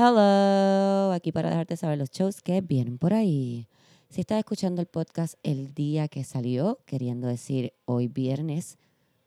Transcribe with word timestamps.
Hello, 0.00 1.10
aquí 1.10 1.32
para 1.32 1.50
dejarte 1.50 1.76
saber 1.76 1.98
los 1.98 2.12
shows 2.12 2.40
que 2.40 2.60
vienen 2.60 2.98
por 2.98 3.12
ahí. 3.12 3.66
Si 4.10 4.20
estás 4.20 4.38
escuchando 4.38 4.80
el 4.80 4.86
podcast 4.86 5.34
el 5.42 5.74
día 5.74 6.06
que 6.06 6.22
salió, 6.22 6.78
queriendo 6.86 7.26
decir 7.26 7.72
hoy 7.84 8.06
viernes, 8.06 8.78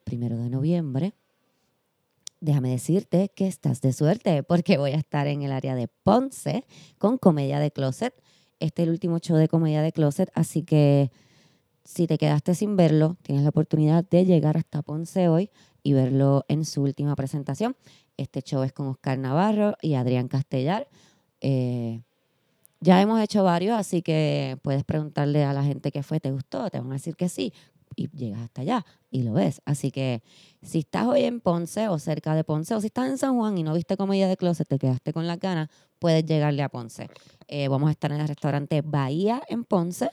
primero 0.05 0.37
de 0.37 0.49
noviembre, 0.49 1.13
déjame 2.39 2.69
decirte 2.69 3.33
que 3.35 3.47
estás 3.47 3.81
de 3.81 3.91
suerte 3.91 4.43
porque 4.43 4.77
voy 4.77 4.91
a 4.91 4.95
estar 4.95 5.27
en 5.27 5.41
el 5.41 5.51
área 5.51 5.75
de 5.75 5.89
Ponce 5.89 6.65
con 6.97 7.17
Comedia 7.17 7.59
de 7.59 7.71
Closet. 7.71 8.13
Este 8.61 8.83
es 8.83 8.87
el 8.87 8.93
último 8.93 9.19
show 9.19 9.35
de 9.35 9.49
Comedia 9.49 9.81
de 9.81 9.91
Closet, 9.91 10.31
así 10.35 10.63
que 10.63 11.11
si 11.83 12.07
te 12.07 12.17
quedaste 12.17 12.55
sin 12.55 12.77
verlo, 12.77 13.17
tienes 13.23 13.43
la 13.43 13.49
oportunidad 13.49 14.05
de 14.09 14.23
llegar 14.23 14.55
hasta 14.55 14.83
Ponce 14.83 15.27
hoy 15.27 15.49
y 15.83 15.91
verlo 15.91 16.45
en 16.47 16.63
su 16.63 16.83
última 16.83 17.17
presentación. 17.17 17.75
Este 18.17 18.41
show 18.41 18.63
es 18.63 18.73
con 18.73 18.87
Oscar 18.87 19.17
Navarro 19.17 19.75
y 19.81 19.95
Adrián 19.95 20.27
Castellar. 20.27 20.87
Eh, 21.41 22.01
ya 22.79 22.99
hemos 23.01 23.21
hecho 23.21 23.43
varios, 23.43 23.77
así 23.77 24.01
que 24.01 24.57
puedes 24.63 24.83
preguntarle 24.83 25.43
a 25.43 25.53
la 25.53 25.63
gente 25.63 25.91
qué 25.91 26.01
fue, 26.03 26.19
¿te 26.19 26.31
gustó? 26.31 26.69
Te 26.69 26.79
van 26.79 26.89
a 26.89 26.93
decir 26.93 27.15
que 27.15 27.29
sí. 27.29 27.53
Y 27.95 28.09
llegas 28.09 28.41
hasta 28.41 28.61
allá 28.61 28.85
y 29.09 29.23
lo 29.23 29.33
ves. 29.33 29.61
Así 29.65 29.91
que 29.91 30.23
si 30.63 30.79
estás 30.79 31.05
hoy 31.05 31.23
en 31.23 31.41
Ponce 31.41 31.89
o 31.89 31.99
cerca 31.99 32.33
de 32.33 32.43
Ponce, 32.43 32.73
o 32.73 32.81
si 32.81 32.87
estás 32.87 33.09
en 33.09 33.17
San 33.17 33.35
Juan 33.35 33.57
y 33.57 33.63
no 33.63 33.73
viste 33.73 33.97
comedia 33.97 34.27
de 34.27 34.37
closet, 34.37 34.67
te 34.67 34.79
quedaste 34.79 35.13
con 35.13 35.27
la 35.27 35.35
gana, 35.35 35.69
puedes 35.99 36.25
llegarle 36.25 36.63
a 36.63 36.69
Ponce. 36.69 37.09
Eh, 37.47 37.67
vamos 37.67 37.89
a 37.89 37.91
estar 37.91 38.11
en 38.11 38.21
el 38.21 38.27
restaurante 38.27 38.81
Bahía 38.81 39.43
en 39.47 39.65
Ponce. 39.65 40.09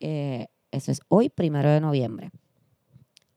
Eh, 0.00 0.48
eso 0.70 0.90
es 0.90 1.00
hoy, 1.08 1.28
primero 1.28 1.70
de 1.70 1.80
noviembre. 1.80 2.30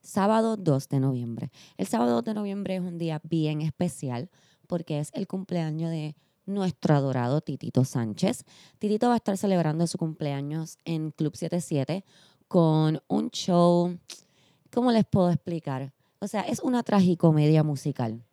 Sábado 0.02 0.58
2 0.58 0.90
de 0.90 1.00
noviembre. 1.00 1.52
El 1.78 1.88
sábado 1.88 2.16
2 2.16 2.26
de 2.26 2.34
noviembre 2.34 2.76
es 2.76 2.82
un 2.82 2.98
día 2.98 3.22
bien 3.23 3.62
especial 3.62 4.30
porque 4.68 5.00
es 5.00 5.12
el 5.14 5.27
cumpleaños 5.27 5.91
de 5.91 6.16
nuestro 6.46 6.96
adorado 6.96 7.41
Titito 7.41 7.86
Sánchez. 7.86 8.46
Titito 8.80 9.08
va 9.08 9.14
a 9.14 9.18
estar 9.18 9.38
celebrando 9.38 9.86
su 9.88 9.98
cumpleaños 9.98 10.77
en 10.85 11.12
Club 11.12 11.35
77 11.35 12.04
con 12.48 13.02
un 13.07 13.29
show, 13.29 13.98
¿cómo 14.72 14.91
les 14.91 15.05
puedo 15.05 15.29
explicar? 15.29 15.94
O 16.20 16.27
sea, 16.27 16.41
es 16.41 16.60
una 16.60 16.84
tragicomedia 16.84 17.63
musical 17.63 18.24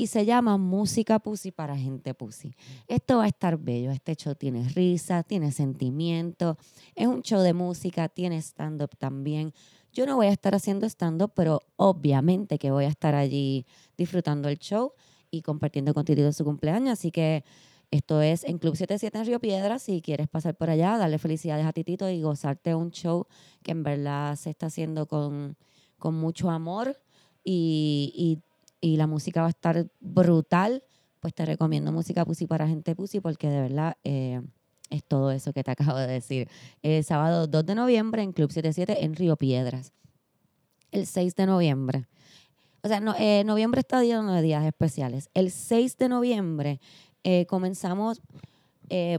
y 0.00 0.06
se 0.06 0.24
llama 0.24 0.56
Música 0.56 1.18
Pussy 1.18 1.50
para 1.50 1.76
gente 1.76 2.14
Pussy. 2.14 2.54
Esto 2.88 3.18
va 3.18 3.24
a 3.24 3.28
estar 3.28 3.58
bello. 3.58 3.90
Este 3.90 4.16
show 4.16 4.34
tiene 4.34 4.68
risa, 4.70 5.22
tiene 5.22 5.52
sentimiento, 5.52 6.56
es 6.94 7.06
un 7.06 7.22
show 7.22 7.42
de 7.42 7.52
música, 7.52 8.08
tiene 8.08 8.38
stand-up 8.38 8.96
también. 8.98 9.52
Yo 9.92 10.06
no 10.06 10.16
voy 10.16 10.26
a 10.26 10.32
estar 10.32 10.54
haciendo 10.54 10.86
stand-up, 10.86 11.32
pero 11.34 11.62
obviamente 11.76 12.58
que 12.58 12.70
voy 12.70 12.84
a 12.84 12.88
estar 12.88 13.14
allí 13.14 13.66
disfrutando 13.96 14.48
el 14.48 14.58
show 14.58 14.92
y 15.30 15.42
compartiendo 15.42 15.94
con 15.94 16.04
Titito 16.04 16.32
su 16.32 16.44
cumpleaños. 16.44 16.92
Así 16.92 17.10
que 17.10 17.44
esto 17.90 18.22
es 18.22 18.44
en 18.44 18.58
Club 18.58 18.76
77 18.76 19.18
en 19.18 19.26
Río 19.26 19.40
Piedras. 19.40 19.82
Si 19.82 20.00
quieres 20.00 20.28
pasar 20.28 20.56
por 20.56 20.70
allá, 20.70 20.96
darle 20.96 21.18
felicidades 21.18 21.66
a 21.66 21.72
Titito 21.72 22.08
y 22.08 22.22
gozarte 22.22 22.74
un 22.74 22.90
show 22.90 23.26
que 23.62 23.72
en 23.72 23.82
verdad 23.82 24.36
se 24.36 24.50
está 24.50 24.66
haciendo 24.66 25.06
con, 25.06 25.56
con 25.98 26.14
mucho 26.14 26.50
amor 26.50 27.00
y, 27.42 28.12
y 28.14 28.42
y 28.80 28.96
la 28.96 29.06
música 29.06 29.42
va 29.42 29.48
a 29.48 29.50
estar 29.50 29.90
brutal, 30.00 30.82
pues 31.20 31.34
te 31.34 31.44
recomiendo 31.44 31.92
música 31.92 32.24
Pussy 32.24 32.46
para 32.46 32.66
gente 32.66 32.94
Pussy 32.96 33.20
porque 33.20 33.48
de 33.48 33.60
verdad 33.60 33.96
eh, 34.04 34.40
es 34.90 35.04
todo 35.04 35.30
eso 35.30 35.52
que 35.52 35.64
te 35.64 35.70
acabo 35.72 35.96
de 35.96 36.06
decir. 36.06 36.48
El 36.82 37.02
sábado 37.04 37.46
2 37.46 37.66
de 37.66 37.74
noviembre 37.74 38.22
en 38.22 38.32
Club 38.32 38.50
77 38.50 39.04
en 39.04 39.14
Río 39.14 39.36
Piedras. 39.36 39.92
El 40.90 41.06
6 41.06 41.34
de 41.36 41.46
noviembre. 41.46 42.06
O 42.82 42.88
sea, 42.88 43.00
eh, 43.18 43.44
noviembre 43.44 43.80
está 43.80 44.02
lleno 44.02 44.32
de 44.32 44.42
días 44.42 44.64
especiales. 44.64 45.28
El 45.34 45.50
6 45.50 45.96
de 45.98 46.08
noviembre 46.08 46.80
eh, 47.22 47.46
comenzamos, 47.46 48.20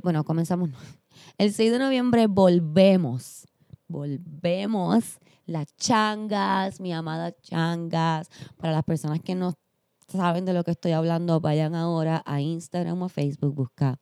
bueno, 0.04 0.24
comenzamos, 0.24 0.70
el 1.38 1.54
6 1.54 1.72
de 1.72 1.80
noviembre 1.80 2.28
volvemos, 2.28 3.48
volvemos 3.88 5.20
las 5.46 5.76
changas, 5.76 6.80
mi 6.80 6.94
amada 6.94 7.34
changas. 7.42 8.30
Para 8.58 8.74
las 8.74 8.84
personas 8.84 9.20
que 9.22 9.36
no 9.36 9.54
saben 10.08 10.46
de 10.46 10.54
lo 10.54 10.64
que 10.64 10.72
estoy 10.72 10.94
hablando, 10.94 11.40
vayan 11.40 11.76
ahora 11.76 12.24
a 12.26 12.42
Instagram 12.42 13.02
o 13.02 13.06
a 13.06 13.10
Facebook, 13.10 13.54
busca 13.54 14.00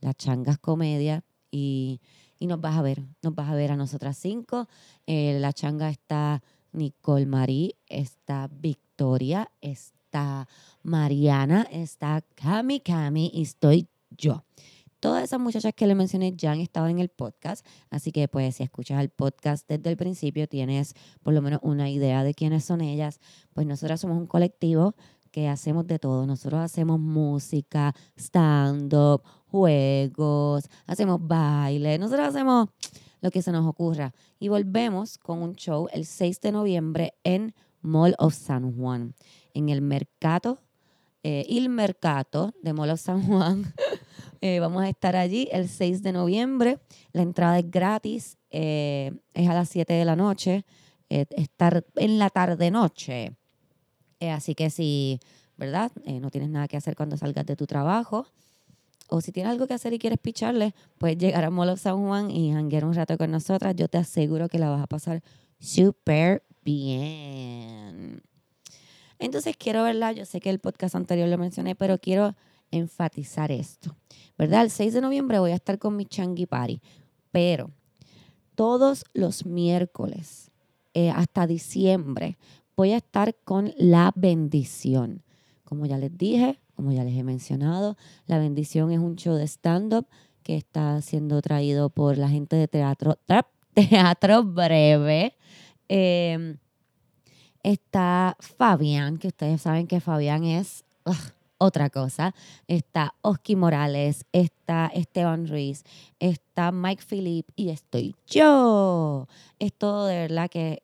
las 0.00 0.16
changas 0.16 0.58
comedia 0.58 1.24
y, 1.50 2.00
nos 2.40 2.60
vas 2.60 2.76
a 2.76 2.82
ver, 2.82 3.02
nos 3.22 3.34
vas 3.34 3.48
a 3.50 3.54
ver 3.54 3.72
a 3.72 3.76
nosotras 3.76 4.16
cinco. 4.16 4.68
Eh, 5.06 5.38
la 5.40 5.52
changa 5.52 5.90
está 5.90 6.42
Nicole 6.72 7.26
Marie, 7.26 7.76
está 7.86 8.48
Victoria, 8.50 9.50
está 9.60 10.48
Mariana, 10.82 11.66
está 11.70 12.24
Cami 12.34 12.80
Cami 12.80 13.30
y 13.34 13.42
estoy 13.42 13.88
yo. 14.10 14.44
Todas 15.00 15.24
esas 15.24 15.40
muchachas 15.40 15.72
que 15.74 15.86
le 15.86 15.94
mencioné 15.94 16.34
ya 16.36 16.52
han 16.52 16.60
estado 16.60 16.86
en 16.88 16.98
el 16.98 17.08
podcast, 17.08 17.66
así 17.88 18.12
que 18.12 18.28
pues 18.28 18.56
si 18.56 18.62
escuchas 18.62 19.00
el 19.00 19.08
podcast 19.08 19.66
desde 19.66 19.88
el 19.88 19.96
principio 19.96 20.46
tienes 20.46 20.94
por 21.22 21.32
lo 21.32 21.40
menos 21.40 21.60
una 21.62 21.88
idea 21.88 22.22
de 22.22 22.34
quiénes 22.34 22.64
son 22.64 22.82
ellas. 22.82 23.18
Pues 23.54 23.66
nosotras 23.66 24.00
somos 24.00 24.18
un 24.18 24.26
colectivo 24.26 24.94
que 25.30 25.48
hacemos 25.48 25.86
de 25.86 25.98
todo. 25.98 26.26
Nosotros 26.26 26.60
hacemos 26.60 27.00
música, 27.00 27.94
stand-up, 28.16 29.22
juegos, 29.50 30.68
hacemos 30.86 31.18
baile, 31.26 31.98
nosotros 31.98 32.28
hacemos 32.28 32.68
lo 33.20 33.30
que 33.30 33.42
se 33.42 33.52
nos 33.52 33.66
ocurra. 33.66 34.12
Y 34.38 34.48
volvemos 34.48 35.18
con 35.18 35.42
un 35.42 35.54
show 35.54 35.88
el 35.92 36.06
6 36.06 36.40
de 36.40 36.52
noviembre 36.52 37.14
en 37.24 37.54
Mall 37.82 38.14
of 38.18 38.34
San 38.34 38.76
Juan, 38.76 39.14
en 39.54 39.68
el 39.68 39.82
mercado, 39.82 40.58
eh, 41.22 41.44
el 41.48 41.68
mercado 41.68 42.52
de 42.62 42.72
Mall 42.72 42.90
of 42.90 43.00
San 43.00 43.22
Juan. 43.26 43.74
Eh, 44.42 44.58
vamos 44.58 44.82
a 44.82 44.88
estar 44.88 45.16
allí 45.16 45.48
el 45.52 45.68
6 45.68 46.02
de 46.02 46.12
noviembre. 46.12 46.78
La 47.12 47.22
entrada 47.22 47.58
es 47.58 47.70
gratis, 47.70 48.38
eh, 48.50 49.12
es 49.34 49.48
a 49.48 49.54
las 49.54 49.68
7 49.68 49.92
de 49.92 50.04
la 50.04 50.16
noche, 50.16 50.64
eh, 51.10 51.26
estar 51.30 51.84
en 51.96 52.18
la 52.18 52.30
tarde-noche. 52.30 53.36
así 54.20 54.54
que 54.54 54.70
si, 54.70 55.20
¿verdad? 55.56 55.92
no 56.20 56.30
tienes 56.30 56.50
nada 56.50 56.68
que 56.68 56.76
hacer 56.76 56.96
cuando 56.96 57.16
salgas 57.16 57.46
de 57.46 57.56
tu 57.56 57.66
trabajo, 57.66 58.26
o 59.10 59.20
si 59.20 59.32
tienes 59.32 59.50
algo 59.50 59.66
que 59.66 59.74
hacer 59.74 59.92
y 59.92 59.98
quieres 59.98 60.18
picharle, 60.18 60.74
puedes 60.98 61.18
llegar 61.18 61.44
a 61.44 61.50
Molo 61.50 61.76
San 61.76 61.98
Juan 62.04 62.30
y 62.30 62.52
hanguear 62.52 62.84
un 62.84 62.94
rato 62.94 63.18
con 63.18 63.30
nosotras. 63.30 63.74
Yo 63.76 63.88
te 63.88 63.98
aseguro 63.98 64.48
que 64.48 64.58
la 64.58 64.70
vas 64.70 64.82
a 64.82 64.86
pasar 64.86 65.22
súper 65.58 66.44
bien. 66.64 68.22
Entonces 69.18 69.56
quiero 69.56 69.82
verla, 69.82 70.12
yo 70.12 70.24
sé 70.24 70.40
que 70.40 70.48
el 70.48 70.60
podcast 70.60 70.94
anterior 70.94 71.28
lo 71.28 71.36
mencioné, 71.36 71.74
pero 71.74 71.98
quiero 71.98 72.34
enfatizar 72.70 73.50
esto, 73.52 73.96
¿verdad? 74.38 74.62
El 74.62 74.70
6 74.70 74.94
de 74.94 75.00
noviembre 75.00 75.38
voy 75.40 75.50
a 75.50 75.56
estar 75.56 75.78
con 75.78 75.96
mi 75.96 76.06
Changi 76.06 76.46
Party, 76.46 76.80
pero 77.30 77.70
todos 78.54 79.04
los 79.12 79.44
miércoles 79.44 80.50
eh, 80.94 81.10
hasta 81.10 81.46
diciembre 81.46 82.38
voy 82.76 82.92
a 82.92 82.98
estar 82.98 83.34
con 83.44 83.72
la 83.76 84.12
bendición. 84.14 85.22
Como 85.64 85.86
ya 85.86 85.98
les 85.98 86.16
dije, 86.16 86.58
como 86.80 86.92
ya 86.92 87.04
les 87.04 87.14
he 87.14 87.22
mencionado, 87.22 87.98
la 88.26 88.38
bendición 88.38 88.90
es 88.90 89.00
un 89.00 89.14
show 89.16 89.34
de 89.34 89.46
stand-up 89.46 90.06
que 90.42 90.56
está 90.56 91.02
siendo 91.02 91.42
traído 91.42 91.90
por 91.90 92.16
la 92.16 92.30
gente 92.30 92.56
de 92.56 92.68
teatro, 92.68 93.18
teatro 93.74 94.44
breve. 94.44 95.36
Em, 95.88 96.56
está 97.62 98.34
Fabián, 98.40 99.18
que 99.18 99.28
ustedes 99.28 99.60
saben 99.60 99.86
que 99.86 100.00
Fabián 100.00 100.44
es 100.44 100.86
otra 101.58 101.90
cosa. 101.90 102.34
Está 102.66 103.12
Oski 103.20 103.56
Morales, 103.56 104.24
está 104.32 104.90
Esteban 104.94 105.48
Ruiz, 105.48 105.84
está 106.18 106.72
Mike 106.72 107.02
Philip 107.06 107.46
y 107.56 107.68
estoy 107.68 108.14
yo. 108.26 109.28
Es 109.58 109.74
todo 109.74 110.06
de 110.06 110.16
verdad 110.16 110.48
que, 110.48 110.82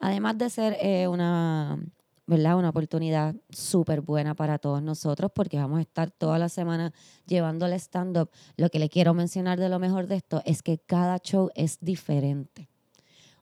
además 0.00 0.36
de 0.38 0.50
ser 0.50 0.76
eh, 0.80 1.06
una, 1.06 1.78
¿verdad? 2.26 2.56
una 2.56 2.70
oportunidad 2.70 3.34
súper 3.50 4.00
buena 4.00 4.34
para 4.34 4.58
todos 4.58 4.82
nosotros, 4.82 5.30
porque 5.34 5.58
vamos 5.58 5.78
a 5.78 5.82
estar 5.82 6.10
toda 6.10 6.38
la 6.38 6.48
semana 6.48 6.92
llevando 7.26 7.66
el 7.66 7.72
stand-up, 7.74 8.30
lo 8.56 8.68
que 8.70 8.78
le 8.78 8.88
quiero 8.88 9.14
mencionar 9.14 9.58
de 9.58 9.68
lo 9.68 9.78
mejor 9.78 10.06
de 10.06 10.16
esto 10.16 10.42
es 10.44 10.62
que 10.62 10.78
cada 10.78 11.18
show 11.18 11.50
es 11.54 11.78
diferente. 11.80 12.68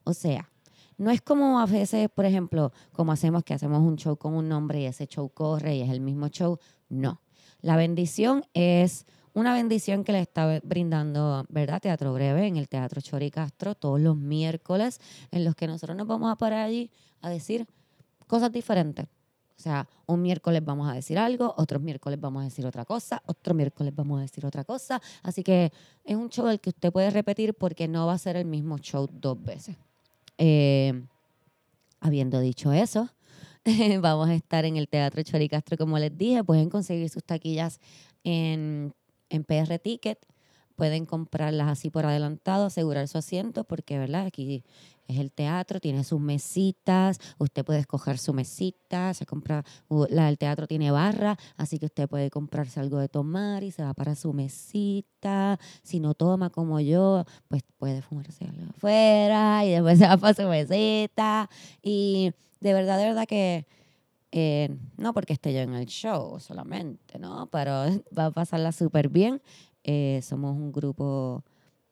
O 0.03 0.13
sea, 0.13 0.49
no 0.97 1.11
es 1.11 1.21
como 1.21 1.59
a 1.59 1.65
veces, 1.65 2.09
por 2.09 2.25
ejemplo, 2.25 2.71
como 2.91 3.11
hacemos 3.11 3.43
que 3.43 3.53
hacemos 3.53 3.81
un 3.81 3.95
show 3.97 4.17
con 4.17 4.33
un 4.33 4.49
nombre 4.49 4.81
y 4.81 4.85
ese 4.85 5.07
show 5.07 5.29
corre 5.29 5.75
y 5.75 5.81
es 5.81 5.89
el 5.89 6.01
mismo 6.01 6.27
show. 6.27 6.59
No. 6.89 7.21
La 7.61 7.75
bendición 7.75 8.45
es 8.53 9.05
una 9.33 9.53
bendición 9.53 10.03
que 10.03 10.11
le 10.11 10.19
está 10.19 10.59
brindando, 10.63 11.45
¿verdad? 11.49 11.81
Teatro 11.81 12.13
Breve 12.13 12.47
en 12.47 12.57
el 12.57 12.67
Teatro 12.67 13.01
Chori 13.01 13.31
Castro 13.31 13.75
todos 13.75 13.99
los 13.99 14.17
miércoles 14.17 14.99
en 15.31 15.45
los 15.45 15.55
que 15.55 15.67
nosotros 15.67 15.97
nos 15.97 16.07
vamos 16.07 16.31
a 16.31 16.35
parar 16.35 16.65
allí 16.65 16.91
a 17.21 17.29
decir 17.29 17.67
cosas 18.31 18.49
diferentes. 18.49 19.05
O 19.57 19.61
sea, 19.61 19.87
un 20.07 20.21
miércoles 20.21 20.63
vamos 20.63 20.89
a 20.89 20.93
decir 20.93 21.19
algo, 21.19 21.53
otros 21.57 21.81
miércoles 21.81 22.17
vamos 22.17 22.41
a 22.41 22.45
decir 22.45 22.65
otra 22.65 22.85
cosa, 22.85 23.21
otro 23.25 23.53
miércoles 23.53 23.93
vamos 23.93 24.19
a 24.19 24.21
decir 24.21 24.45
otra 24.45 24.63
cosa. 24.63 25.01
Así 25.21 25.43
que 25.43 25.73
es 26.05 26.15
un 26.15 26.29
show 26.29 26.47
el 26.47 26.61
que 26.61 26.69
usted 26.69 26.93
puede 26.93 27.09
repetir 27.09 27.53
porque 27.53 27.89
no 27.89 28.07
va 28.07 28.13
a 28.13 28.17
ser 28.17 28.37
el 28.37 28.45
mismo 28.45 28.77
show 28.77 29.09
dos 29.11 29.43
veces. 29.43 29.75
Eh, 30.37 31.03
habiendo 31.99 32.39
dicho 32.39 32.71
eso, 32.71 33.09
Vamos 34.01 34.27
a 34.27 34.33
estar 34.33 34.65
en 34.65 34.75
el 34.77 34.87
Teatro 34.87 35.21
Choricastro, 35.21 35.77
como 35.77 35.99
les 35.99 36.17
dije. 36.17 36.43
Pueden 36.43 36.69
conseguir 36.69 37.09
sus 37.09 37.23
taquillas 37.23 37.79
en, 38.23 38.93
en 39.29 39.43
PR 39.43 39.77
Ticket. 39.77 40.25
Pueden 40.75 41.05
comprarlas 41.05 41.67
así 41.67 41.91
por 41.91 42.07
adelantado, 42.07 42.65
asegurar 42.65 43.07
su 43.07 43.19
asiento, 43.19 43.63
porque, 43.65 43.99
¿verdad? 43.99 44.25
Aquí 44.25 44.63
es 45.11 45.19
el 45.19 45.31
teatro, 45.31 45.79
tiene 45.79 46.03
sus 46.03 46.19
mesitas, 46.19 47.19
usted 47.37 47.63
puede 47.63 47.79
escoger 47.79 48.17
su 48.17 48.33
mesita, 48.33 49.13
se 49.13 49.25
compra, 49.25 49.63
la 50.09 50.25
del 50.25 50.37
teatro 50.37 50.67
tiene 50.67 50.91
barra, 50.91 51.37
así 51.57 51.79
que 51.79 51.85
usted 51.85 52.07
puede 52.07 52.29
comprarse 52.29 52.79
algo 52.79 52.97
de 52.97 53.09
tomar 53.09 53.63
y 53.63 53.71
se 53.71 53.83
va 53.83 53.93
para 53.93 54.15
su 54.15 54.33
mesita. 54.33 55.59
Si 55.83 55.99
no 55.99 56.13
toma 56.13 56.49
como 56.49 56.79
yo, 56.79 57.25
pues 57.47 57.63
puede 57.77 58.01
fumarse 58.01 58.45
algo 58.45 58.69
afuera 58.69 59.65
y 59.65 59.71
después 59.71 59.99
se 59.99 60.07
va 60.07 60.17
para 60.17 60.33
su 60.33 60.47
mesita. 60.47 61.49
Y 61.81 62.33
de 62.59 62.73
verdad, 62.73 62.97
de 62.97 63.05
verdad 63.05 63.27
que 63.27 63.65
eh, 64.31 64.69
no 64.97 65.13
porque 65.13 65.33
esté 65.33 65.53
yo 65.53 65.59
en 65.59 65.73
el 65.73 65.87
show 65.87 66.39
solamente, 66.39 67.19
¿no? 67.19 67.47
Pero 67.51 67.71
va 68.17 68.27
a 68.27 68.31
pasarla 68.31 68.71
súper 68.71 69.09
bien. 69.09 69.41
Eh, 69.83 70.21
somos 70.23 70.55
un 70.55 70.71
grupo 70.71 71.43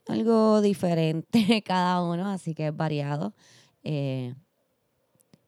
algo 0.09 0.61
diferente 0.61 1.61
cada 1.65 2.01
uno, 2.03 2.29
así 2.29 2.53
que 2.53 2.67
es 2.67 2.75
variado. 2.75 3.33
Eh, 3.83 4.33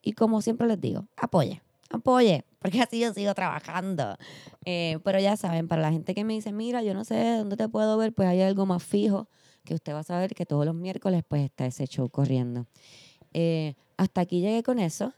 y 0.02 0.14
como 0.14 0.42
siempre 0.42 0.68
les 0.68 0.80
digo, 0.80 1.08
apoye, 1.18 1.62
apoye, 1.90 2.46
porque 2.60 2.82
así 2.82 3.00
yo 3.00 3.14
sigo 3.14 3.34
trabajando. 3.34 4.18
Eh, 4.66 5.00
pero 5.04 5.20
ya 5.20 5.38
saben, 5.38 5.68
para 5.68 5.82
la 5.82 5.92
gente 5.92 6.16
que 6.16 6.24
me 6.24 6.34
dice, 6.34 6.52
mira, 6.52 6.82
yo 6.84 6.94
no 6.94 7.04
sé 7.04 7.38
dónde 7.38 7.58
te 7.58 7.68
puedo 7.70 7.98
ver, 7.98 8.14
pues 8.14 8.28
hay 8.28 8.42
algo 8.42 8.66
más 8.66 8.84
fijo 8.84 9.28
que 9.64 9.76
usted 9.76 9.94
va 9.94 10.00
a 10.00 10.04
saber 10.04 10.34
que 10.34 10.46
todos 10.46 10.66
los 10.66 10.74
miércoles 10.74 11.24
pues 11.28 11.44
está 11.44 11.66
ese 11.66 11.86
show 11.86 12.10
corriendo. 12.10 12.66
Eh, 13.34 13.76
hasta 13.98 14.22
aquí 14.22 14.42
llegué 14.42 14.64
con 14.64 14.80
eso. 14.80 15.14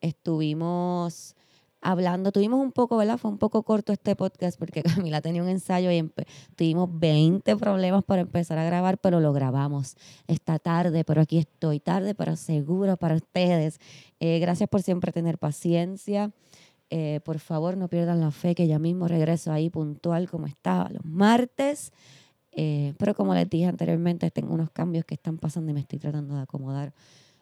estuvimos 0.00 1.36
hablando, 1.80 2.32
tuvimos 2.32 2.60
un 2.60 2.72
poco, 2.72 2.96
¿verdad? 2.96 3.18
Fue 3.18 3.30
un 3.30 3.38
poco 3.38 3.62
corto 3.62 3.92
este 3.92 4.16
podcast 4.16 4.58
porque 4.58 4.82
Camila 4.82 5.20
tenía 5.20 5.42
un 5.42 5.48
ensayo 5.48 5.90
y 5.90 6.10
tuvimos 6.56 6.88
20 6.92 7.56
problemas 7.56 8.04
para 8.04 8.22
empezar 8.22 8.58
a 8.58 8.64
grabar, 8.64 8.98
pero 8.98 9.20
lo 9.20 9.32
grabamos 9.32 9.96
esta 10.26 10.58
tarde, 10.58 11.04
pero 11.04 11.22
aquí 11.22 11.38
estoy 11.38 11.80
tarde, 11.80 12.14
pero 12.14 12.36
seguro 12.36 12.96
para 12.96 13.14
ustedes. 13.14 13.80
Eh, 14.20 14.38
gracias 14.38 14.68
por 14.68 14.82
siempre 14.82 15.12
tener 15.12 15.38
paciencia. 15.38 16.32
Eh, 16.90 17.20
por 17.24 17.38
favor, 17.38 17.76
no 17.76 17.88
pierdan 17.88 18.20
la 18.20 18.32
fe 18.32 18.54
que 18.54 18.66
ya 18.66 18.78
mismo 18.78 19.06
regreso 19.06 19.52
ahí 19.52 19.70
puntual 19.70 20.28
como 20.28 20.46
estaba 20.46 20.88
los 20.90 21.04
martes. 21.04 21.92
Eh, 22.52 22.94
pero 22.98 23.14
como 23.14 23.32
les 23.34 23.48
dije 23.48 23.66
anteriormente, 23.66 24.30
tengo 24.30 24.52
unos 24.52 24.70
cambios 24.70 25.04
que 25.04 25.14
están 25.14 25.38
pasando 25.38 25.70
y 25.70 25.74
me 25.74 25.80
estoy 25.80 26.00
tratando 26.00 26.34
de 26.34 26.42
acomodar 26.42 26.92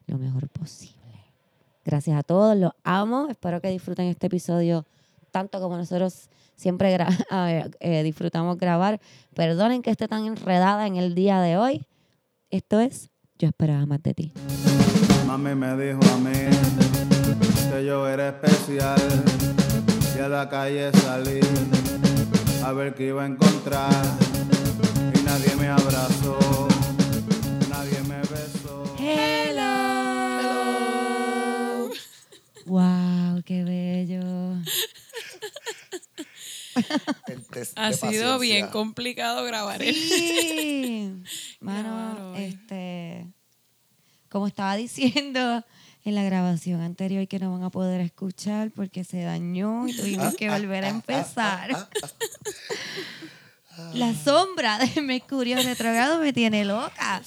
lo 0.07 0.19
mejor 0.19 0.49
posible. 0.51 0.98
Gracias 1.89 2.19
a 2.19 2.23
todos, 2.23 2.55
los 2.55 2.73
amo. 2.85 3.29
Espero 3.31 3.63
que 3.63 3.71
disfruten 3.71 4.09
este 4.09 4.27
episodio 4.27 4.85
tanto 5.31 5.59
como 5.59 5.79
nosotros 5.79 6.29
siempre 6.55 6.95
eh, 7.81 8.03
disfrutamos 8.03 8.59
grabar. 8.59 9.01
Perdonen 9.35 9.81
que 9.81 9.91
esté 9.91 10.07
tan 10.07 10.27
enredada 10.27 10.87
en 10.87 10.97
el 10.97 11.15
día 11.15 11.41
de 11.41 11.57
hoy. 11.57 11.87
Esto 12.51 12.79
es 12.79 13.09
Yo 13.39 13.49
esperaba 13.49 13.87
más 13.87 14.03
de 14.03 14.13
ti. 14.13 14.33
Mami 15.27 15.55
me 15.55 15.75
dijo 15.83 16.01
a 16.13 16.19
mí 16.19 16.51
que 17.73 17.87
yo 17.87 18.07
era 18.07 18.29
especial 18.29 19.01
y 20.15 20.21
a 20.21 20.29
la 20.29 20.47
calle 20.47 20.93
salí 20.93 21.41
a 22.67 22.73
ver 22.73 22.95
qué 22.95 23.07
iba 23.07 23.23
a 23.23 23.27
encontrar 23.27 24.05
y 25.19 25.23
nadie 25.23 25.57
me 25.59 25.69
abrazó, 25.69 26.69
nadie 27.71 27.99
me 28.03 28.19
besó. 28.19 28.85
Hello. 28.99 29.88
¡Wow! 32.69 33.43
¡Qué 33.45 33.65
bello! 33.65 34.63
ha 37.77 37.93
sido 37.93 38.39
bien 38.39 38.69
complicado 38.69 39.43
grabar 39.45 39.83
sí. 39.83 41.15
Mano, 41.61 42.35
este, 42.37 43.27
como 44.29 44.47
estaba 44.47 44.77
diciendo 44.77 45.65
en 46.05 46.15
la 46.15 46.23
grabación 46.23 46.81
anterior 46.81 47.27
que 47.27 47.39
no 47.39 47.53
van 47.53 47.63
a 47.63 47.71
poder 47.71 48.01
escuchar 48.01 48.71
porque 48.71 49.05
se 49.05 49.23
dañó 49.23 49.89
y 49.89 49.97
tuvimos 49.97 50.35
que 50.37 50.51
volver 50.51 50.85
a 50.85 50.89
empezar. 50.89 51.89
la 53.95 54.15
sombra 54.15 54.79
de 54.79 55.01
Mercurio 55.03 55.57
retrogrado 55.63 56.21
me 56.21 56.33
tiene 56.33 56.65
loca. 56.65 57.23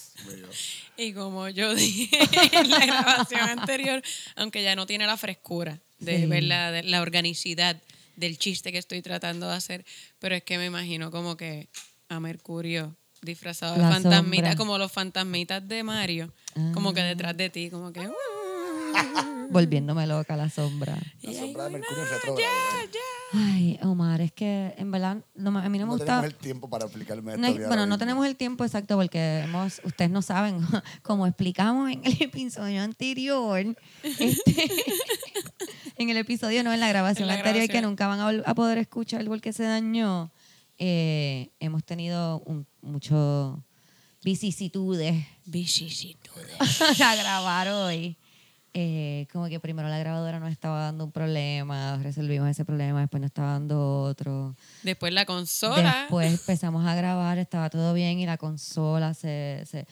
Y 0.97 1.13
como 1.13 1.49
yo 1.49 1.73
dije 1.75 2.19
en 2.51 2.69
la 2.69 2.85
grabación 2.85 3.41
anterior, 3.41 4.01
aunque 4.35 4.63
ya 4.63 4.75
no 4.75 4.85
tiene 4.85 5.05
la 5.05 5.17
frescura 5.17 5.79
de 5.99 6.25
ver 6.27 6.43
la, 6.43 6.81
la 6.81 7.01
organicidad 7.01 7.81
del 8.15 8.37
chiste 8.37 8.71
que 8.71 8.77
estoy 8.77 9.01
tratando 9.01 9.47
de 9.47 9.55
hacer, 9.55 9.85
pero 10.19 10.35
es 10.35 10.43
que 10.43 10.57
me 10.57 10.65
imagino 10.65 11.11
como 11.11 11.37
que 11.37 11.69
a 12.09 12.19
Mercurio 12.19 12.95
disfrazado 13.21 13.75
de 13.75 13.81
fantasmita, 13.81 14.55
como 14.55 14.77
los 14.77 14.91
fantasmitas 14.91 15.67
de 15.67 15.83
Mario, 15.83 16.33
como 16.73 16.93
que 16.93 17.01
detrás 17.01 17.37
de 17.37 17.49
ti, 17.49 17.69
como 17.69 17.93
que... 17.93 18.09
Volviéndome 19.49 20.07
loca 20.07 20.35
la 20.35 20.49
sombra. 20.49 20.97
La 21.21 21.33
sombra 21.33 21.65
de 21.65 21.69
Mercurio 21.71 22.05
retrógrado. 22.05 22.39
Ya, 22.39 22.91
ya. 22.91 23.10
Ay, 23.33 23.79
Omar, 23.83 24.19
es 24.19 24.31
que 24.31 24.73
en 24.77 24.91
verdad 24.91 25.23
no, 25.35 25.57
a 25.57 25.69
mí 25.69 25.79
no 25.79 25.85
me 25.85 25.93
gusta. 25.93 26.15
No 26.15 26.21
tenemos 26.21 26.25
el 26.25 26.35
tiempo 26.35 26.69
para 26.69 26.85
explicarme 26.85 27.33
esto. 27.33 27.67
bueno, 27.67 27.85
no 27.85 27.97
tenemos 27.97 28.25
el 28.25 28.35
tiempo 28.35 28.65
exacto 28.65 28.97
porque 28.97 29.39
hemos, 29.39 29.81
ustedes 29.85 30.11
no 30.11 30.21
saben, 30.21 30.59
como 31.01 31.25
explicamos 31.25 31.91
en 31.91 32.01
el 32.03 32.21
episodio 32.21 32.81
anterior, 32.81 33.77
este, 34.03 34.71
en 35.97 36.09
el 36.09 36.17
episodio 36.17 36.63
no, 36.63 36.73
en 36.73 36.79
la 36.79 36.89
grabación 36.89 37.29
anterior 37.29 37.67
que 37.69 37.81
nunca 37.81 38.07
van 38.07 38.43
a, 38.45 38.55
poder 38.55 38.77
escuchar 38.77 39.23
porque 39.25 39.53
se 39.53 39.63
dañó, 39.63 40.31
eh, 40.77 41.51
hemos 41.59 41.85
tenido 41.85 42.41
un, 42.45 42.67
mucho 42.81 43.63
vicisitudes. 44.23 45.25
Vicisitudes. 45.45 46.57
a 47.01 47.15
grabar 47.15 47.69
hoy. 47.69 48.17
Eh, 48.73 49.27
como 49.33 49.49
que 49.49 49.59
primero 49.59 49.89
la 49.89 49.99
grabadora 49.99 50.39
nos 50.39 50.49
estaba 50.49 50.79
dando 50.83 51.03
un 51.03 51.11
problema, 51.11 51.99
resolvimos 52.01 52.49
ese 52.49 52.63
problema, 52.63 53.01
después 53.01 53.19
nos 53.19 53.27
estaba 53.27 53.51
dando 53.51 54.03
otro. 54.03 54.55
Después 54.83 55.11
la 55.11 55.25
consola. 55.25 56.01
Después 56.01 56.31
empezamos 56.31 56.85
a 56.85 56.95
grabar, 56.95 57.37
estaba 57.37 57.69
todo 57.69 57.93
bien 57.93 58.19
y 58.19 58.25
la 58.25 58.37
consola 58.37 59.13
se, 59.13 59.63
se 59.65 59.85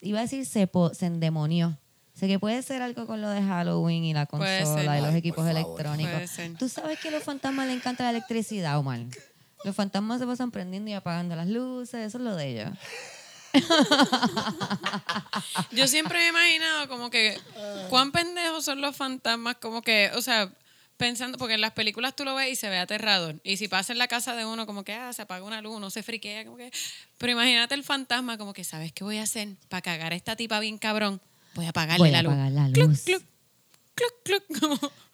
iba 0.00 0.20
a 0.20 0.22
decir 0.22 0.46
se, 0.46 0.70
se 0.94 1.06
endemonió. 1.06 1.76
Sé 2.14 2.28
que 2.28 2.38
puede 2.38 2.62
ser 2.62 2.80
algo 2.80 3.06
con 3.06 3.20
lo 3.20 3.28
de 3.28 3.42
Halloween 3.42 4.04
y 4.04 4.14
la 4.14 4.26
consola 4.26 4.98
y 4.98 5.02
los 5.02 5.14
equipos 5.14 5.46
electrónicos. 5.46 6.30
Tú 6.58 6.68
sabes 6.68 6.98
que 7.00 7.08
a 7.08 7.10
los 7.10 7.24
fantasmas 7.24 7.66
les 7.66 7.76
encanta 7.76 8.04
la 8.04 8.10
electricidad, 8.10 8.78
Omar. 8.78 9.00
Los 9.64 9.74
fantasmas 9.74 10.20
se 10.20 10.26
pasan 10.26 10.50
prendiendo 10.50 10.90
y 10.90 10.94
apagando 10.94 11.34
las 11.34 11.48
luces, 11.48 12.06
eso 12.06 12.18
es 12.18 12.24
lo 12.24 12.36
de 12.36 12.48
ellos. 12.48 12.78
Yo 15.72 15.86
siempre 15.86 16.18
me 16.18 16.24
he 16.24 16.28
imaginado 16.28 16.88
como 16.88 17.10
que 17.10 17.38
cuán 17.88 18.12
pendejos 18.12 18.64
son 18.64 18.80
los 18.80 18.96
fantasmas, 18.96 19.56
como 19.56 19.82
que, 19.82 20.10
o 20.14 20.22
sea, 20.22 20.50
pensando, 20.96 21.38
porque 21.38 21.54
en 21.54 21.60
las 21.60 21.72
películas 21.72 22.14
tú 22.16 22.24
lo 22.24 22.34
ves 22.34 22.52
y 22.52 22.56
se 22.56 22.68
ve 22.68 22.78
aterrador. 22.78 23.40
Y 23.44 23.56
si 23.56 23.68
pasa 23.68 23.92
en 23.92 23.98
la 23.98 24.08
casa 24.08 24.34
de 24.34 24.44
uno, 24.44 24.66
como 24.66 24.84
que 24.84 24.94
ah, 24.94 25.12
se 25.12 25.22
apaga 25.22 25.44
una 25.44 25.60
luz, 25.60 25.80
no 25.80 25.90
se 25.90 26.02
friquea, 26.02 26.44
como 26.44 26.56
que. 26.56 26.72
Pero 27.18 27.32
imagínate 27.32 27.74
el 27.74 27.84
fantasma, 27.84 28.38
como 28.38 28.52
que, 28.52 28.64
¿sabes 28.64 28.92
qué 28.92 29.04
voy 29.04 29.18
a 29.18 29.22
hacer? 29.22 29.48
Para 29.68 29.82
cagar 29.82 30.12
a 30.12 30.16
esta 30.16 30.36
tipa 30.36 30.60
bien 30.60 30.78
cabrón, 30.78 31.20
voy 31.54 31.66
a 31.66 31.70
apagarle 31.70 32.10
la, 32.10 32.22
luz. 32.22 32.34
la 32.34 32.68
luz. 32.68 33.04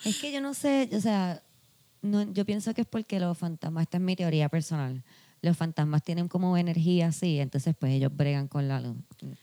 Es 0.04 0.16
que 0.16 0.32
yo 0.32 0.40
no 0.40 0.54
sé, 0.54 0.88
o 0.92 1.00
sea, 1.00 1.42
no, 2.00 2.32
yo 2.32 2.47
pienso 2.47 2.73
que 2.73 2.82
es 2.82 2.87
porque 2.87 3.20
los 3.20 3.37
fantasmas, 3.37 3.82
esta 3.82 3.99
es 3.99 4.02
mi 4.02 4.16
teoría 4.16 4.49
personal 4.49 5.02
los 5.42 5.56
fantasmas 5.56 6.02
tienen 6.02 6.28
como 6.28 6.56
energía 6.56 7.09
así, 7.09 7.38
entonces 7.38 7.75
pues 7.78 7.92
ellos 7.92 8.14
bregan 8.14 8.47
con 8.49 8.68
la 8.68 8.80
luz. 8.80 8.97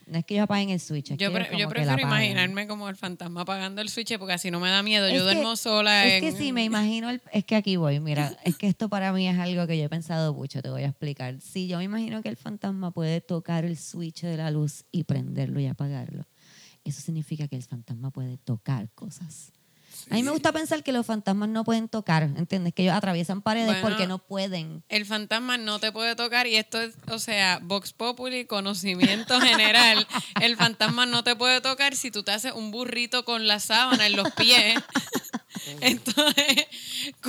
No 0.06 0.18
es 0.18 0.24
que 0.24 0.34
ellos 0.34 0.44
apaguen 0.44 0.70
el 0.70 0.80
switch. 0.80 1.16
yo, 1.16 1.30
yo 1.56 1.68
prefiero 1.68 2.00
imaginarme 2.00 2.66
como 2.68 2.88
el 2.88 2.96
fantasma 2.96 3.40
apagando 3.42 3.80
el 3.80 3.88
switch 3.88 4.16
porque 4.18 4.34
así 4.34 4.50
no 4.50 4.60
me 4.60 4.70
da 4.70 4.82
miedo. 4.82 5.08
yo 5.08 5.24
duermo 5.24 5.56
sola. 5.56 6.06
Es 6.06 6.20
que 6.20 6.32
sí, 6.32 6.52
me 6.52 6.64
imagino, 6.64 7.10
es 7.10 7.44
que 7.44 7.56
aquí 7.56 7.76
voy, 7.76 8.00
mira, 8.00 8.36
es 8.44 8.56
que 8.56 8.68
esto 8.68 8.88
para 8.88 9.12
mí 9.12 9.28
es 9.28 9.38
algo 9.38 9.66
que 9.66 9.76
yo 9.76 9.84
he 9.84 9.88
pensado 9.88 10.34
mucho, 10.34 10.62
te 10.62 10.70
voy 10.70 10.82
a 10.82 10.88
explicar. 10.88 11.40
Sí, 11.40 11.66
yo 11.66 11.78
me 11.78 11.84
imagino 11.84 12.22
que 12.22 12.28
el 12.28 12.36
fantasma 12.36 12.92
puede 12.92 13.20
tocar 13.20 13.64
el 13.64 13.76
switch 13.76 14.22
de 14.22 14.36
la 14.36 14.50
luz 14.50 14.84
y 14.92 15.04
prenderlo 15.04 15.60
y 15.60 15.66
apagarlo. 15.66 16.26
Eso 16.84 17.00
significa 17.00 17.48
que 17.48 17.56
el 17.56 17.64
fantasma 17.64 18.10
puede 18.10 18.38
tocar 18.38 18.88
cosas. 18.94 19.52
A 20.10 20.14
mí 20.14 20.22
me 20.22 20.30
gusta 20.30 20.52
pensar 20.52 20.82
que 20.82 20.92
los 20.92 21.06
fantasmas 21.06 21.48
no 21.48 21.64
pueden 21.64 21.88
tocar, 21.88 22.22
¿entiendes? 22.22 22.74
Que 22.74 22.82
ellos 22.82 22.94
atraviesan 22.94 23.42
paredes 23.42 23.76
porque 23.82 24.06
no 24.06 24.18
pueden. 24.18 24.82
El 24.88 25.06
fantasma 25.06 25.58
no 25.58 25.78
te 25.78 25.92
puede 25.92 26.16
tocar 26.16 26.46
y 26.46 26.56
esto 26.56 26.80
es, 26.80 26.94
o 27.10 27.18
sea, 27.18 27.60
Vox 27.62 27.92
Populi, 27.92 28.44
conocimiento 28.44 29.40
general. 29.40 30.06
el 30.40 30.56
fantasma 30.56 31.06
no 31.06 31.24
te 31.24 31.36
puede 31.36 31.60
tocar 31.60 31.96
si 31.96 32.10
tú 32.10 32.22
te 32.22 32.32
haces 32.32 32.52
un 32.52 32.70
burrito 32.70 33.24
con 33.24 33.46
la 33.46 33.60
sábana 33.60 34.06
en 34.06 34.16
los 34.16 34.30
pies. 34.32 34.78
Entonces, 35.80 36.66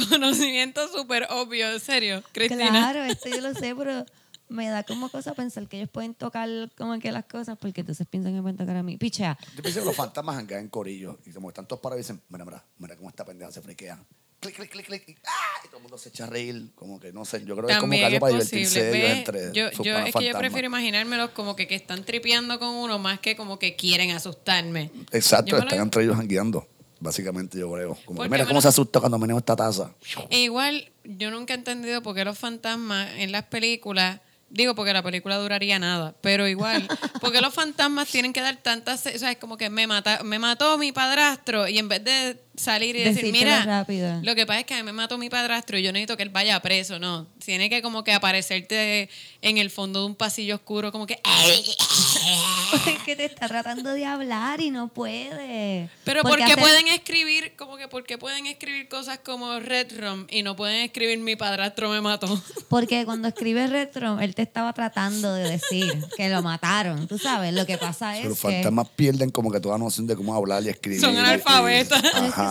conocimiento 0.10 0.88
súper 0.90 1.28
obvio, 1.30 1.72
en 1.72 1.80
serio, 1.80 2.24
Cristina. 2.32 2.70
Claro, 2.70 3.04
esto 3.04 3.30
yo 3.30 3.42
lo 3.42 3.54
sé, 3.54 3.76
pero 3.76 4.06
me 4.50 4.68
da 4.70 4.84
como 4.84 5.10
cosa 5.10 5.34
pensar 5.34 5.68
que 5.68 5.78
ellos 5.78 5.90
pueden 5.90 6.14
tocar 6.16 6.50
como 6.78 6.98
que 7.00 7.12
las 7.12 7.26
cosas 7.26 7.58
porque 7.60 7.82
entonces 7.82 8.06
piensan 8.08 8.36
que 8.36 8.42
pueden 8.42 8.58
tocar 8.58 8.76
a 8.78 8.84
mí. 8.84 8.98
Pichea, 8.98 9.38
Yo 9.56 9.62
pienso 9.62 9.80
que 9.80 9.86
los 9.86 9.96
fantasmas 9.96 10.38
hanguean 10.38 10.62
en 10.62 10.70
corillo 10.70 11.20
y 11.26 11.32
como 11.32 11.50
están 11.50 11.68
todos 11.68 11.82
parados 11.82 12.00
y 12.00 12.04
dicen, 12.04 12.22
mira, 12.30 12.46
mira, 12.46 12.66
mira 12.78 12.96
cómo 12.96 13.10
esta 13.10 13.24
pendeja 13.26 13.52
se 13.52 13.62
friquea. 13.62 14.00
Clic, 14.40 14.56
clic, 14.56 14.72
clic, 14.72 14.86
clic. 14.86 15.04
Y, 15.10 15.16
¡ah! 15.26 15.60
y 15.66 15.68
todo 15.68 15.78
el 15.78 15.84
mundo 15.84 15.98
se 15.98 16.10
echa 16.10 16.24
a 16.24 16.28
reír. 16.28 16.72
Como 16.74 16.98
que 17.00 17.12
no 17.12 17.26
sé, 17.26 17.44
yo 17.46 17.56
creo 17.58 17.68
que 17.68 17.74
es 17.74 17.80
como 17.80 17.92
que 17.92 18.06
algo 18.06 18.20
para 18.22 18.36
posible. 18.38 18.60
divertirse 18.62 18.90
ellos 18.98 19.10
¿ves? 19.10 19.18
entre 19.18 19.54
Yo, 19.54 19.70
sus 19.76 19.86
yo, 19.86 19.98
es 19.98 20.04
que 20.06 20.08
yo 20.08 20.12
fantasmas. 20.14 20.40
prefiero 20.40 20.66
imaginármelos 20.68 21.30
como 21.32 21.56
que, 21.58 21.68
que 21.68 21.76
están 21.76 22.06
tripeando 22.06 22.58
con 22.58 22.70
uno 22.70 22.98
más 23.00 23.20
que 23.20 23.36
como 23.36 23.60
que 23.60 23.76
quieren 23.76 24.12
asustarme. 24.12 24.92
Exacto, 25.12 25.48
Yo 25.52 25.56
me 25.58 25.62
lo- 25.64 25.68
están 25.68 25.84
entre 25.84 26.04
ellos 26.04 26.18
hangueando. 26.18 26.68
Básicamente 27.02 27.60
yo 27.60 27.72
creo. 27.72 27.98
Como 28.06 28.22
que, 28.24 28.30
mira 28.30 28.44
me 28.44 28.48
cómo 28.48 28.58
lo- 28.58 28.62
se 28.62 28.68
asusta 28.70 29.00
cuando 29.02 29.18
meneo 29.20 29.38
esta 29.38 29.56
taza. 29.58 29.94
E 30.30 30.40
igual, 30.40 30.90
yo 31.04 31.32
nunca 31.32 31.54
he 31.54 31.58
entendido 31.58 32.02
por 32.02 32.16
qué 32.16 32.24
los 32.26 32.38
fantasmas 32.40 33.10
en 33.18 33.32
las 33.34 33.44
películas, 33.46 34.22
digo 34.50 34.76
porque 34.76 34.94
la 34.94 35.04
película 35.04 35.38
duraría 35.38 35.80
nada, 35.80 36.16
pero 36.22 36.48
igual, 36.48 36.88
porque 37.22 37.42
los 37.42 37.54
fantasmas 37.54 38.08
tienen 38.08 38.34
que 38.34 38.42
dar 38.42 38.58
tantas, 38.58 39.06
o 39.06 39.18
sea, 39.18 39.32
es 39.32 39.38
como 39.38 39.58
que 39.58 39.70
me, 39.70 39.88
mata, 39.88 40.24
me 40.24 40.40
mató 40.40 40.78
mi 40.78 40.92
padrastro 40.92 41.68
y 41.68 41.78
en 41.78 41.90
vez 41.90 42.04
de 42.04 42.38
salir 42.60 42.96
y 42.96 43.04
decir, 43.04 43.32
mira, 43.32 43.64
rápido. 43.64 44.20
lo 44.22 44.36
que 44.36 44.46
pasa 44.46 44.60
es 44.60 44.66
que 44.66 44.74
a 44.74 44.78
mí 44.78 44.84
me 44.84 44.92
mató 44.94 45.18
mi 45.18 45.30
padrastro 45.30 45.78
y 45.78 45.84
yo 45.84 45.92
necesito 45.92 46.18
que 46.18 46.24
él 46.24 46.30
vaya 46.30 46.60
preso, 46.62 47.00
no, 47.00 47.28
tiene 47.44 47.70
que 47.70 47.82
como 47.82 48.04
que 48.04 48.12
aparecerte 48.14 49.10
en 49.42 49.58
el 49.58 49.70
fondo 49.70 50.02
de 50.02 50.06
un 50.08 50.16
pasillo 50.16 50.56
oscuro, 50.56 50.92
como 50.92 51.08
que... 51.08 51.20
es 52.88 53.00
que 53.06 53.16
te 53.16 53.26
está 53.26 53.48
tratando 53.48 53.92
de 53.94 54.06
hablar 54.06 54.62
y 54.62 54.70
no 54.72 54.88
puede. 54.90 55.90
Pero 56.04 56.22
Porque 56.22 56.40
porque 56.40 56.54
hace- 56.54 56.62
pueden 56.62 56.88
escribir, 56.88 57.54
como 57.58 57.78
que 57.78 57.88
porque 57.88 58.18
pueden 58.18 58.46
escribir 58.46 58.88
cosas 58.88 59.20
como 59.20 59.60
Red 59.60 60.00
Rum 60.00 60.28
y 60.30 60.44
no 60.44 60.56
pueden 60.56 60.82
escribir 60.82 61.18
mi 61.20 61.36
padrastro 61.36 61.90
me 61.90 62.02
mató. 62.02 62.42
Porque 62.70 63.04
cuando 63.06 63.28
escribe 63.28 63.66
retro, 63.68 64.20
él 64.20 64.36
te 64.36 64.44
estaba 64.44 64.74
tratando 64.74 65.34
de 65.34 65.50
decir 65.50 65.92
que 66.16 66.30
lo 66.30 66.42
mataron. 66.44 67.08
Tú 67.08 67.18
sabes, 67.18 67.54
lo 67.54 67.66
que 67.66 67.78
pasa 67.78 68.18
es 68.18 68.26
Los 68.26 68.40
que... 68.40 68.42
fantasmas 68.42 68.90
pierden 68.90 69.32
como 69.32 69.52
que 69.52 69.60
toda 69.60 69.78
noción 69.78 70.06
de 70.06 70.16
cómo 70.16 70.36
hablar 70.36 70.64
y 70.64 70.70
escribir. 70.70 71.02
Son 71.02 71.14
y- 71.16 71.18
analfabetas. 71.18 72.02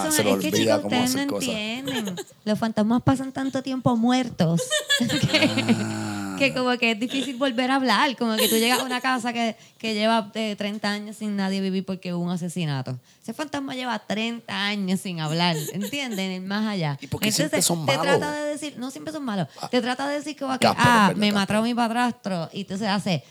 Son- 0.04 0.12
se 0.12 0.22
es 0.22 0.36
que, 0.38 0.48
olvida 0.48 0.76
cómo 0.82 0.86
ustedes 0.88 1.10
hacer 1.14 1.26
no 1.26 1.32
cosas. 1.32 1.48
entienden. 1.50 2.16
Los 2.44 2.58
fantasmas 2.58 3.02
pasan 3.02 3.32
tanto 3.32 3.62
tiempo 3.62 3.96
muertos 3.96 4.62
que, 4.98 5.50
Ah. 5.50 6.36
que 6.38 6.54
como 6.54 6.70
que 6.78 6.92
es 6.92 7.00
difícil 7.00 7.36
volver 7.36 7.70
a 7.70 7.76
hablar. 7.76 8.16
Como 8.16 8.36
que 8.36 8.46
tú 8.48 8.54
llegas 8.56 8.78
a 8.80 8.84
una 8.84 9.00
casa 9.00 9.32
que, 9.32 9.56
que 9.76 9.94
lleva 9.94 10.30
eh, 10.34 10.54
30 10.56 10.88
años 10.88 11.16
sin 11.16 11.34
nadie 11.34 11.60
vivir 11.60 11.84
porque 11.84 12.14
hubo 12.14 12.22
un 12.22 12.30
asesinato. 12.30 12.96
Ese 13.22 13.34
fantasma 13.34 13.74
lleva 13.74 13.98
30 13.98 14.56
años 14.66 15.00
sin 15.00 15.18
hablar, 15.20 15.56
¿entienden? 15.72 16.46
Más 16.46 16.64
allá. 16.66 16.96
¿Y 17.00 17.08
por 17.08 17.20
qué 17.20 17.32
siempre 17.32 17.60
son 17.60 17.84
te 17.86 17.96
malos? 17.96 18.18
trata 18.18 18.32
de 18.32 18.50
decir, 18.52 18.74
no 18.78 18.90
siempre 18.92 19.12
son 19.12 19.24
malos, 19.24 19.48
te 19.70 19.82
trata 19.82 20.06
de 20.08 20.14
decir 20.18 20.36
que, 20.36 20.44
Cáspero, 20.46 20.74
ah, 20.78 21.12
me 21.16 21.32
mató 21.32 21.60
mi 21.60 21.74
padrastro 21.74 22.48
y 22.52 22.60
entonces 22.60 22.86
hace... 22.88 23.24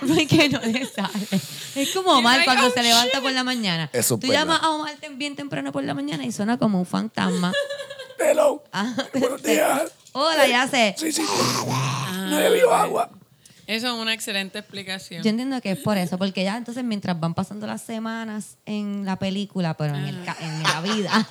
Porque 0.00 0.48
no 0.48 0.60
le 0.60 0.86
sale. 0.86 1.28
Es 1.74 1.90
como 1.92 2.12
Omar 2.12 2.36
like, 2.38 2.44
cuando 2.44 2.66
"Oh, 2.66 2.70
se 2.70 2.82
levanta 2.82 3.20
por 3.20 3.32
la 3.32 3.44
mañana. 3.44 3.90
Es 3.92 4.08
Tú 4.08 4.20
llamas 4.22 4.60
a 4.62 4.70
Omar 4.70 4.94
bien 5.16 5.36
temprano 5.36 5.72
por 5.72 5.84
la 5.84 5.94
mañana 5.94 6.24
y 6.24 6.32
suena 6.32 6.58
como 6.58 6.78
un 6.78 6.86
fantasma. 6.86 7.52
Hello. 8.18 8.62
Ah, 8.72 8.94
Buenos 9.14 9.42
días. 9.44 9.92
Hola, 10.12 10.46
ya 10.46 10.66
sé. 10.68 10.94
Sí, 10.98 11.12
sí. 11.12 11.22
No 12.28 12.38
he 12.38 12.48
bebido 12.50 12.74
agua. 12.74 13.10
Eso 13.66 13.86
es 13.88 13.92
una 13.92 14.14
excelente 14.14 14.58
explicación. 14.58 15.22
Yo 15.22 15.28
entiendo 15.28 15.60
que 15.60 15.72
es 15.72 15.78
por 15.78 15.98
eso, 15.98 16.16
porque 16.16 16.42
ya 16.42 16.56
entonces 16.56 16.82
mientras 16.84 17.20
van 17.20 17.34
pasando 17.34 17.66
las 17.66 17.82
semanas 17.82 18.56
en 18.64 19.04
la 19.04 19.16
película, 19.16 19.74
pero 19.74 19.94
en, 19.94 20.04
el 20.06 20.24
ca- 20.24 20.36
en 20.40 20.62
la 20.62 20.80
vida, 20.80 21.26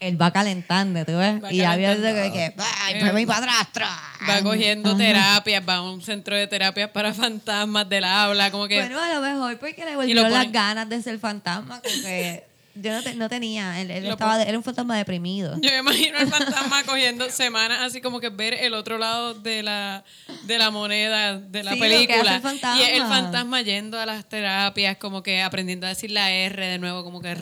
él 0.00 0.20
va 0.20 0.30
calentando, 0.30 1.04
¿tú 1.04 1.16
ves? 1.16 1.42
Va 1.42 1.52
y 1.52 1.58
ya 1.58 1.70
calentando. 1.70 2.32
que, 2.32 2.32
que, 2.32 2.54
¡ay, 2.82 3.00
fue 3.00 3.12
mi 3.12 3.26
padrastro! 3.26 3.86
Va 4.28 4.42
cogiendo 4.42 4.96
terapias, 4.96 5.62
va 5.68 5.76
a 5.76 5.82
un 5.82 6.02
centro 6.02 6.36
de 6.36 6.46
terapias 6.46 6.90
para 6.90 7.14
fantasmas 7.14 7.88
del 7.88 8.04
habla, 8.04 8.50
como 8.50 8.66
que... 8.68 8.80
Bueno, 8.80 9.00
a 9.00 9.14
lo 9.14 9.20
mejor 9.20 9.58
porque 9.58 9.84
le 9.84 9.96
volvió 9.96 10.28
las 10.28 10.52
ganas 10.52 10.88
de 10.88 11.02
ser 11.02 11.18
fantasma, 11.18 11.80
como 11.80 12.02
que 12.02 12.47
yo 12.80 12.92
no, 12.92 13.02
te- 13.02 13.14
no 13.14 13.28
tenía, 13.28 13.80
él, 13.80 13.90
él 13.90 14.06
estaba, 14.06 14.42
era 14.42 14.56
un 14.56 14.64
fantasma 14.64 14.96
deprimido. 14.96 15.56
Yo 15.60 15.70
me 15.70 15.78
imagino 15.78 16.18
al 16.18 16.28
fantasma 16.30 16.82
cogiendo 16.84 17.28
semanas 17.30 17.78
así 17.82 18.00
como 18.00 18.20
que 18.20 18.28
ver 18.30 18.54
el 18.54 18.74
otro 18.74 18.98
lado 18.98 19.34
de 19.34 19.62
la, 19.62 20.04
de 20.44 20.58
la 20.58 20.70
moneda 20.70 21.38
de 21.38 21.62
la 21.64 21.72
Sí, 21.72 21.78
lo 21.78 21.84
que 21.84 21.96
hace 21.96 22.06
película. 22.06 22.36
el. 22.36 22.78
Y 22.80 22.82
el 22.96 23.02
fantasma 23.02 23.62
yendo 23.62 23.98
a 24.00 24.06
las 24.06 24.28
terapias, 24.28 24.96
como 24.96 25.22
que 25.22 25.42
aprendiendo 25.42 25.86
a 25.86 25.90
decir 25.90 26.10
la 26.10 26.30
R 26.30 26.66
de 26.66 26.78
nuevo, 26.78 27.04
como 27.04 27.20
que... 27.20 27.34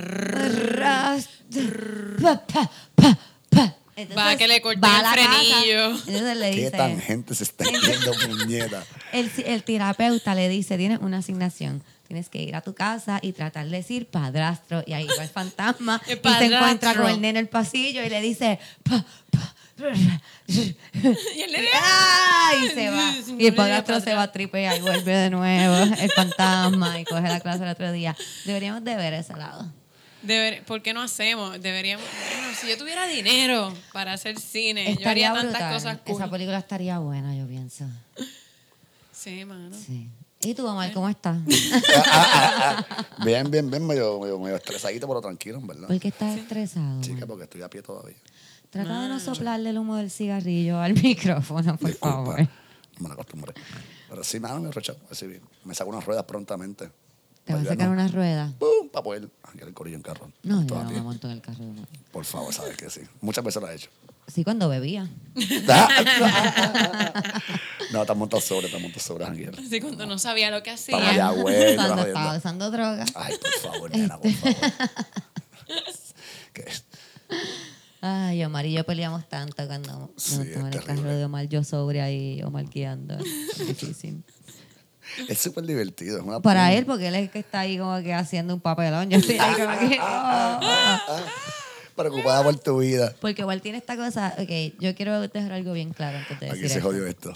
Entonces, 3.98 4.18
Va 4.18 4.30
a 4.32 4.36
que 4.36 4.46
le 4.46 4.60
va 4.60 4.70
a 4.70 4.72
el 4.74 4.80
casa, 4.80 5.12
frenillo. 5.12 5.86
entonces 5.90 6.36
le 6.36 6.50
Qué 6.50 6.56
dice, 6.56 6.70
tangente 6.72 7.34
se 7.34 7.44
está 7.44 7.64
yendo, 7.64 8.12
puñeta. 8.12 8.84
el, 9.12 9.30
el 9.46 9.62
terapeuta 9.62 10.34
le 10.34 10.50
dice, 10.50 10.76
tienes 10.76 10.98
una 11.00 11.18
asignación. 11.18 11.82
Tienes 12.06 12.28
que 12.28 12.42
ir 12.42 12.54
a 12.54 12.60
tu 12.60 12.74
casa 12.74 13.18
y 13.22 13.32
tratar 13.32 13.64
de 13.66 13.76
decir 13.78 14.06
padrastro. 14.06 14.82
Y 14.86 14.92
ahí 14.92 15.06
va 15.18 15.22
el 15.24 15.28
fantasma 15.28 16.00
El 16.08 16.20
y 16.22 16.28
se 16.38 16.44
encuentra 16.46 16.94
con 16.94 17.06
el 17.08 17.16
nene 17.20 17.28
en 17.30 17.36
el 17.38 17.48
pasillo 17.48 18.04
y 18.04 18.08
le 18.08 18.20
dice, 18.20 18.58
pa, 18.82 19.04
pa, 19.30 19.54
Y 20.46 21.40
el 21.42 21.52
nene, 21.52 21.68
¡Ah! 21.74 22.52
y 22.64 22.68
se 22.68 22.90
va. 22.90 23.12
Y 23.38 23.46
el 23.46 23.54
padrastro 23.54 24.00
se 24.00 24.14
va 24.14 24.22
a 24.22 24.32
tripear 24.32 24.78
y 24.78 24.80
vuelve 24.80 25.12
de 25.16 25.30
nuevo. 25.30 25.94
El 26.00 26.10
fantasma 26.12 26.98
y 27.00 27.04
coge 27.04 27.22
la 27.28 27.40
clase 27.40 27.64
el 27.64 27.70
otro 27.70 27.92
día. 27.92 28.16
Deberíamos 28.44 28.82
de 28.84 28.96
ver 28.96 29.12
ese 29.14 29.34
lado. 29.34 29.70
Deber- 30.22 30.64
¿Por 30.64 30.82
qué 30.82 30.94
no 30.94 31.02
hacemos? 31.02 31.60
Deberíamos. 31.60 32.04
Bueno, 32.32 32.54
si 32.58 32.68
yo 32.68 32.78
tuviera 32.78 33.06
dinero 33.06 33.72
para 33.92 34.14
hacer 34.14 34.38
cine, 34.40 34.84
yo 34.84 34.90
Estaría 34.92 35.30
haría 35.30 35.42
tantas 35.42 35.52
brutal. 35.52 35.74
cosas 35.74 35.98
cool. 36.06 36.16
Esa 36.22 36.30
película 36.30 36.58
estaría 36.58 36.98
buena, 36.98 37.36
yo 37.36 37.46
pienso. 37.46 37.84
Sí, 39.12 39.44
mano. 39.44 39.76
Sí. 39.76 40.08
¿Y 40.46 40.54
tú, 40.54 40.64
Omar, 40.64 40.92
cómo 40.92 41.08
estás? 41.08 41.38
Bien, 43.24 43.50
bien, 43.50 43.68
bien, 43.68 43.84
medio, 43.84 44.20
medio, 44.20 44.38
medio 44.38 44.54
estresadito, 44.54 45.08
pero 45.08 45.20
tranquilo, 45.20 45.58
en 45.58 45.66
verdad. 45.66 45.88
¿Por 45.88 45.98
qué 45.98 46.06
estás 46.08 46.38
estresado? 46.38 47.00
Chica, 47.00 47.26
porque 47.26 47.44
estoy 47.44 47.62
a 47.62 47.68
pie 47.68 47.82
todavía. 47.82 48.16
Trata 48.70 49.02
de 49.02 49.08
no 49.08 49.18
soplarle 49.18 49.70
el 49.70 49.78
humo 49.78 49.96
del 49.96 50.08
cigarrillo 50.08 50.78
al 50.78 50.94
micrófono, 51.02 51.76
por 51.76 51.90
Disculpa, 51.90 52.14
favor. 52.16 52.40
no 52.40 52.48
me 53.00 53.08
la 53.08 53.14
acostumbré. 53.14 53.54
Pero 54.08 54.22
sí, 54.22 54.38
nada, 54.38 54.60
me 54.60 54.70
rechazo. 54.70 55.00
Así 55.10 55.26
bien. 55.26 55.42
Me 55.64 55.74
saco 55.74 55.90
unas 55.90 56.04
ruedas 56.04 56.22
prontamente. 56.24 56.92
¿Te 57.44 57.52
vas 57.52 57.66
a 57.66 57.68
sacar 57.70 57.88
unas 57.88 58.12
ruedas? 58.12 58.52
¡Pum! 58.54 58.88
Para 58.92 59.02
poder 59.02 59.28
el 59.60 59.74
corillo 59.74 59.96
en 59.96 60.02
carro. 60.02 60.30
No, 60.44 60.64
yo 60.64 60.80
no 60.80 60.90
me 60.90 61.02
monto 61.02 61.26
en 61.26 61.32
el 61.34 61.40
carro. 61.40 61.64
Por 62.12 62.24
favor, 62.24 62.54
sabes 62.54 62.76
que 62.76 62.88
sí. 62.88 63.00
Muchas 63.20 63.42
veces 63.44 63.60
lo 63.60 63.68
he 63.68 63.74
hecho. 63.74 63.90
Sí, 64.26 64.44
cuando 64.44 64.68
bebía. 64.68 65.08
no, 67.92 68.04
te 68.04 68.14
montado 68.14 68.42
sobre, 68.42 68.68
te 68.68 68.78
montado 68.78 69.00
sobre, 69.00 69.24
janguear. 69.24 69.54
Así 69.58 69.80
cuando 69.80 70.06
no 70.06 70.18
sabía 70.18 70.50
lo 70.50 70.62
que 70.62 70.70
hacía. 70.70 70.96
Para 70.96 71.10
allá, 71.10 71.30
güey. 71.30 71.76
cuando 71.76 72.06
estaba 72.06 72.36
usando 72.36 72.70
drogas. 72.70 73.10
Ay, 73.14 73.34
por 73.38 73.72
favor, 73.72 73.90
nena, 73.90 74.18
por 74.18 74.32
favor. 74.32 74.56
¿Qué? 76.52 76.64
Ay, 78.00 78.44
Omar 78.44 78.66
y 78.66 78.72
yo 78.72 78.84
peleamos 78.84 79.28
tanto 79.28 79.66
cuando 79.66 80.12
Sí, 80.16 80.36
nos 80.36 80.46
es 80.46 80.52
tomamos 80.52 80.74
en 80.74 80.80
el 80.80 80.86
carro 80.86 81.16
de 81.16 81.24
Omar, 81.24 81.48
yo 81.48 81.64
sobria 81.64 82.10
y 82.10 82.42
Omar 82.42 82.66
guiando. 82.68 83.16
Es 83.18 83.66
difícil. 83.66 84.22
Es 85.28 85.38
súper 85.38 85.64
divertido. 85.64 86.18
Es 86.18 86.24
una 86.24 86.40
Para 86.40 86.72
él, 86.72 86.84
porque 86.84 87.08
él 87.08 87.14
es 87.14 87.22
el 87.22 87.30
que 87.30 87.38
está 87.38 87.60
ahí 87.60 87.78
como 87.78 88.00
que 88.02 88.12
haciendo 88.12 88.54
un 88.54 88.60
papelón. 88.60 89.08
Yo 89.08 89.18
estoy 89.18 89.38
ahí 89.38 89.54
como 89.54 89.78
que... 89.78 89.98
oh. 90.00 90.60
Preocupada 91.96 92.42
por 92.44 92.56
tu 92.58 92.78
vida. 92.78 93.14
Porque 93.20 93.42
igual 93.42 93.60
tiene 93.62 93.78
esta 93.78 93.96
cosa... 93.96 94.34
Ok, 94.38 94.78
yo 94.80 94.94
quiero 94.94 95.20
dejar 95.28 95.52
algo 95.52 95.72
bien 95.72 95.92
claro 95.92 96.18
antes 96.18 96.38
de 96.38 96.46
Aquí 96.50 96.56
decir 96.60 96.70
se 96.70 96.78
esto. 96.78 96.88
jodió 96.90 97.06
esto. 97.06 97.32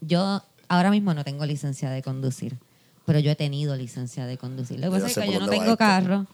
Yo 0.00 0.42
ahora 0.68 0.90
mismo 0.90 1.12
no 1.14 1.22
tengo 1.24 1.44
licencia 1.46 1.90
de 1.90 2.02
conducir, 2.02 2.56
pero 3.04 3.18
yo 3.18 3.30
he 3.30 3.36
tenido 3.36 3.76
licencia 3.76 4.26
de 4.26 4.38
conducir. 4.38 4.80
Lo 4.80 4.86
que 4.86 4.92
pasa 5.00 5.06
es 5.08 5.26
que 5.26 5.32
yo 5.32 5.40
no 5.40 5.48
tengo 5.48 5.64
esto. 5.64 5.76
carro, 5.76 6.26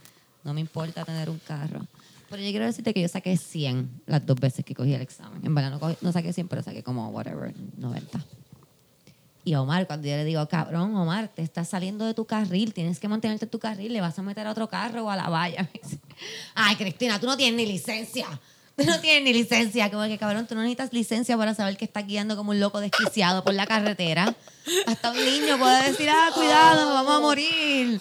no 0.44 0.54
me 0.54 0.60
importa 0.60 1.04
tener 1.04 1.28
un 1.28 1.38
carro. 1.40 1.80
Pero 2.30 2.42
yo 2.42 2.50
quiero 2.50 2.66
decirte 2.66 2.92
que 2.92 3.00
yo 3.02 3.08
saqué 3.08 3.36
100 3.36 4.02
las 4.06 4.24
dos 4.26 4.38
veces 4.40 4.64
que 4.64 4.74
cogí 4.74 4.92
el 4.94 5.00
examen. 5.00 5.44
En 5.44 5.54
verdad 5.54 5.70
no, 5.70 5.78
cogí- 5.80 5.96
no 6.00 6.12
saqué 6.12 6.32
100, 6.32 6.48
pero 6.48 6.62
saqué 6.62 6.82
como 6.82 7.08
whatever, 7.10 7.54
90. 7.78 8.24
Y 9.46 9.54
a 9.54 9.62
Omar, 9.62 9.86
cuando 9.86 10.08
yo 10.08 10.16
le 10.16 10.24
digo, 10.24 10.44
cabrón, 10.48 10.96
Omar, 10.96 11.28
te 11.28 11.40
estás 11.40 11.68
saliendo 11.68 12.04
de 12.04 12.14
tu 12.14 12.24
carril, 12.24 12.74
tienes 12.74 12.98
que 12.98 13.06
mantenerte 13.06 13.44
en 13.44 13.50
tu 13.52 13.60
carril, 13.60 13.92
le 13.92 14.00
vas 14.00 14.18
a 14.18 14.22
meter 14.22 14.44
a 14.44 14.50
otro 14.50 14.68
carro 14.68 15.04
o 15.04 15.10
a 15.10 15.14
la 15.14 15.28
valla. 15.28 15.62
Me 15.72 15.80
dice, 15.80 16.00
Ay, 16.56 16.74
Cristina, 16.74 17.20
tú 17.20 17.26
no 17.26 17.36
tienes 17.36 17.56
ni 17.56 17.64
licencia. 17.64 18.26
Tú 18.76 18.84
no 18.84 18.98
tienes 19.00 19.22
ni 19.22 19.32
licencia. 19.32 19.88
Como 19.88 20.02
que, 20.08 20.18
cabrón, 20.18 20.48
tú 20.48 20.56
no 20.56 20.62
necesitas 20.62 20.92
licencia 20.92 21.36
para 21.38 21.54
saber 21.54 21.76
que 21.76 21.84
estás 21.84 22.04
guiando 22.08 22.36
como 22.36 22.50
un 22.50 22.58
loco 22.58 22.80
desquiciado 22.80 23.44
por 23.44 23.54
la 23.54 23.68
carretera. 23.68 24.34
Hasta 24.86 25.12
un 25.12 25.24
niño 25.24 25.56
puede 25.60 25.90
decir, 25.92 26.08
ah, 26.10 26.30
cuidado, 26.34 26.92
vamos 26.92 27.14
a 27.14 27.20
morir. 27.20 28.00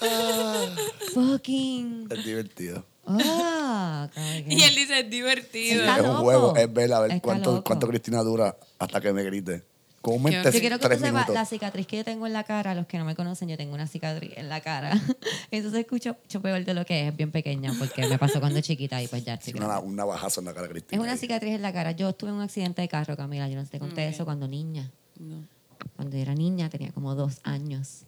Fucking. 1.13 2.07
Es 2.11 2.25
divertido. 2.25 2.85
Ah, 3.05 4.09
cabrón. 4.13 4.51
Y 4.51 4.63
él 4.63 4.75
dice, 4.75 4.99
es 5.01 5.09
divertido. 5.11 5.81
Está 5.81 5.95
es 5.97 6.01
un 6.01 6.07
loco. 6.07 6.21
juego, 6.23 6.55
es 6.55 6.73
ver 6.73 6.91
a 6.91 6.99
ver 7.01 7.11
Está 7.11 7.21
cuánto, 7.21 7.51
loco. 7.51 7.63
cuánto 7.63 7.87
Cristina 7.87 8.23
dura 8.23 8.57
hasta 8.79 8.99
que 8.99 9.13
me 9.13 9.23
grite. 9.23 9.63
Yo 10.05 10.51
Yo 10.51 10.59
quiero 10.59 10.79
que 10.79 10.89
tú 10.89 10.99
sepas 10.99 11.29
la 11.29 11.45
cicatriz 11.45 11.87
que 11.87 11.97
yo 11.97 12.03
tengo 12.03 12.27
en 12.27 12.33
la 12.33 12.43
cara. 12.43 12.75
Los 12.75 12.87
que 12.87 12.97
no 12.97 13.05
me 13.05 13.15
conocen, 13.15 13.49
yo 13.49 13.57
tengo 13.57 13.73
una 13.73 13.87
cicatriz 13.87 14.31
en 14.35 14.49
la 14.49 14.61
cara. 14.61 14.91
Eso 15.51 15.71
se 15.71 15.81
escucha 15.81 16.13
mucho 16.13 16.41
peor 16.41 16.63
de 16.63 16.73
lo 16.73 16.85
que 16.85 17.01
es. 17.01 17.11
Es 17.11 17.17
bien 17.17 17.31
pequeña 17.31 17.73
porque 17.77 18.07
me 18.07 18.17
pasó 18.17 18.39
cuando 18.39 18.61
chiquita 18.61 19.01
y 19.01 19.07
pues 19.07 19.25
ya 19.25 19.35
estoy 19.35 19.53
Una, 19.53 19.79
un 19.79 19.95
navajazo 19.95 20.41
en 20.41 20.45
la 20.45 20.53
cara 20.53 20.67
Cristina. 20.67 21.01
Es 21.01 21.03
una 21.03 21.17
cicatriz 21.17 21.53
en 21.53 21.61
la 21.61 21.73
cara. 21.73 21.91
Yo 21.91 22.09
estuve 22.09 22.29
en 22.29 22.37
un 22.37 22.41
accidente 22.41 22.81
de 22.81 22.87
carro, 22.87 23.17
Camila. 23.17 23.47
Yo 23.47 23.55
no 23.55 23.63
sé, 23.63 23.71
te 23.71 23.79
conté 23.79 24.07
eso 24.07 24.25
cuando 24.25 24.47
niña. 24.47 24.91
No. 25.19 25.47
Cuando 25.95 26.15
yo 26.15 26.21
era 26.21 26.35
niña, 26.35 26.69
tenía 26.69 26.91
como 26.91 27.15
dos 27.15 27.39
años. 27.43 28.03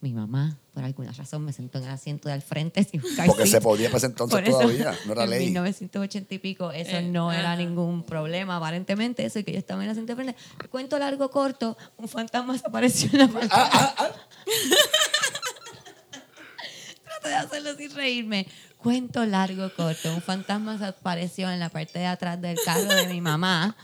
Mi 0.00 0.12
mamá, 0.12 0.58
por 0.74 0.84
alguna 0.84 1.10
razón, 1.12 1.44
me 1.44 1.52
sentó 1.54 1.78
en 1.78 1.84
el 1.84 1.90
asiento 1.90 2.28
del 2.28 2.42
frente 2.42 2.84
sin 2.84 3.00
car 3.16 3.26
Porque 3.26 3.46
se 3.46 3.60
podía 3.60 3.88
para 3.88 3.98
ese 3.98 4.06
entonces 4.06 4.40
eso, 4.42 4.50
todavía, 4.58 4.94
no 5.06 5.12
era 5.12 5.24
en 5.24 5.30
ley. 5.30 5.44
1980 5.46 6.34
y 6.34 6.38
pico, 6.38 6.70
eso 6.70 6.96
Eh, 6.96 7.02
no 7.02 7.32
era 7.32 7.56
ningún 7.56 8.02
problema, 8.04 8.56
aparentemente, 8.56 9.24
eso, 9.24 9.38
y 9.38 9.44
que 9.44 9.52
yo 9.52 9.58
estaba 9.58 9.80
en 9.82 9.86
el 9.86 9.92
asiento 9.92 10.14
del 10.14 10.34
frente. 10.34 10.68
Cuento 10.70 10.98
largo, 10.98 11.30
corto, 11.30 11.76
un 11.96 12.08
fantasma 12.08 12.56
se 12.58 12.66
apareció 12.66 13.08
en 13.12 13.18
la 13.18 13.28
parte. 13.28 13.48
Ah, 13.52 14.10
Trato 17.04 17.28
de 17.28 17.34
hacerlo 17.34 17.74
sin 17.76 17.90
reírme. 17.94 18.46
Cuento 18.76 19.24
largo, 19.24 19.72
corto, 19.74 20.14
un 20.14 20.20
fantasma 20.20 20.76
se 20.78 20.84
apareció 20.84 21.50
en 21.50 21.58
la 21.58 21.70
parte 21.70 21.98
de 21.98 22.06
atrás 22.06 22.40
del 22.40 22.58
carro 22.64 22.94
de 22.94 23.06
mi 23.08 23.20
mamá. 23.22 23.74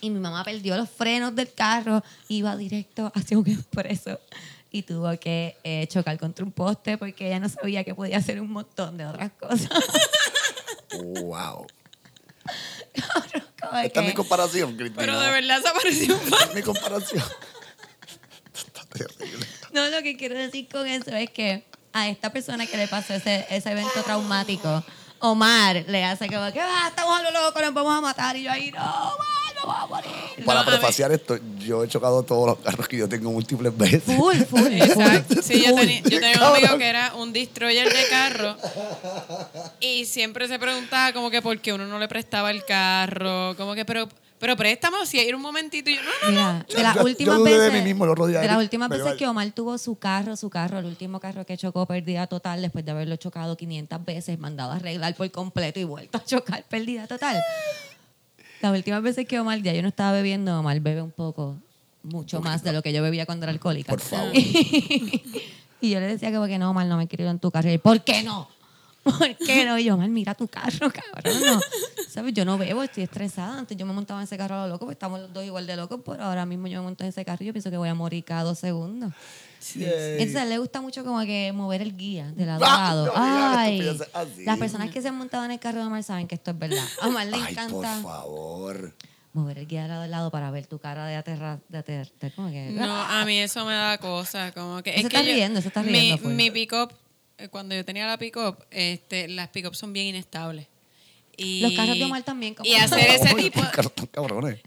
Y 0.00 0.08
mi 0.08 0.20
mamá 0.20 0.44
perdió 0.44 0.76
los 0.76 0.88
frenos 0.88 1.34
del 1.34 1.52
carro, 1.52 2.02
iba 2.28 2.56
directo 2.56 3.12
hacia 3.14 3.36
un 3.38 3.46
expreso 3.50 4.18
y 4.70 4.82
tuvo 4.82 5.18
que 5.18 5.56
eh, 5.64 5.86
chocar 5.88 6.18
contra 6.18 6.44
un 6.44 6.52
poste 6.52 6.96
porque 6.96 7.26
ella 7.26 7.40
no 7.40 7.48
sabía 7.48 7.84
que 7.84 7.94
podía 7.94 8.18
hacer 8.18 8.40
un 8.40 8.50
montón 8.50 8.96
de 8.96 9.06
otras 9.06 9.30
cosas. 9.32 9.68
Wow. 10.92 11.68
Como 13.60 13.78
Esta 13.78 14.00
es 14.00 14.06
mi 14.06 14.12
comparación, 14.12 14.76
Cristina. 14.76 15.00
Pero 15.00 15.20
de 15.20 15.30
verdad 15.30 15.62
se 15.62 15.68
apareció 15.68 16.16
un 16.16 16.20
Esta 16.20 16.44
es 16.46 16.54
mi 16.54 16.62
comparación. 16.62 17.22
Está 18.54 18.84
terrible. 18.86 19.46
No, 19.72 19.88
lo 19.88 20.02
que 20.02 20.16
quiero 20.16 20.34
decir 20.34 20.68
con 20.68 20.88
eso 20.88 21.10
es 21.10 21.30
que 21.30 21.64
a 21.92 22.08
esta 22.08 22.32
persona 22.32 22.66
que 22.66 22.76
le 22.76 22.88
pasó 22.88 23.14
ese, 23.14 23.46
ese 23.50 23.70
evento 23.70 24.02
traumático, 24.02 24.84
Omar 25.20 25.84
le 25.86 26.04
hace 26.04 26.28
como 26.28 26.50
que 26.52 26.60
ah, 26.60 26.86
estamos 26.88 27.20
a 27.20 27.22
lo 27.22 27.30
loco, 27.30 27.60
nos 27.60 27.74
vamos 27.74 27.98
a 27.98 28.00
matar. 28.00 28.36
Y 28.36 28.42
yo 28.42 28.50
ahí, 28.50 28.72
no, 28.72 28.82
Omar, 28.82 29.29
Para 30.44 30.60
No, 30.60 30.66
prefaciar 30.66 31.12
esto, 31.12 31.38
yo 31.58 31.84
he 31.84 31.88
chocado 31.88 32.22
todos 32.22 32.46
los 32.48 32.58
carros 32.58 32.88
que 32.88 32.96
yo 32.96 33.08
tengo 33.08 33.30
múltiples 33.30 33.76
veces. 33.76 34.02
Full, 34.04 34.36
full, 34.48 34.72
Exacto. 34.72 35.42
Sí, 35.42 35.62
yo, 35.64 35.74
tenía, 35.74 36.00
yo 36.02 36.20
tenía 36.20 36.36
un 36.36 36.56
amigo 36.56 36.78
que 36.78 36.86
era 36.88 37.14
un 37.14 37.32
destroyer 37.32 37.88
de 37.92 38.08
carro 38.08 38.56
y 39.80 40.04
siempre 40.06 40.48
se 40.48 40.58
preguntaba 40.58 41.12
como 41.12 41.30
que 41.30 41.42
por 41.42 41.58
qué 41.60 41.72
uno 41.72 41.86
no 41.86 41.98
le 41.98 42.08
prestaba 42.08 42.50
el 42.50 42.64
carro, 42.64 43.54
como 43.56 43.74
que, 43.74 43.84
pero, 43.84 44.08
pero 44.38 44.56
préstamo, 44.56 45.04
si 45.06 45.18
hay 45.18 45.32
un 45.32 45.40
momentito 45.42 45.90
y 45.90 45.96
yo, 45.96 46.00
no, 46.02 46.30
no, 46.30 46.52
Mira, 46.52 46.64
de 46.68 46.74
Yo- 46.74 46.82
las 46.82 46.94
yo- 46.94 47.00
yo 47.00 47.06
últimas 47.06 47.44
de 47.44 47.58
veces, 47.58 47.72
mí 47.72 47.82
mismo 47.82 48.06
de 48.06 48.46
las 48.46 48.56
últimas 48.58 48.88
veces 48.88 49.14
que 49.14 49.26
Omar 49.26 49.50
tuvo 49.52 49.76
su 49.78 49.98
carro, 49.98 50.36
su 50.36 50.48
carro, 50.50 50.78
el 50.78 50.86
último 50.86 51.20
carro 51.20 51.44
que 51.44 51.56
chocó, 51.56 51.86
pérdida 51.86 52.26
total, 52.26 52.62
después 52.62 52.84
de 52.84 52.90
haberlo 52.92 53.16
chocado 53.16 53.56
500 53.56 54.04
veces, 54.04 54.38
mandado 54.38 54.72
a 54.72 54.76
arreglar 54.76 55.14
por 55.14 55.30
completo 55.30 55.78
y 55.80 55.84
vuelto 55.84 56.18
a 56.18 56.24
chocar, 56.24 56.64
pérdida 56.64 57.06
total. 57.06 57.40
Las 58.60 58.76
últimas 58.76 59.02
veces 59.02 59.26
que 59.26 59.40
Omar, 59.40 59.62
ya 59.62 59.72
yo 59.72 59.82
no 59.82 59.88
estaba 59.88 60.12
bebiendo, 60.12 60.58
Omar 60.58 60.80
bebe 60.80 61.02
un 61.02 61.10
poco, 61.10 61.56
mucho 62.02 62.40
más 62.40 62.62
de 62.62 62.72
lo 62.72 62.82
que 62.82 62.92
yo 62.92 63.02
bebía 63.02 63.26
cuando 63.26 63.44
era 63.44 63.52
alcohólica. 63.52 63.92
Por 63.92 64.00
favor. 64.00 64.32
Y 65.80 65.90
yo 65.90 66.00
le 66.00 66.06
decía 66.06 66.30
que 66.30 66.58
no, 66.58 66.70
Omar, 66.70 66.86
no 66.86 66.96
me 66.96 67.08
quiero 67.08 67.24
ir 67.24 67.30
en 67.30 67.38
tu 67.38 67.50
carro. 67.50 67.68
Y 67.68 67.72
él, 67.72 67.80
¿por 67.80 68.02
qué 68.02 68.22
no? 68.22 68.48
¿Por 69.02 69.34
qué 69.36 69.64
no? 69.64 69.78
Y 69.78 69.84
yo, 69.84 69.94
Omar, 69.94 70.10
mira 70.10 70.34
tu 70.34 70.46
carro, 70.46 70.90
cabrón. 70.92 71.40
No. 71.40 71.60
¿Sabes? 72.08 72.34
Yo 72.34 72.44
no 72.44 72.58
bebo, 72.58 72.82
estoy 72.82 73.04
estresada. 73.04 73.58
Antes 73.58 73.76
yo 73.76 73.86
me 73.86 73.92
montaba 73.92 74.20
en 74.20 74.24
ese 74.24 74.36
carro 74.36 74.56
a 74.56 74.66
lo 74.66 74.74
loco, 74.74 74.84
pues 74.84 74.96
estamos 74.96 75.20
los 75.20 75.32
dos 75.32 75.44
igual 75.44 75.66
de 75.66 75.76
locos, 75.76 76.00
pero 76.04 76.22
ahora 76.22 76.44
mismo 76.44 76.66
yo 76.66 76.80
me 76.80 76.84
monto 76.84 77.04
en 77.04 77.10
ese 77.10 77.24
carro 77.24 77.42
y 77.44 77.46
yo 77.46 77.52
pienso 77.52 77.70
que 77.70 77.78
voy 77.78 77.88
a 77.88 77.94
morir 77.94 78.22
cada 78.24 78.42
dos 78.42 78.58
segundos. 78.58 79.12
Entonces 79.74 80.36
a 80.36 80.42
él 80.44 80.48
le 80.48 80.58
gusta 80.58 80.80
mucho 80.80 81.04
como 81.04 81.20
que 81.20 81.52
mover 81.52 81.82
el 81.82 81.96
guía 81.96 82.30
de 82.32 82.46
lado 82.46 82.64
a 82.64 82.68
Ah, 82.90 82.94
lado. 82.94 83.12
Ay, 83.14 83.98
las 84.44 84.58
personas 84.58 84.90
que 84.90 85.02
se 85.02 85.08
han 85.08 85.16
montado 85.16 85.44
en 85.44 85.50
el 85.50 85.58
carro 85.60 85.80
de 85.80 85.86
Omar 85.86 86.02
saben 86.02 86.26
que 86.26 86.34
esto 86.34 86.50
es 86.52 86.58
verdad. 86.58 86.84
A 87.02 87.08
Omar 87.08 87.26
le 87.26 87.36
Ay, 87.36 87.40
por 87.42 87.50
encanta 87.50 88.00
favor. 88.02 88.94
mover 89.32 89.58
el 89.58 89.66
guía 89.66 89.82
de 89.82 89.88
lado 89.88 90.02
a 90.02 90.06
lado 90.08 90.30
para 90.30 90.50
ver 90.50 90.66
tu 90.66 90.78
cara 90.78 91.06
de 91.06 92.32
como 92.34 92.50
que... 92.50 92.70
No, 92.70 92.90
a 93.02 93.24
mí 93.24 93.38
eso 93.38 93.64
me 93.66 93.74
da 93.74 93.98
cosa, 93.98 94.52
como 94.52 94.82
que... 94.82 94.90
Eso 94.90 95.00
es 95.00 95.04
está 95.06 95.20
que 95.20 95.28
yo- 95.28 95.34
riendo, 95.34 95.58
eso 95.60 95.68
está 95.68 95.82
mi- 95.82 95.90
riendo, 95.92 96.18
fue. 96.18 96.32
Mi, 96.32 96.50
pick-up, 96.50 96.92
eh, 97.38 97.48
cuando 97.48 97.74
yo 97.74 97.84
tenía 97.84 98.06
la 98.06 98.16
pick-up, 98.18 98.56
este, 98.70 99.28
las 99.28 99.48
pick-up 99.48 99.74
son 99.76 99.92
bien 99.92 100.06
inestables. 100.06 100.66
Y, 101.42 101.60
Los 101.60 101.72
carros 101.72 101.98
de 101.98 102.04
Omar 102.04 102.22
también, 102.22 102.54
como- 102.54 102.68
Y 102.68 102.74
hacer 102.74 102.98
ese 103.10 103.34
tipo... 103.34 103.60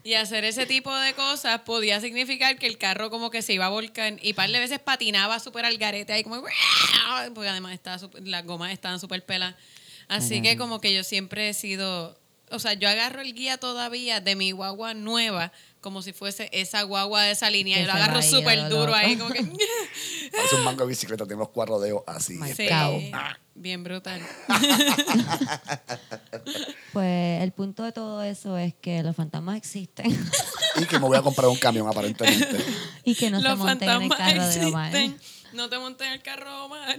Y 0.04 0.14
hacer 0.16 0.44
ese 0.46 0.66
tipo 0.66 0.94
de 0.96 1.14
cosas 1.14 1.62
podía 1.62 2.00
significar 2.02 2.58
que 2.58 2.66
el 2.68 2.78
carro 2.78 3.10
como 3.10 3.30
que 3.30 3.42
se 3.42 3.54
iba 3.54 3.66
a 3.68 3.70
volcar 3.70 4.16
y 4.22 4.34
par 4.34 4.50
de 4.50 4.60
veces 4.60 4.80
patinaba 4.80 5.40
súper 5.40 5.66
al 5.66 5.78
garete 5.78 6.14
ahí 6.14 6.24
como 6.24 6.42
porque 7.34 7.50
además 7.50 7.74
estaba 7.74 8.00
súper- 8.00 8.28
las 8.28 8.46
gomas 8.46 8.72
estaban 8.72 9.00
súper 9.00 9.24
pelas. 9.26 9.56
Así 10.08 10.42
que 10.42 10.58
como 10.58 10.82
que 10.82 10.94
yo 10.94 11.04
siempre 11.04 11.50
he 11.50 11.54
sido, 11.54 12.20
o 12.52 12.60
sea, 12.60 12.74
yo 12.74 12.90
agarro 12.90 13.22
el 13.22 13.34
guía 13.34 13.58
todavía 13.58 14.20
de 14.20 14.36
mi 14.36 14.52
guagua 14.52 14.94
nueva 14.94 15.52
como 15.84 16.02
si 16.02 16.14
fuese 16.14 16.50
esa 16.54 16.82
guagua 16.84 17.24
de 17.24 17.32
esa 17.32 17.50
línea 17.52 17.76
Que 17.78 17.84
y 17.84 17.86
lo 17.86 17.92
se 17.92 17.98
agarro 18.00 18.22
súper 18.24 18.70
duro 18.70 18.86
loco. 18.88 18.96
ahí 18.96 19.18
como 19.18 19.32
que 19.32 19.44
Parece 20.32 20.56
un 20.56 20.64
mango 20.64 20.82
de 20.84 20.88
bicicleta, 20.88 21.26
tiene 21.26 21.40
los 21.40 21.50
cuatro 21.50 21.80
dedos 21.80 22.02
así. 22.08 22.40
Sí, 22.56 22.68
bien 23.54 23.84
brutal. 23.84 24.22
Pues 26.94 27.42
el 27.42 27.52
punto 27.52 27.84
de 27.84 27.92
todo 27.92 28.22
eso 28.24 28.58
es 28.58 28.74
que 28.76 29.02
los 29.02 29.16
fantasmas 29.16 29.58
existen 29.58 30.06
Y 30.80 30.86
que 30.86 31.00
me 31.00 31.08
voy 31.08 31.18
a 31.18 31.22
comprar 31.24 31.48
un 31.48 31.58
camión, 31.58 31.88
aparentemente. 31.88 32.58
y 33.04 33.16
que 33.16 33.32
no 33.32 33.42
se 33.42 33.48
Los 33.50 33.58
monten 33.58 33.90
en 33.90 34.02
el 34.04 34.10
carro 34.10 34.48
de 34.48 34.66
Omar. 34.66 34.92
No 35.54 35.70
te 35.70 35.80
montes 35.80 36.08
en 36.08 36.14
el 36.14 36.22
carro 36.22 36.50
de 36.52 36.58
Omar. 36.62 36.98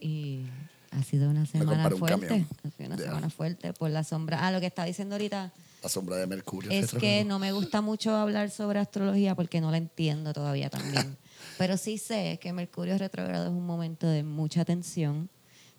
Y 0.00 0.42
ha 0.90 1.02
sido 1.02 1.30
una 1.30 1.46
semana 1.46 1.88
un 1.88 1.98
fuerte. 1.98 2.26
camión. 2.28 2.48
Ha 2.66 2.70
sido 2.76 2.86
una 2.88 2.96
semana 2.98 3.30
fuerte 3.30 3.72
por 3.72 3.90
la 3.90 4.04
sombra. 4.04 4.46
Ah, 4.46 4.50
lo 4.50 4.60
que 4.60 4.66
estaba 4.66 4.86
diciendo 4.86 5.14
ahorita 5.14 5.50
La 5.82 5.88
sombra 5.88 6.16
de 6.16 6.26
Mercurio. 6.26 6.70
es 6.70 6.92
que 7.00 7.24
no 7.24 7.38
me 7.38 7.52
gusta 7.52 7.80
mucho 7.80 8.14
hablar 8.14 8.50
sobre 8.50 8.78
astrología 8.78 9.34
porque 9.34 9.60
no 9.60 9.70
la 9.70 9.78
entiendo 9.78 10.32
todavía 10.32 10.70
también. 10.70 11.16
Pero 11.58 11.76
sí 11.76 11.98
sé 11.98 12.38
que 12.40 12.52
Mercurio 12.52 12.96
retrógrado 12.98 13.46
es 13.46 13.52
un 13.52 13.66
momento 13.66 14.06
de 14.06 14.22
mucha 14.22 14.64
tensión. 14.64 15.28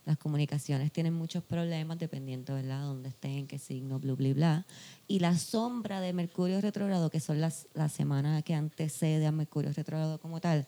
Las 0.05 0.17
comunicaciones 0.17 0.91
tienen 0.91 1.13
muchos 1.13 1.43
problemas 1.43 1.99
dependiendo 1.99 2.55
de 2.55 2.63
dónde 2.63 3.09
estén, 3.09 3.31
en 3.31 3.47
qué 3.47 3.59
signo, 3.59 3.99
bla, 3.99 4.13
bla, 4.13 4.33
bla. 4.33 4.65
Y 5.07 5.19
la 5.19 5.37
sombra 5.37 6.01
de 6.01 6.11
Mercurio 6.11 6.59
retrógrado, 6.59 7.11
que 7.11 7.19
son 7.19 7.39
las 7.39 7.67
la 7.75 7.87
semana 7.87 8.41
que 8.41 8.55
antecede 8.55 9.27
a 9.27 9.31
Mercurio 9.31 9.71
retrógrado 9.73 10.19
como 10.19 10.41
tal, 10.41 10.65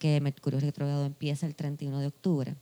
que 0.00 0.20
Mercurio 0.20 0.58
retrógrado 0.58 1.04
empieza 1.06 1.46
el 1.46 1.54
31 1.54 2.00
de 2.00 2.08
octubre, 2.08 2.56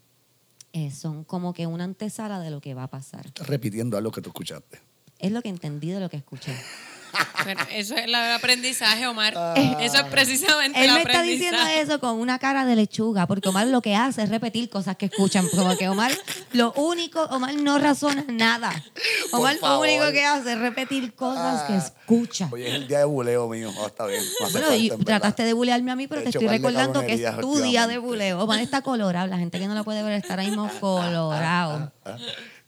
eh, 0.72 0.90
son 0.90 1.24
como 1.24 1.54
que 1.54 1.66
una 1.66 1.84
antesala 1.84 2.38
de 2.38 2.50
lo 2.50 2.60
que 2.60 2.74
va 2.74 2.82
a 2.82 2.90
pasar. 2.90 3.26
Estás 3.26 3.46
repitiendo 3.46 3.96
algo 3.96 4.12
que 4.12 4.20
tú 4.20 4.28
escuchaste. 4.28 4.89
Es 5.20 5.32
lo 5.32 5.42
que 5.42 5.48
entendí 5.48 5.90
de 5.90 6.00
lo 6.00 6.08
que 6.08 6.16
escuché. 6.16 6.52
Pero 7.44 7.60
eso 7.72 7.96
es 7.96 8.04
el 8.04 8.14
aprendizaje, 8.14 9.04
Omar. 9.08 9.34
Eso 9.80 9.96
es 9.96 10.04
precisamente 10.04 10.78
Él 10.78 10.90
el 10.90 10.94
me 10.94 11.00
está 11.02 11.22
diciendo 11.22 11.58
eso 11.66 11.98
con 11.98 12.20
una 12.20 12.38
cara 12.38 12.64
de 12.64 12.76
lechuga, 12.76 13.26
porque 13.26 13.48
Omar 13.48 13.66
lo 13.66 13.82
que 13.82 13.96
hace 13.96 14.22
es 14.22 14.28
repetir 14.28 14.70
cosas 14.70 14.96
que 14.96 15.06
escuchan. 15.06 15.48
Como 15.48 15.76
que 15.76 15.88
Omar, 15.88 16.12
lo 16.52 16.72
único, 16.74 17.22
Omar 17.24 17.54
no 17.54 17.78
razona 17.80 18.24
nada. 18.28 18.70
Omar 19.32 19.56
lo 19.60 19.80
único 19.80 20.12
que 20.12 20.24
hace 20.24 20.52
es 20.52 20.58
repetir 20.60 21.12
cosas 21.14 21.64
que 21.64 21.72
Ah. 21.72 21.78
escucha. 21.78 22.48
Oye, 22.52 22.68
es 22.68 22.74
el 22.74 22.86
día 22.86 22.98
de 22.98 23.04
buleo 23.06 23.48
mío. 23.48 23.72
Oh, 23.76 23.86
está 23.88 24.06
bien. 24.06 24.22
Bueno, 24.52 24.72
y 24.76 24.90
trataste 25.04 25.42
de 25.42 25.52
bulearme 25.52 25.90
a 25.90 25.96
mí, 25.96 26.06
pero 26.06 26.22
te 26.22 26.28
hecho 26.28 26.38
estoy 26.38 26.56
recordando 26.58 27.00
que 27.04 27.14
es 27.14 27.40
tu 27.40 27.58
día 27.60 27.88
de 27.88 27.98
buleo. 27.98 28.38
Omar 28.40 28.60
está 28.60 28.82
colorado. 28.82 29.26
La 29.26 29.38
gente 29.38 29.58
que 29.58 29.66
no 29.66 29.74
lo 29.74 29.82
puede 29.82 30.04
ver 30.04 30.12
está 30.12 30.34
ahora 30.34 30.44
mismo 30.44 30.70
colorado. 30.80 31.90
Como- 32.04 32.16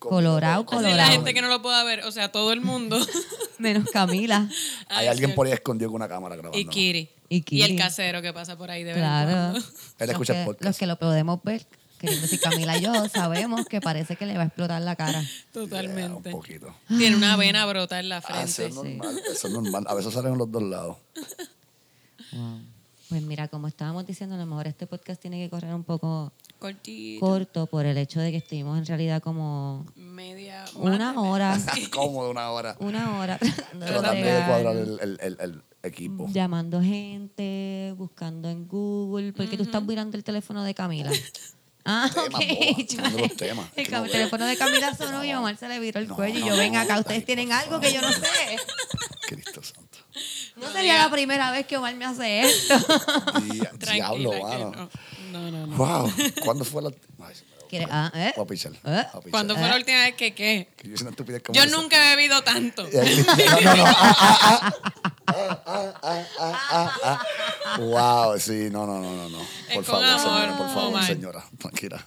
Colorado, 0.09 0.63
Así 0.67 0.75
la 0.77 0.83
colorado. 0.83 1.13
gente 1.13 1.35
que 1.35 1.43
no 1.43 1.49
lo 1.49 1.63
pueda 1.63 1.83
ver, 1.85 2.05
o 2.05 2.13
sea, 2.13 2.31
todo 2.33 2.53
el 2.53 2.61
mundo. 2.61 2.99
Menos 3.59 3.89
Camila. 3.93 4.49
Hay 4.89 5.07
Ay, 5.07 5.07
alguien 5.09 5.35
por 5.35 5.47
ahí 5.47 5.53
escondido 5.53 5.91
con 5.91 5.97
una 5.97 6.09
cámara 6.09 6.35
grabando. 6.37 6.59
Y 6.59 6.65
Kiri. 6.67 7.09
Y 7.29 7.37
Y, 7.37 7.43
Kiri. 7.43 7.73
el 7.73 7.79
casero 7.79 8.21
que 8.23 8.33
pasa 8.33 8.57
por 8.59 8.71
ahí 8.71 8.83
de 8.85 8.93
vez 8.95 8.97
en 8.99 9.03
Claro. 9.03 9.31
cuando. 9.31 9.59
Él 9.59 9.65
Los 9.99 10.09
escucha 10.11 10.33
el 10.35 10.39
que, 10.41 10.45
podcast. 10.45 10.65
los 10.65 10.79
que 10.79 10.87
lo 10.87 10.97
podemos 10.99 11.43
ver, 11.45 11.67
queriendo 11.99 12.23
decir 12.23 12.41
Camila 12.41 12.77
y 12.77 12.83
yo, 12.83 13.09
sabemos 13.09 13.65
que 13.67 13.81
parece 13.81 14.17
que 14.17 14.27
le 14.27 14.35
va 14.37 14.43
a 14.43 14.47
explotar 14.47 14.83
la 14.83 14.97
cara. 14.97 15.21
Yeah, 15.23 15.31
un 15.63 15.69
Totalmente. 15.71 16.31
poquito. 16.31 16.75
Tiene 16.89 17.17
una 17.17 17.37
vena 17.37 17.65
brota 17.67 18.01
en 18.01 18.09
la 18.09 18.17
Ah, 18.27 18.43
eso 18.43 18.55
frente. 18.55 18.69
es 18.69 18.75
normal. 18.75 19.23
Eso 19.33 19.47
es 19.47 19.53
normal. 19.53 19.85
A 19.89 19.95
veces 19.95 20.13
salen 20.13 20.33
en 20.33 20.39
los 20.39 20.51
dos 20.51 20.63
lados. 20.63 20.97
Wow. 22.33 22.61
Pues 23.13 23.23
mira, 23.25 23.47
como 23.49 23.69
estábamos 23.69 24.07
diciendo, 24.07 24.37
a 24.37 24.39
lo 24.39 24.47
mejor 24.47 24.67
este 24.67 24.87
podcast 24.87 25.21
tiene 25.21 25.39
que 25.39 25.51
correr 25.51 25.75
un 25.75 25.85
poco 25.85 26.33
Cortito. 26.59 27.21
corto 27.21 27.67
por 27.67 27.85
el 27.85 27.99
hecho 27.99 28.21
de 28.21 28.31
que 28.31 28.39
estuvimos 28.39 28.79
en 28.79 28.87
realidad 28.87 29.23
como 29.23 29.85
media. 29.97 30.65
una 30.77 31.21
hora, 31.21 31.59
Cómodo 31.93 32.31
una 32.31 32.51
hora. 32.53 32.75
una 32.81 33.19
hora 33.19 33.39
tratando 33.79 34.11
de 34.15 34.45
cuadrar 34.47 34.77
el, 34.77 34.99
el, 35.03 35.19
el, 35.21 35.37
el 35.41 35.63
equipo. 35.83 36.27
llamando 36.33 36.81
gente, 36.81 37.93
buscando 37.99 38.49
en 38.49 38.67
Google, 38.67 39.35
porque 39.35 39.59
tú 39.59 39.65
estás 39.65 39.83
mirando 39.85 40.17
el 40.17 40.25
teléfono 40.25 40.65
de 40.65 40.73
Camila. 40.73 41.11
Ah, 41.85 42.09
boba, 42.15 43.11
los 43.21 43.37
temas. 43.37 43.67
El 43.77 43.91
no 43.91 44.05
teléfono 44.05 44.47
de 44.47 44.57
Camila 44.57 44.95
sonó 44.95 45.23
y 45.23 45.35
Omar 45.35 45.59
se 45.59 45.69
le 45.69 45.81
viró 45.81 46.01
el 46.01 46.09
No, 46.09 46.15
cuello 46.15 46.39
y 46.39 46.41
no, 46.41 46.47
yo, 46.49 46.57
ven 46.57 46.73
no, 46.73 46.81
acá, 46.81 46.99
ustedes 46.99 47.27
tienen 47.27 47.53
algo 47.53 47.79
que 47.79 47.93
yo 47.93 48.01
no 48.01 48.11
sé. 48.11 48.57
No 50.63 50.69
No 50.69 50.73
sería 50.73 50.99
la 50.99 51.11
primera 51.11 51.51
vez 51.51 51.67
que 51.67 51.77
Omar 51.77 51.95
me 51.97 52.05
hace 52.05 52.41
esto. 52.43 52.75
Diablo, 53.93 54.33
mano. 54.43 54.71
no. 54.71 54.91
No, 55.33 55.51
no, 55.51 55.67
no. 55.67 55.77
Wow. 55.77 56.13
¿Cuándo 56.45 56.65
fue 56.65 56.83
la 56.83 56.91
Ay, 57.25 57.35
¿Quieres? 57.69 57.89
Ah, 57.91 58.13
¿eh? 58.15 58.33
Voy 58.37 58.45
a 58.45 58.49
pichar. 58.49 58.73
¿Eh? 58.73 58.79
Voy 58.85 58.93
a 58.93 59.05
pichar. 59.13 59.31
¿Cuándo 59.31 59.57
fue 59.57 59.67
la 59.67 59.77
última 59.77 59.99
vez 60.01 60.15
que 60.15 60.35
qué? 60.35 60.69
Que 60.77 60.89
yo 60.91 60.95
una 61.01 61.17
como 61.17 61.55
Yo 61.59 61.63
esa. 61.65 61.77
nunca 61.77 62.13
he 62.13 62.17
bebido 62.17 62.43
tanto. 62.43 62.87
Y 62.93 62.97
ahí- 62.99 63.25
No, 63.27 63.61
no, 63.63 63.77
no. 63.77 63.85
Ah, 63.87 64.17
ah, 64.21 64.39
ah. 64.43 64.73
Ah, 65.27 65.63
ah. 65.67 65.93
ah, 66.03 66.27
ah, 66.39 66.61
ah, 66.71 67.23
ah. 67.65 67.79
Wow, 67.79 68.39
sí, 68.39 68.69
no, 68.71 68.87
no, 68.87 69.01
no, 69.01 69.17
no, 69.17 69.29
no. 69.31 69.41
Es 69.41 69.75
Por 69.77 69.85
con 69.87 70.03
favor, 70.03 70.05
amor, 70.05 70.21
señora, 70.21 70.57
por 70.59 70.69
favor, 70.69 70.85
Omar. 70.89 71.07
señora, 71.07 71.45
tranquila. 71.59 72.07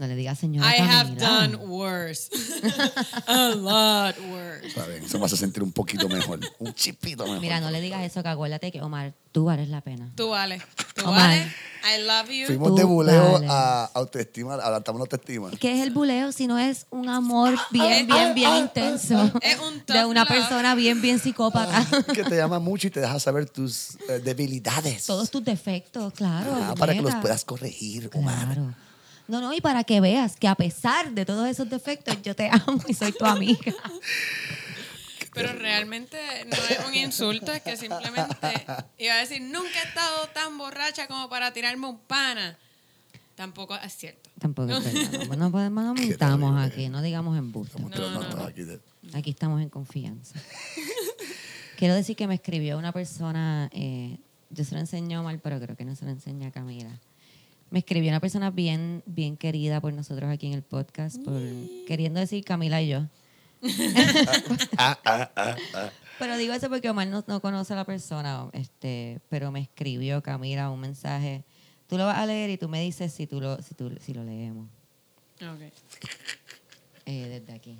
No 0.00 0.06
le 0.06 0.14
digas 0.16 0.38
señora 0.38 0.74
I 0.74 0.80
have 0.80 1.10
done 1.14 1.56
worse. 1.56 2.30
A 3.26 3.48
lot 3.50 4.16
worse. 4.30 4.66
Está 4.68 4.86
bien, 4.86 5.04
eso 5.04 5.18
me 5.18 5.26
hace 5.26 5.36
sentir 5.36 5.62
un 5.62 5.72
poquito 5.72 6.08
mejor, 6.08 6.40
un 6.58 6.72
chipito 6.72 7.24
mejor. 7.24 7.40
Mira, 7.40 7.60
no 7.60 7.70
le 7.70 7.82
digas 7.82 8.02
eso, 8.02 8.22
que 8.22 8.30
acuérdate 8.30 8.72
que 8.72 8.80
Omar, 8.80 9.12
tú 9.30 9.44
vales 9.44 9.68
la 9.68 9.82
pena. 9.82 10.10
Tú 10.16 10.30
vale. 10.30 10.62
Tú 10.94 11.06
Omar. 11.06 11.36
I 11.36 12.02
love 12.02 12.30
you. 12.30 12.46
Fuimos 12.46 12.68
Tú 12.70 12.76
de 12.76 12.84
buleo 12.84 13.32
vale. 13.32 13.46
a 13.50 13.90
autoestima, 13.92 14.54
adaptamos 14.54 15.00
la 15.00 15.02
autoestima. 15.02 15.50
¿Qué 15.60 15.78
es 15.78 15.82
el 15.86 15.90
buleo 15.90 16.32
si 16.32 16.46
no 16.46 16.58
es 16.58 16.86
un 16.88 17.10
amor 17.10 17.54
bien, 17.70 18.06
bien, 18.06 18.34
bien 18.34 18.56
intenso? 18.56 19.30
Es 19.42 19.58
un 19.58 19.84
De 19.86 20.06
una 20.06 20.20
love. 20.24 20.28
persona 20.28 20.74
bien, 20.74 21.02
bien 21.02 21.18
psicópata. 21.18 21.86
Que 22.14 22.24
te 22.24 22.36
llama 22.38 22.58
mucho 22.58 22.86
y 22.86 22.90
te 22.90 23.00
deja 23.00 23.20
saber 23.20 23.50
tus 23.50 23.96
eh, 24.08 24.18
debilidades. 24.24 25.04
Todos 25.04 25.30
tus 25.30 25.44
defectos, 25.44 26.14
claro. 26.14 26.56
Ah, 26.58 26.74
para 26.74 26.94
que 26.94 27.02
los 27.02 27.14
puedas 27.16 27.44
corregir, 27.44 28.08
Omar. 28.14 28.46
Claro. 28.46 28.74
No, 29.30 29.40
no, 29.40 29.52
y 29.52 29.60
para 29.60 29.84
que 29.84 30.00
veas 30.00 30.36
que 30.36 30.48
a 30.48 30.54
pesar 30.54 31.12
de 31.12 31.24
todos 31.24 31.48
esos 31.48 31.70
defectos, 31.70 32.20
yo 32.22 32.34
te 32.34 32.50
amo 32.50 32.82
y 32.88 32.94
soy 32.94 33.12
tu 33.12 33.24
amiga. 33.24 33.74
Pero 35.32 35.52
realmente 35.52 36.18
no 36.46 36.56
es 36.56 36.86
un 36.88 36.94
insulto, 36.94 37.52
es 37.52 37.62
que 37.62 37.76
simplemente 37.76 38.36
iba 38.98 39.14
a 39.14 39.18
decir, 39.18 39.40
nunca 39.40 39.80
he 39.84 39.88
estado 39.88 40.26
tan 40.34 40.58
borracha 40.58 41.06
como 41.06 41.28
para 41.28 41.52
tirarme 41.52 41.86
un 41.86 41.98
pana. 42.00 42.58
Tampoco 43.36 43.76
es 43.76 43.96
cierto. 43.96 44.28
Tampoco 44.38 44.72
es 44.72 44.84
verdad. 44.84 45.28
No, 45.28 45.36
no 45.36 45.50
podemos, 45.52 45.84
no 45.84 45.94
terrible. 46.18 46.60
aquí, 46.62 46.88
no 46.88 47.00
digamos 47.00 47.38
embuste. 47.38 47.76
Estamos 47.76 47.92
tirando 47.92 48.28
todo 48.28 48.52
aquí 49.14 49.30
estamos 49.30 49.62
en 49.62 49.68
confianza. 49.68 50.38
Quiero 51.76 51.94
decir 51.94 52.16
que 52.16 52.26
me 52.26 52.34
escribió 52.34 52.76
una 52.76 52.92
persona, 52.92 53.70
eh, 53.72 54.18
yo 54.50 54.64
se 54.64 54.74
lo 54.74 54.80
enseñé 54.80 55.14
a 55.14 55.20
Omar, 55.20 55.38
pero 55.42 55.58
creo 55.60 55.76
que 55.76 55.84
no 55.84 55.94
se 55.94 56.04
lo 56.04 56.10
enseña 56.10 56.48
a 56.48 56.50
Camila. 56.50 56.90
Me 57.70 57.78
escribió 57.80 58.10
una 58.10 58.20
persona 58.20 58.50
bien, 58.50 59.02
bien 59.06 59.36
querida 59.36 59.80
por 59.80 59.92
nosotros 59.92 60.28
aquí 60.30 60.46
en 60.48 60.54
el 60.54 60.62
podcast, 60.62 61.22
por, 61.22 61.40
queriendo 61.86 62.18
decir 62.20 62.44
Camila 62.44 62.82
y 62.82 62.88
yo. 62.88 63.06
Ah, 64.76 64.98
ah, 65.04 65.30
ah, 65.36 65.56
ah. 65.74 65.90
Pero 66.18 66.36
digo 66.36 66.52
eso 66.52 66.68
porque 66.68 66.90
Omar 66.90 67.06
no, 67.06 67.24
no 67.26 67.40
conoce 67.40 67.72
a 67.72 67.76
la 67.76 67.84
persona, 67.84 68.48
este, 68.52 69.20
pero 69.28 69.50
me 69.52 69.60
escribió 69.60 70.22
Camila 70.22 70.70
un 70.70 70.80
mensaje. 70.80 71.44
Tú 71.86 71.96
lo 71.96 72.06
vas 72.06 72.18
a 72.18 72.26
leer 72.26 72.50
y 72.50 72.58
tú 72.58 72.68
me 72.68 72.80
dices 72.82 73.12
si, 73.12 73.26
tú 73.26 73.40
lo, 73.40 73.60
si, 73.62 73.74
tú, 73.74 73.92
si 74.00 74.14
lo 74.14 74.22
leemos 74.24 74.68
Ok. 75.42 75.72
eh, 77.06 77.28
desde 77.40 77.52
aquí. 77.52 77.78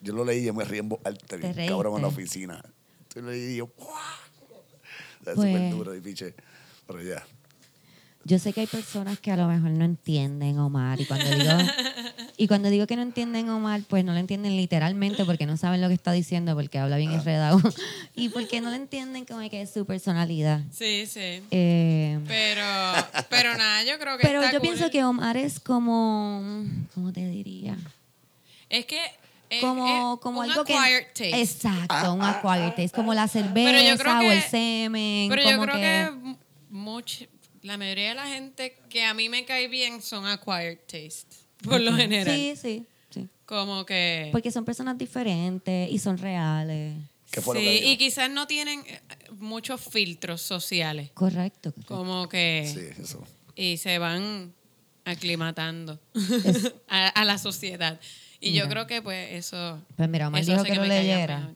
Yo 0.00 0.12
lo 0.14 0.24
leí 0.24 0.48
y 0.48 0.52
me 0.52 0.64
río 0.64 0.80
en 0.80 0.88
voz 0.88 1.00
alta, 1.04 1.36
bien 1.36 1.54
¿Te 1.54 1.66
cabrón 1.66 1.96
en 1.96 2.02
la 2.02 2.08
oficina. 2.08 2.62
Yo 3.14 3.22
lo 3.22 3.30
leí 3.30 3.52
y 3.52 3.56
yo, 3.56 3.66
¡guau! 3.76 3.92
Es 5.26 5.34
Pues- 5.34 5.34
súper 5.36 5.70
duro 5.70 5.94
y 5.94 6.00
piche. 6.00 6.34
Pero 6.86 7.02
ya. 7.02 7.24
Yo 8.24 8.38
sé 8.38 8.52
que 8.52 8.60
hay 8.60 8.66
personas 8.68 9.18
que 9.18 9.32
a 9.32 9.36
lo 9.36 9.48
mejor 9.48 9.70
no 9.70 9.84
entienden 9.84 10.58
Omar 10.58 11.00
y 11.00 11.06
cuando 11.06 11.28
digo 11.28 11.50
y 12.36 12.46
cuando 12.46 12.70
digo 12.70 12.86
que 12.86 12.94
no 12.94 13.02
entienden 13.02 13.48
Omar, 13.48 13.80
pues 13.88 14.04
no 14.04 14.12
lo 14.12 14.18
entienden 14.18 14.56
literalmente 14.56 15.24
porque 15.24 15.44
no 15.44 15.56
saben 15.56 15.80
lo 15.80 15.88
que 15.88 15.94
está 15.94 16.12
diciendo 16.12 16.54
porque 16.54 16.78
habla 16.78 16.96
bien 16.98 17.10
enredado 17.12 17.60
y 18.14 18.28
porque 18.28 18.60
no 18.60 18.70
lo 18.70 18.76
entienden 18.76 19.24
como 19.24 19.40
que 19.50 19.62
es 19.62 19.72
su 19.72 19.84
personalidad. 19.86 20.60
Sí, 20.70 21.06
sí. 21.06 21.42
Eh, 21.50 22.20
Pero, 22.28 22.64
pero 23.28 23.56
nada, 23.56 23.82
yo 23.84 23.98
creo 23.98 24.16
que 24.18 24.22
pero 24.22 24.40
está 24.40 24.52
yo 24.52 24.60
cool. 24.60 24.68
pienso 24.68 24.90
que 24.90 25.02
Omar 25.04 25.36
es 25.36 25.58
como, 25.58 26.64
¿cómo 26.94 27.12
te 27.12 27.26
diría? 27.28 27.76
Es 28.70 28.86
que 28.86 29.00
es, 29.50 29.60
Como, 29.60 30.14
es 30.14 30.20
como 30.20 30.40
un 30.40 30.50
algo 30.50 30.64
que 30.64 30.74
acquired 30.74 31.06
taste. 31.08 31.40
exacto, 31.42 32.14
un 32.14 32.22
acquired 32.22 32.68
taste, 32.74 32.90
como 32.96 33.12
la 33.14 33.26
cerveza 33.28 33.96
creo 34.02 34.18
o 34.18 34.32
el 34.32 34.42
que- 34.42 34.48
semen, 34.48 35.28
Pero 35.28 35.42
yo 35.50 35.60
creo 35.60 35.74
que, 35.74 36.10
much- 36.72 37.28
la 37.62 37.76
mayoría 37.76 38.10
de 38.10 38.14
la 38.14 38.26
gente 38.26 38.76
que 38.88 39.04
a 39.04 39.14
mí 39.14 39.28
me 39.28 39.44
cae 39.44 39.68
bien 39.68 40.02
son 40.02 40.26
acquired 40.26 40.78
taste, 40.80 41.26
por 41.62 41.80
lo 41.80 41.94
general. 41.94 42.34
Sí, 42.36 42.54
sí, 42.56 42.86
sí. 43.10 43.28
Como 43.46 43.86
que... 43.86 44.28
Porque 44.32 44.50
son 44.50 44.64
personas 44.64 44.98
diferentes 44.98 45.90
y 45.90 45.98
son 45.98 46.18
reales. 46.18 46.96
¿Qué 47.30 47.40
fue 47.40 47.54
lo 47.54 47.60
sí, 47.60 47.66
que 47.66 47.88
y 47.90 47.96
quizás 47.96 48.30
no 48.30 48.46
tienen 48.46 48.80
eh, 48.86 49.00
muchos 49.38 49.80
filtros 49.80 50.42
sociales. 50.42 51.10
Correcto. 51.14 51.72
correcto. 51.72 51.94
Como 51.96 52.28
que... 52.28 52.70
Sí, 52.72 53.02
eso. 53.02 53.24
Y 53.54 53.76
se 53.78 53.98
van 53.98 54.52
aclimatando 55.04 56.00
a, 56.88 57.08
a 57.08 57.24
la 57.24 57.38
sociedad. 57.38 58.00
Y 58.40 58.52
yo 58.52 58.68
creo 58.68 58.88
que 58.88 59.00
pues 59.00 59.32
eso... 59.32 59.80
Pues 59.96 60.08
mira, 60.08 60.28
Omar 60.28 60.40
eso 60.42 60.52
dijo 60.52 60.64
que 60.64 60.74
lo 60.74 60.82
me 60.82 60.88
caiga 60.88 61.02
leyera. 61.02 61.54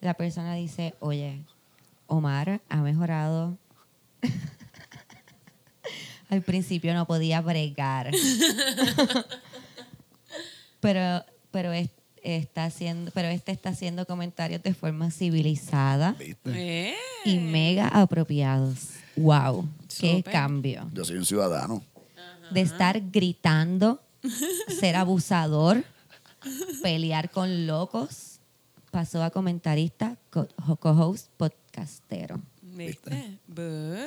La 0.00 0.14
persona 0.14 0.54
dice, 0.54 0.94
oye, 1.00 1.40
Omar 2.06 2.60
ha 2.68 2.76
mejorado. 2.82 3.58
Al 6.28 6.42
principio 6.42 6.92
no 6.94 7.06
podía 7.06 7.40
bregar. 7.40 8.10
pero 10.80 11.24
pero 11.50 11.72
es- 11.72 11.90
está 12.22 12.64
haciendo, 12.64 13.10
pero 13.12 13.28
este 13.28 13.52
está 13.52 13.70
haciendo 13.70 14.04
comentarios 14.04 14.60
de 14.62 14.74
forma 14.74 15.10
civilizada 15.12 16.12
¿Viste? 16.18 16.90
Eh, 16.90 16.94
y 17.24 17.38
mega 17.38 17.86
apropiados. 17.88 18.90
Wow, 19.16 19.68
qué 20.00 20.22
cambio. 20.24 20.90
Yo 20.92 21.04
soy 21.04 21.16
un 21.16 21.24
ciudadano. 21.24 21.82
De 22.50 22.60
estar 22.60 23.00
gritando, 23.10 24.00
ser 24.80 24.94
abusador, 24.96 25.82
pelear 26.82 27.30
con 27.30 27.66
locos, 27.66 28.38
pasó 28.92 29.22
a 29.24 29.30
comentarista, 29.30 30.16
co- 30.30 30.46
co-host, 30.78 31.28
podcastero. 31.36 32.40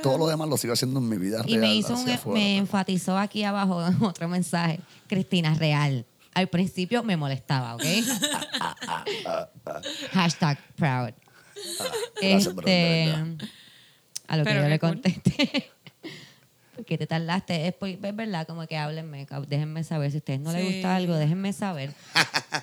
Todo 0.04 0.18
lo 0.18 0.28
demás 0.28 0.48
lo 0.50 0.58
sigo 0.58 0.74
haciendo 0.74 1.00
en 1.00 1.10
mi 1.10 1.18
vida 1.18 1.42
Y 1.46 1.58
real. 1.58 1.62
me 1.62 1.76
hizo 1.76 1.96
un, 1.98 2.10
afuera. 2.10 2.40
me 2.40 2.58
enfatizó 2.58 3.18
aquí 3.18 3.44
abajo 3.44 3.84
otro 4.02 4.28
mensaje. 4.28 4.80
Cristina 5.08 5.54
Real. 5.56 6.06
Al 6.34 6.48
principio 6.48 7.04
me 7.04 7.18
molestaba, 7.18 7.76
¿ok? 7.76 7.84
Hashtag 10.14 10.58
proud. 10.76 11.12
gracias, 12.22 12.54
pero 12.56 12.68
de 12.68 13.04
Este, 13.06 13.14
a 14.28 14.38
lo 14.38 14.44
que 14.44 14.50
Pero 14.50 14.62
yo 14.64 14.70
le 14.70 14.80
contesté. 14.80 15.70
Porque 16.76 16.98
te 16.98 17.08
tardaste. 17.08 17.68
Es, 17.68 17.74
por- 17.74 17.90
es 17.90 18.16
verdad, 18.16 18.48
como 18.48 18.66
que 18.68 18.78
háblenme, 18.78 19.28
déjenme 19.48 19.84
saber. 19.84 20.12
Si 20.12 20.18
a 20.18 20.20
ustedes 20.20 20.40
no 20.40 20.54
les 20.54 20.64
gusta 20.66 20.96
algo, 20.96 21.16
déjenme 21.16 21.52
saber. 21.52 21.94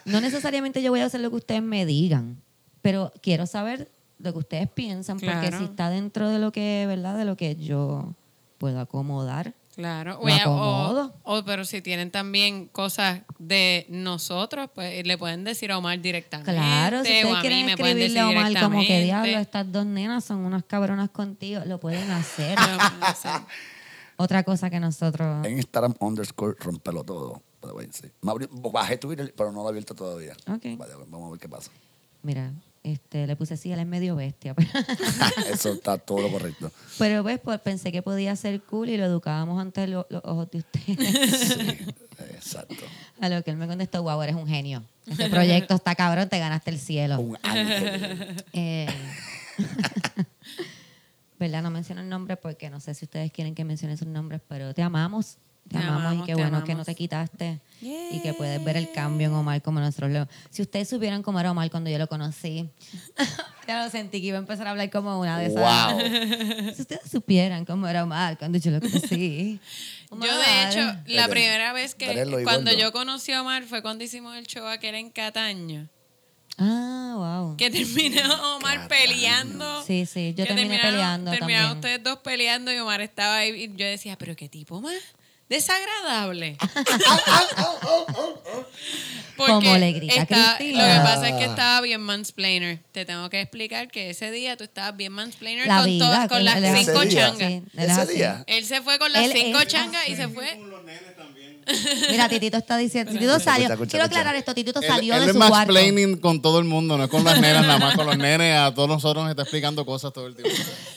No 0.07 0.21
necesariamente 0.23 0.81
yo 0.83 0.91
voy 0.91 1.01
a 1.01 1.07
hacer 1.07 1.21
lo 1.21 1.29
que 1.31 1.37
ustedes 1.37 1.63
me 1.63 1.85
digan, 1.85 2.41
pero 2.81 3.13
quiero 3.21 3.45
saber 3.47 3.91
lo 4.19 4.33
que 4.33 4.39
ustedes 4.39 4.69
piensan, 4.69 5.19
porque 5.19 5.53
si 5.57 5.65
está 5.65 5.91
dentro 5.91 6.29
de 6.29 6.39
lo 6.39 6.53
que, 6.53 6.85
¿verdad? 6.87 7.17
De 7.17 7.25
lo 7.25 7.37
que 7.37 7.57
yo 7.57 8.15
puedo 8.59 8.81
acomodar. 8.81 9.55
Claro, 9.75 10.19
o, 10.19 10.25
o, 10.25 10.29
acomodo. 10.33 11.15
o- 11.23 11.45
pero 11.45 11.67
si 11.67 11.83
tienen 11.83 12.11
también 12.11 12.67
cosas 12.69 13.21
de 13.39 13.85
nosotros, 13.91 14.71
pues 14.75 15.07
le 15.07 15.19
pueden 15.19 15.45
decir 15.45 15.71
a 15.71 15.77
Omar 15.77 16.01
directamente. 16.01 16.51
Claro, 16.51 17.05
si 17.05 17.13
o 17.13 17.17
ustedes 17.17 17.37
a 17.37 17.41
quieren 17.43 17.77
pueden 17.77 17.99
escribirle 17.99 18.21
a 18.21 18.29
Omar 18.31 18.63
como 18.63 18.81
que 18.81 19.03
diablo, 19.03 19.39
estas 19.39 19.71
dos 19.71 19.85
nenas 19.85 20.25
son 20.25 20.39
unas 20.47 20.65
cabronas 20.65 21.11
contigo, 21.11 21.61
lo 21.67 21.79
pueden 21.79 22.11
hacer. 22.11 22.59
Lo 22.59 22.79
pueden 22.79 23.03
hacer. 23.03 23.41
Otra 24.17 24.43
cosa 24.45 24.71
que 24.71 24.81
nosotros... 24.81 25.45
En 25.47 25.59
Instagram 25.59 25.95
underscore 26.01 26.57
rompelo 26.59 27.05
todo. 27.05 27.43
Bajé 28.73 28.97
Twitter, 28.97 29.35
pero 29.37 29.53
no 29.53 29.61
lo 29.61 29.67
he 29.67 29.71
abierto 29.71 29.95
todavía. 29.95 30.33
Ok. 30.49 30.65
Vale, 30.79 30.95
vamos 31.11 31.29
a 31.29 31.31
ver 31.33 31.41
qué 31.41 31.49
pasa. 31.51 31.71
Mira, 32.23 32.51
este, 32.93 33.27
le 33.27 33.35
puse 33.37 33.57
sí, 33.57 33.73
él 33.73 33.81
es 33.81 33.87
medio 33.87 34.15
bestia. 34.17 34.55
Eso 35.53 35.73
está 35.73 35.99
todo 35.99 36.21
lo 36.23 36.31
correcto. 36.31 36.71
Pero 36.99 37.23
pues, 37.23 37.39
pues 37.41 37.61
pensé 37.61 37.91
que 37.93 38.03
podía 38.03 38.35
ser 38.37 38.61
cool 38.63 38.89
y 38.91 38.97
lo 38.97 39.05
educábamos 39.05 39.61
ante 39.61 39.87
lo- 39.87 40.07
los 40.09 40.23
ojos 40.25 40.51
de 40.51 40.59
ustedes. 40.59 41.49
Sí, 41.49 41.87
exacto. 42.35 42.77
A 43.21 43.29
lo 43.29 43.43
que 43.43 43.51
él 43.51 43.57
me 43.57 43.67
contestó, 43.67 44.03
wow, 44.03 44.23
eres 44.23 44.37
un 44.37 44.47
genio. 44.47 44.85
Este 45.07 45.29
proyecto 45.31 45.75
está 45.75 45.95
cabrón, 45.95 46.29
te 46.29 46.39
ganaste 46.39 46.71
el 46.71 46.79
cielo. 46.79 47.19
Un 47.21 47.39
ángel. 47.43 48.45
Eh, 48.53 48.87
¿Verdad? 51.39 51.63
No 51.63 51.71
menciono 51.71 52.01
el 52.01 52.09
nombre 52.09 52.37
porque 52.37 52.71
no 52.71 52.81
sé 52.81 52.95
si 52.95 53.05
ustedes 53.05 53.31
quieren 53.31 53.55
que 53.55 53.65
mencione 53.65 53.97
sus 53.97 54.09
nombres, 54.09 54.41
pero 54.49 54.73
te 54.75 54.83
amamos. 54.83 55.37
Te, 55.69 55.79
amamos, 55.79 56.01
amamos, 56.01 56.23
y 56.23 56.27
qué 56.27 56.35
bueno 56.35 56.63
que 56.65 56.75
no 56.75 56.85
te 56.85 56.95
quitaste 56.95 57.61
y 57.81 58.21
que 58.21 58.33
puedes 58.35 58.63
ver 58.65 58.77
el 58.77 58.91
cambio 58.93 59.29
en 59.29 59.35
Omar 59.35 59.61
como 59.63 59.81
nosotros 59.81 60.11
lo... 60.11 60.29
Si 60.51 60.63
ustedes 60.63 60.89
supieran 60.89 61.23
cómo 61.23 61.41
era 61.41 61.51
Omar 61.51 61.71
cuando 61.71 61.91
yo 61.91 61.99
lo 61.99 62.07
conocí, 62.07 62.69
ya 63.69 63.85
lo 63.85 63.91
sentí 63.91 64.21
que 64.21 64.29
iba 64.29 64.37
a 64.37 64.41
empezar 64.41 64.67
a 64.67 64.71
hablar 64.71 64.91
como 64.91 65.19
una 65.21 65.39
de 65.39 65.47
esas... 65.47 65.91
wow. 65.91 66.73
Si 66.75 66.83
ustedes 66.83 67.11
supieran 67.11 67.65
cómo 67.65 67.87
era 67.89 68.05
Omar 68.05 68.39
cuando 68.39 68.59
yo 68.59 68.71
lo 68.71 68.81
conocí. 68.81 69.61
Yo, 70.13 70.39
de 70.39 70.69
hecho, 70.69 70.99
la 71.07 71.27
primera 71.27 71.73
vez 71.73 71.97
que 71.97 72.41
cuando 72.45 72.73
yo 72.73 72.93
conocí 72.93 73.33
a 73.33 73.43
Omar 73.43 73.65
fue 73.65 73.83
cuando 73.83 74.05
hicimos 74.05 74.37
el 74.37 74.47
show 74.47 74.65
aquel 74.65 74.95
en 74.95 75.11
Cataño. 75.11 75.89
Ah, 76.59 77.15
wow. 77.17 77.57
Que 77.57 77.73
terminó 77.73 78.57
Omar 78.57 78.83
Cataño. 78.83 78.89
peleando. 78.89 79.83
Sí, 79.83 80.07
sí, 80.07 80.33
yo 80.37 80.45
Que 80.45 80.55
terminé 80.55 80.79
peleando 80.79 81.33
Terminaron 81.33 81.73
también. 81.73 81.97
ustedes 81.97 82.03
dos 82.05 82.21
peleando 82.21 82.73
y 82.73 82.79
Omar 82.79 83.01
estaba 83.01 83.39
ahí. 83.39 83.65
Y 83.65 83.77
yo 83.77 83.85
decía, 83.85 84.17
pero 84.17 84.37
qué 84.37 84.49
tipo 84.49 84.81
más 84.81 84.95
desagradable. 85.49 86.57
Como 89.37 89.77
le 89.77 89.93
grita 89.93 90.15
está- 90.15 90.57
Cristina. 90.57 90.87
Lo 90.89 90.95
que 90.95 91.01
pasa 91.01 91.29
es 91.29 91.35
que 91.37 91.45
estaba 91.45 91.81
bien 91.83 92.01
mansplainer. 92.01 92.79
Te 92.93 93.05
tengo 93.05 93.29
que 93.29 93.41
explicar 93.43 93.89
que 93.89 94.09
ese 94.11 94.31
día 94.31 94.57
tú 94.57 94.65
estabas 94.65 94.97
bien 94.97 95.13
mansplainer 95.13 95.67
La 95.67 95.79
con, 95.79 95.87
vida, 95.87 96.07
todas- 96.07 96.29
con 96.29 96.45
las 96.45 96.55
cinco 96.87 97.05
changas. 97.05 97.49
Sí, 97.49 97.63
él. 97.75 98.45
Él 98.47 98.65
se 98.65 98.81
fue 98.81 98.99
con 98.99 99.13
las 99.13 99.25
Él 99.25 99.33
cinco 99.35 99.63
changas 99.65 100.09
y 100.09 100.17
se 100.17 100.29
fue. 100.29 100.59
Mira, 102.11 102.29
Titito 102.29 102.57
está 102.57 102.77
diciendo. 102.77 103.11
Titito 103.13 103.39
salió. 103.41 103.65
Escucha, 103.67 103.73
escucha, 103.75 103.91
Quiero 103.91 104.05
escucha. 104.05 104.21
aclarar 104.21 104.37
esto. 104.37 104.55
Titito 104.55 104.81
Él, 104.81 104.87
salió 104.87 105.15
él 105.15 105.21
de 105.21 105.27
es 105.27 105.33
su 105.33 105.39
más 105.39 105.49
cuarto. 105.51 105.73
planning 105.73 106.17
con 106.19 106.41
todo 106.41 106.59
el 106.61 106.65
mundo, 106.65 106.97
no 106.97 107.05
es 107.05 107.11
con 107.11 107.25
las 107.25 107.41
nenas, 107.41 107.63
nada 107.67 107.79
más 107.79 107.95
con 107.97 108.07
los 108.07 108.17
nenes. 108.19 108.57
A 108.57 108.73
todos 108.75 108.89
nosotros 108.89 109.25
nos 109.25 109.31
está 109.31 109.43
explicando 109.43 109.85
cosas 109.85 110.13
todo 110.13 110.27
el 110.29 110.37
tiempo. 110.37 110.55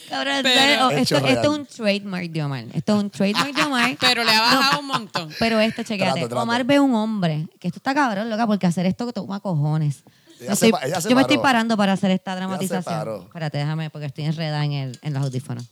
Cabrón, 0.09 0.35
Pero- 0.43 0.87
oh, 0.87 0.91
esto, 0.91 1.17
esto 1.17 1.53
es 1.53 1.59
un 1.59 1.65
trademark 1.65 2.29
de 2.31 2.43
Omar. 2.43 2.65
Esto 2.73 2.97
es 2.97 3.03
un 3.03 3.09
trademark 3.09 3.55
de 3.55 3.61
Omar. 3.63 3.97
Pero 3.99 4.23
le 4.23 4.31
ha 4.31 4.41
bajado 4.41 4.79
un 4.81 4.87
montón. 4.87 5.29
Pero 5.39 5.59
esto, 5.59 5.83
chequéate. 5.83 6.13
Trato, 6.19 6.29
trato. 6.29 6.43
Omar 6.43 6.63
ve 6.63 6.79
un 6.79 6.93
hombre, 6.95 7.47
que 7.59 7.67
esto 7.67 7.79
está 7.79 7.93
cabrón, 7.93 8.29
loca, 8.29 8.45
porque 8.47 8.67
hacer 8.67 8.85
esto 8.85 9.11
toma 9.11 9.39
cojones. 9.39 10.03
Ella 10.39 10.49
Yo, 10.51 10.55
se 10.55 10.67
estoy- 10.67 10.71
pa- 10.71 10.85
ella 10.85 11.01
se 11.01 11.09
yo 11.09 11.15
me 11.15 11.21
estoy 11.23 11.37
parando 11.39 11.75
para 11.75 11.93
hacer 11.93 12.11
esta 12.11 12.33
dramatización. 12.35 13.23
Espérate, 13.23 13.57
déjame, 13.57 13.89
porque 13.89 14.05
estoy 14.05 14.23
enredada 14.25 14.63
en, 14.63 14.71
el, 14.71 14.99
en 15.01 15.13
los 15.13 15.23
audífonos. 15.23 15.65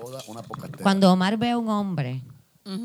Toda 0.00 0.22
una 0.28 0.42
poca 0.42 0.68
Cuando 0.82 1.12
Omar 1.12 1.36
ve 1.36 1.50
a 1.50 1.58
un 1.58 1.68
hombre 1.68 2.22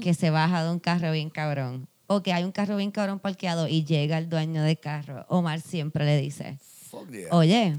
que 0.02 0.14
se 0.14 0.30
baja 0.30 0.64
de 0.64 0.70
un 0.72 0.80
carro 0.80 1.12
bien 1.12 1.30
cabrón, 1.32 1.88
o 2.08 2.22
que 2.22 2.34
hay 2.34 2.44
un 2.44 2.52
carro 2.52 2.76
bien 2.78 2.92
cabrón 2.92 3.20
parqueado 3.20 3.68
y 3.68 3.84
llega 3.84 4.18
el 4.20 4.30
dueño 4.30 4.62
del 4.64 4.80
carro, 4.80 5.26
Omar 5.28 5.60
siempre 5.62 6.06
le 6.06 6.18
dice, 6.22 6.60
Fuck 6.92 7.10
yeah. 7.10 7.28
oye, 7.32 7.78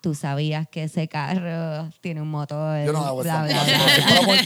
tú 0.00 0.14
sabías 0.14 0.66
que 0.68 0.84
ese 0.84 1.06
carro 1.08 1.88
tiene 2.00 2.20
un 2.22 2.30
motor, 2.30 2.84
Yo 2.84 2.92
no 2.92 3.04
hago 3.04 3.22
bla. 3.22 3.46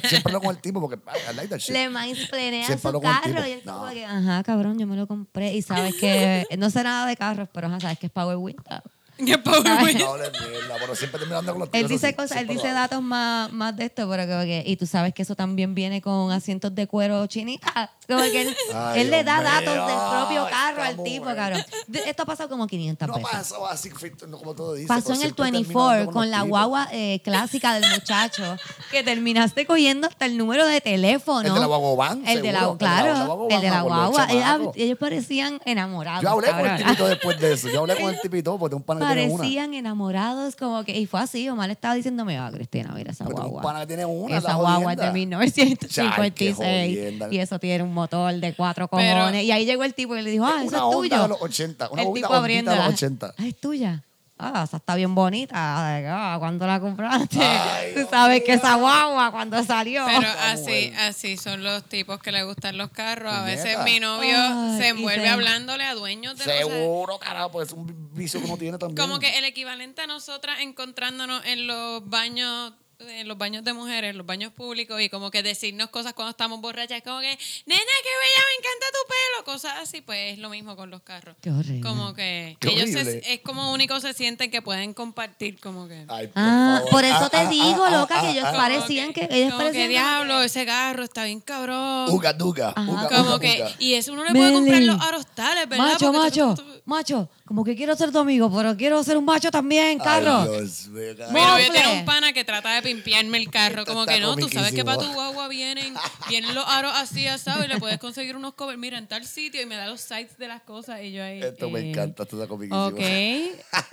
Siempre 0.09 0.33
hablo 0.33 0.41
con 0.41 0.55
el- 0.57 0.61
tipo 0.61 0.81
porque 0.81 0.97
I 0.97 1.35
like 1.37 1.49
that 1.49 1.59
shit. 1.59 1.71
Le 1.75 1.89
mansplainean 1.89 2.67
Siempre 2.67 2.91
su 2.91 3.01
carro 3.01 3.23
tipo. 3.35 3.47
y 3.47 3.51
él 3.53 3.63
como 3.65 3.87
No. 3.87 3.93
que, 3.93 4.05
ajá, 4.05 4.43
cabrón, 4.43 4.79
yo 4.79 4.87
me 4.87 4.97
lo 4.97 5.07
compré 5.07 5.55
y 5.55 5.63
sabes 5.63 5.95
que 5.95 6.45
no 6.59 6.69
sé 6.71 6.83
nada 6.83 7.07
de 7.07 7.17
carros, 7.17 7.49
pero 7.53 7.69
ajá, 7.69 7.81
sabes 7.81 7.99
que 7.99 8.07
es 8.07 8.13
Power 8.13 8.37
Window. 8.37 8.81
Qué 9.17 9.37
güey. 9.37 9.95
No 9.95 10.13
hables 10.15 10.33
mierda, 10.33 10.75
pero 10.81 10.97
siempre 10.97 11.21
terminando 11.21 11.53
con 11.53 11.61
los 11.61 11.69
Él 11.73 11.89
dice 11.89 12.15
cosas, 12.15 12.39
él 12.39 12.49
dice 12.49 12.69
datos 12.73 13.01
más, 13.01 13.53
más 13.53 13.77
de 13.77 13.85
esto, 13.85 14.09
pero 14.09 14.27
como 14.27 14.43
que, 14.43 14.65
y 14.67 14.77
tú 14.77 14.87
sabes 14.87 15.15
que 15.15 15.23
eso 15.23 15.37
también 15.37 15.75
viene 15.75 16.03
con 16.03 16.33
asientos 16.33 16.75
de 16.75 16.87
cuero 16.87 17.27
chinita. 17.27 17.93
Como 18.07 18.21
que 18.23 18.43
él, 18.43 18.57
Ay, 18.75 19.01
él 19.01 19.11
le 19.11 19.25
da 19.25 19.41
Dios 19.41 19.53
datos 19.53 19.75
mío, 19.75 19.87
del 19.87 19.97
propio 20.11 20.47
carro 20.51 20.83
al 20.83 21.03
tipo, 21.03 21.25
cabrón. 21.35 21.63
Esto 22.07 22.23
ha 22.23 22.27
pasado 22.27 22.49
como 22.51 22.67
500 22.67 23.09
No 23.09 23.15
veces. 23.15 23.31
pasó 23.31 23.67
así, 23.67 23.91
no, 24.29 24.39
como 24.39 24.55
todo 24.55 24.75
dice. 24.75 24.89
Pasó 24.89 25.09
en 25.11 25.15
el 25.15 25.21
siempre 25.23 25.45
termino 25.45 25.59
24 25.69 25.91
hablando 25.91 26.13
con 26.13 26.31
la 26.31 26.37
tipos. 26.39 26.49
guagua 26.51 26.89
eh, 26.93 27.21
clásica 27.25 27.75
del 27.81 27.91
muchacho, 27.91 28.57
que 28.91 29.03
terminaste 29.03 29.65
cogiendo 29.67 30.07
hasta 30.07 30.27
el 30.27 30.37
número 30.37 30.67
de 30.67 30.81
teléfono. 30.81 31.41
El 31.49 31.55
de 31.55 31.61
la 31.61 31.67
guagua 31.67 31.95
van, 31.97 32.27
El 32.29 32.43
de 32.43 32.53
la, 32.53 32.61
seguro. 32.61 32.73
El 32.75 32.79
de 32.79 32.85
la- 32.85 32.93
claro, 33.03 33.13
la 33.19 33.25
guagua 33.25 33.49
el 33.55 33.61
de 33.63 33.71
la 33.71 33.83
guagua. 33.83 34.73
Ellos 34.77 34.99
parecían 34.99 35.61
enamorados. 35.65 36.23
Yo 36.23 36.31
hablé 36.31 36.51
con 36.51 36.61
el 36.61 36.67
cabrón. 36.67 36.87
tipito 36.87 37.07
después 37.09 37.41
de 37.41 37.53
eso. 37.55 37.69
Yo 37.69 37.81
hablé 37.81 37.97
con 37.97 38.13
el 38.13 38.21
tipito 38.23 38.59
porque 38.59 38.75
un 38.77 38.83
pana 38.83 39.01
que 39.09 39.15
tiene 39.15 39.29
una. 39.33 39.39
Parecían 39.39 39.75
enamorados, 39.75 40.57
como 40.57 40.85
que, 40.85 40.99
y 40.99 41.07
fue 41.07 41.21
así, 41.21 41.49
Omar 41.49 41.71
estaba 41.71 41.95
diciéndome, 41.95 42.39
ah, 42.39 42.51
Cristina, 42.53 42.93
mira 42.95 43.13
esa 43.13 43.25
tengo 43.25 43.41
un 43.45 43.51
guagua. 43.51 43.63
pana 43.63 43.81
que 43.81 43.87
tiene 43.87 44.05
una, 44.05 44.37
Esa 44.39 44.55
guagua 44.55 44.93
es 44.93 44.99
de 44.99 45.07
jodienda. 45.09 45.13
1956 45.13 46.13
Ay, 46.19 46.31
qué 46.33 46.53
jodienda. 46.53 47.29
y 47.31 47.39
eso 47.39 47.59
tiene 47.59 47.83
un 47.85 47.94
motor 47.95 48.35
de 48.35 48.55
cuatro 48.55 48.89
Pero- 48.89 49.21
cojones. 49.21 49.45
y 49.45 49.53
ahí 49.53 49.65
llegó 49.65 49.85
el 49.85 49.95
tipo 49.95 50.17
y 50.17 50.23
le 50.23 50.31
dijo, 50.31 50.45
ah, 50.45 50.63
eso 50.65 50.77
es 50.77 50.97
tuyo. 50.97 51.23
de 51.23 51.29
los 51.29 51.41
80, 51.41 51.89
una 51.91 52.03
el 52.03 52.13
tipo 52.13 52.33
abriéndola. 52.35 52.77
de 52.79 52.85
los 52.85 52.95
80. 52.95 53.35
Ah, 53.39 53.47
es 53.47 53.59
tuya. 53.61 54.03
Ah, 54.37 54.65
esa 54.65 54.79
está 54.79 54.97
bien 54.97 55.15
bonita. 55.15 55.55
Ah, 55.57 56.37
¿Cuándo 56.41 56.67
la 56.67 56.81
compraste? 56.81 57.39
Ay, 57.41 57.95
Tú 57.95 58.01
sabes 58.11 58.43
que 58.45 58.55
esa 58.55 58.75
guagua 58.75 59.31
cuando 59.31 59.63
salió. 59.63 60.05
Pero 60.07 60.27
así, 60.43 60.93
así 60.99 61.37
son 61.37 61.63
los 61.63 61.85
tipos 61.85 62.19
que 62.21 62.33
le 62.33 62.43
gustan 62.43 62.77
los 62.77 62.91
carros. 62.91 63.33
A 63.33 63.45
veces 63.45 63.79
mi 63.85 64.01
novio 64.01 64.37
Ay, 64.37 64.79
se 64.79 64.89
envuelve 64.89 65.23
se- 65.23 65.29
hablándole 65.31 65.85
a 65.85 65.95
dueños 65.95 66.37
de 66.37 66.45
cosas. 66.45 66.59
Seguro, 66.59 67.17
carajo, 67.19 67.53
pues 67.53 67.69
es 67.69 67.75
un 67.75 68.11
vicio 68.13 68.41
que 68.41 68.47
uno 68.47 68.57
tiene 68.57 68.77
también. 68.77 68.97
Como 69.07 69.21
que 69.21 69.39
el 69.39 69.45
equivalente 69.45 70.03
a 70.03 70.09
nosotras 70.09 70.59
encontrándonos 70.61 71.45
en 71.47 71.69
los 71.69 72.07
baños 72.11 72.73
en 73.01 73.29
los 73.29 73.37
baños 73.39 73.65
de 73.65 73.73
mujeres, 73.73 74.11
en 74.11 74.19
los 74.19 74.27
baños 74.27 74.53
públicos 74.53 75.01
y 75.01 75.09
como 75.09 75.31
que 75.31 75.43
decirnos 75.43 75.91
cosas 75.91 76.13
cuando 76.15 76.31
estamos 76.31 76.61
borrachas, 76.61 77.03
como 77.03 77.21
que, 77.21 77.27
nena, 77.29 77.39
qué 77.67 77.75
bella, 77.75 78.43
me 78.49 78.59
encanta 78.59 78.87
tu 78.93 79.09
pelo, 79.09 79.45
cosas 79.45 79.73
así, 79.83 80.01
pues 80.01 80.33
es 80.35 80.39
lo 80.39 80.49
mismo 80.51 80.77
con 80.77 80.91
los 80.91 81.03
carros. 81.03 81.37
Qué 81.41 81.51
horrible. 81.51 81.81
Como 81.81 82.15
que 82.15 82.57
Qué 82.61 82.69
ellos 82.69 82.91
se- 82.91 83.35
es 83.35 83.41
como 83.41 83.73
único 83.73 83.99
se 84.01 84.13
sienten 84.15 84.51
que 84.51 84.63
pueden 84.63 84.95
compartir 84.95 85.59
como 85.61 85.89
que... 85.89 86.05
Ay, 86.09 86.29
por 86.29 86.35
Ah, 86.43 86.77
favor. 86.79 86.91
por 86.91 87.05
eso 87.05 87.19
Ah, 87.25 87.31
te 87.31 87.37
ah, 87.39 87.49
digo, 87.49 87.85
ah, 87.85 87.91
loca, 87.91 88.19
ah, 88.19 88.23
que 88.23 88.31
ellos 88.31 88.45
ah, 88.47 88.53
parecían 88.57 89.13
que, 89.13 89.29
ellos 89.31 89.51
como 89.53 89.59
parecían 89.65 89.83
que 89.85 89.89
diablo, 89.89 90.43
ese 90.43 90.65
carro 90.67 91.03
está 91.05 91.25
bien 91.25 91.41
cabrón. 91.41 92.09
Uga, 92.11 92.33
duga. 92.33 92.75
Uga, 92.77 93.09
como 93.09 93.31
uga, 93.31 93.41
que, 93.41 93.63
uga. 93.63 93.73
y 93.79 93.95
eso 93.95 94.13
uno 94.13 94.25
le 94.25 94.31
puede 94.33 94.53
comprar 94.53 94.83
los 94.83 95.01
arostales, 95.01 95.69
¿verdad? 95.69 95.85
Macho, 95.93 96.07
Porque 96.07 96.19
macho, 96.19 96.55
tú- 96.57 96.63
tú- 96.63 96.83
macho, 96.85 97.29
como 97.47 97.63
que 97.63 97.77
quiero 97.77 97.95
ser 97.95 98.11
tu 98.11 98.19
amigo, 98.19 98.51
pero 98.55 98.75
quiero 98.75 99.05
ser 99.05 99.19
un 99.19 99.27
macho 99.27 99.51
también, 99.51 99.99
carro. 99.99 100.39
Ay, 100.39 100.49
Dios 100.49 100.89
mío, 100.89 101.15
carajo. 101.15 101.33
Mi 101.35 101.41
novio 101.41 101.67
Mofle. 101.67 101.81
tiene 101.81 101.99
un 102.01 102.05
pana 102.07 102.33
que 102.33 102.43
trata 102.43 102.75
de 102.75 102.81
pimpearme 102.81 103.37
el 103.37 103.51
carro. 103.51 103.85
Como 103.85 104.07
que 104.07 104.19
no, 104.19 104.35
tú 104.35 104.49
sabes 104.49 104.73
que 104.73 104.83
para 104.83 104.97
tu 104.97 105.13
guagua 105.13 105.49
vienen, 105.49 105.93
vienen 106.31 106.55
los 106.55 106.65
aros 106.67 106.93
así 106.95 107.27
asados 107.27 107.67
y 107.67 107.69
le 107.69 107.79
puedes 107.79 107.99
conseguir 107.99 108.35
unos 108.35 108.55
covers. 108.55 108.79
Mira, 108.79 108.97
en 108.97 109.07
tal 109.07 109.27
sitio 109.27 109.61
y 109.61 109.67
me 109.67 109.77
da 109.77 109.87
los 109.87 110.01
sites 110.01 110.39
de 110.39 110.49
las 110.49 110.63
cosas 110.63 111.03
y 111.03 111.13
yo 111.13 111.23
ahí. 111.23 111.43
Esto 111.43 111.69
me 111.69 111.81
eh, 111.81 111.91
encanta, 111.91 112.23
esto 112.23 112.37
está 112.37 112.49
comiquísimo. 112.49 112.87
Ok, 112.87 113.01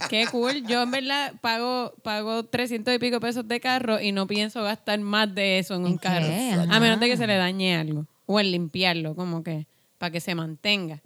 qué 0.09 0.27
cool. 0.31 0.65
Yo 0.65 0.83
en 0.83 0.91
verdad 0.91 1.33
pago, 1.41 1.93
pago 2.03 2.45
300 2.45 2.95
y 2.95 2.99
pico 2.99 3.19
pesos 3.19 3.45
de 3.45 3.59
carro 3.59 3.99
y 3.99 4.13
no 4.13 4.27
pienso 4.27 4.63
gastar 4.63 4.97
más 5.01 5.35
de 5.35 5.59
eso 5.59 5.75
en 5.75 5.83
un 5.83 5.97
carro. 5.97 6.27
Ajá. 6.27 6.73
A 6.73 6.79
menos 6.79 7.01
de 7.01 7.09
que 7.09 7.17
se 7.17 7.27
le 7.27 7.35
dañe 7.35 7.75
algo. 7.75 8.05
O 8.27 8.39
en 8.39 8.49
limpiarlo, 8.49 9.13
como 9.13 9.43
que, 9.43 9.67
para 9.97 10.09
que 10.09 10.21
se 10.21 10.35
mantenga. 10.35 11.01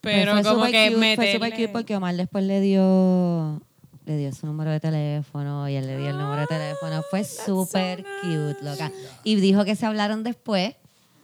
Pero 0.00 0.32
fue 0.34 0.42
como 0.42 0.64
que 0.66 0.92
cute, 0.94 1.16
Fue 1.16 1.32
súper 1.34 1.50
cute 1.52 1.68
porque 1.68 1.96
Omar 1.96 2.14
después 2.16 2.44
le 2.44 2.60
dio 2.60 3.60
le 4.06 4.16
dio 4.16 4.32
su 4.32 4.46
número 4.46 4.70
de 4.70 4.80
teléfono 4.80 5.68
y 5.68 5.76
él 5.76 5.86
le 5.86 5.96
dio 5.98 6.10
el 6.10 6.18
número 6.18 6.40
de 6.40 6.46
teléfono. 6.48 7.02
Fue 7.10 7.22
súper 7.22 8.04
cute, 8.22 8.56
loca. 8.62 8.90
Y 9.24 9.36
dijo 9.36 9.64
que 9.64 9.76
se 9.76 9.86
hablaron 9.86 10.22
después. 10.24 10.74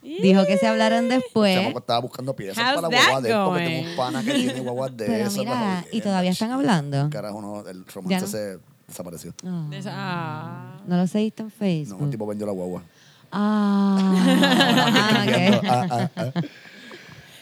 Dijo 0.03 0.45
que 0.45 0.57
se 0.57 0.67
hablaron 0.67 1.05
El 1.05 1.09
después. 1.19 1.55
chamaco 1.57 1.79
estaba 1.79 1.99
buscando 1.99 2.33
piezas 2.33 2.57
How's 2.63 2.75
para 2.75 2.81
la 2.81 2.87
guagua 2.87 3.21
de 3.21 3.29
él 3.29 3.37
porque 3.45 3.65
tengo 3.65 3.89
un 3.89 3.95
pana 3.97 4.23
que 4.23 4.33
tiene 4.33 4.59
guaguas 4.61 4.95
de 4.95 5.05
Pero 5.07 5.27
eso. 5.27 5.39
mira, 5.39 5.85
y 5.91 5.99
todavía 6.01 6.31
están 6.31 6.51
hablando. 6.51 7.09
Carajo, 7.09 7.41
no, 7.41 7.67
el 7.67 7.85
romance 7.87 8.21
no. 8.21 8.27
se 8.27 8.57
desapareció. 8.87 9.33
Ah, 9.45 9.65
de 9.69 9.77
esa- 9.79 9.91
ah. 9.93 10.77
no 10.87 10.95
lo 10.95 11.07
seguiste 11.07 11.41
en 11.41 11.47
No, 11.49 11.51
Facebook. 11.53 12.03
el 12.03 12.09
tipo 12.11 12.25
vendió 12.25 12.45
la 12.47 12.53
guagua. 12.53 12.83
Ah. 13.31 14.13
Ah, 15.69 15.87
ah, 15.89 16.09
ah. 16.15 16.41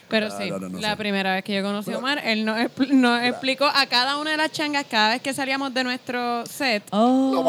Pero 0.08 0.28
Ah, 0.28 0.38
sí, 0.38 0.50
no, 0.50 0.60
no, 0.60 0.70
no 0.70 0.80
la 0.80 0.92
sé. 0.92 0.98
primera 0.98 1.34
vez 1.34 1.44
que 1.44 1.56
yo 1.56 1.64
conocí 1.64 1.92
a 1.92 1.98
Omar, 1.98 2.22
él 2.24 2.46
nos, 2.46 2.58
expl- 2.60 2.90
nos 2.90 3.24
explicó 3.24 3.66
a 3.66 3.86
cada 3.88 4.18
una 4.18 4.32
de 4.32 4.38
las 4.38 4.52
changas, 4.52 4.86
cada 4.90 5.10
vez 5.14 5.22
que 5.22 5.34
salíamos 5.34 5.74
de 5.74 5.84
nuestro 5.84 6.46
set, 6.46 6.84
Oh. 6.92 7.44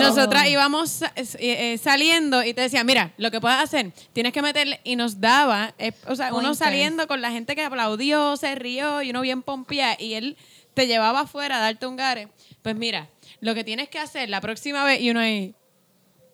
Nosotras 0.00 0.46
íbamos 0.48 0.90
sa- 0.90 1.12
eh, 1.16 1.78
saliendo 1.78 2.42
y 2.42 2.52
te 2.54 2.62
decía, 2.62 2.82
mira, 2.84 3.12
lo 3.16 3.30
que 3.30 3.40
puedes 3.40 3.58
hacer, 3.58 3.92
tienes 4.12 4.32
que 4.32 4.42
meterle, 4.42 4.80
y 4.84 4.96
nos 4.96 5.20
daba, 5.20 5.72
eh, 5.78 5.92
o 6.06 6.16
sea, 6.16 6.34
uno 6.34 6.54
saliendo 6.54 7.06
con 7.06 7.20
la 7.20 7.30
gente 7.30 7.54
que 7.54 7.62
aplaudió, 7.64 8.36
se 8.36 8.54
rió, 8.56 9.02
y 9.02 9.10
uno 9.10 9.20
bien 9.20 9.42
pompía, 9.42 9.96
y 9.98 10.14
él 10.14 10.36
te 10.74 10.86
llevaba 10.86 11.20
afuera 11.20 11.58
a 11.58 11.60
darte 11.60 11.86
un 11.86 11.96
gare. 11.96 12.28
Pues 12.62 12.74
mira, 12.76 13.08
lo 13.40 13.54
que 13.54 13.64
tienes 13.64 13.88
que 13.88 13.98
hacer 13.98 14.28
la 14.28 14.40
próxima 14.40 14.84
vez, 14.84 15.00
y 15.00 15.10
uno 15.10 15.20
ahí, 15.20 15.54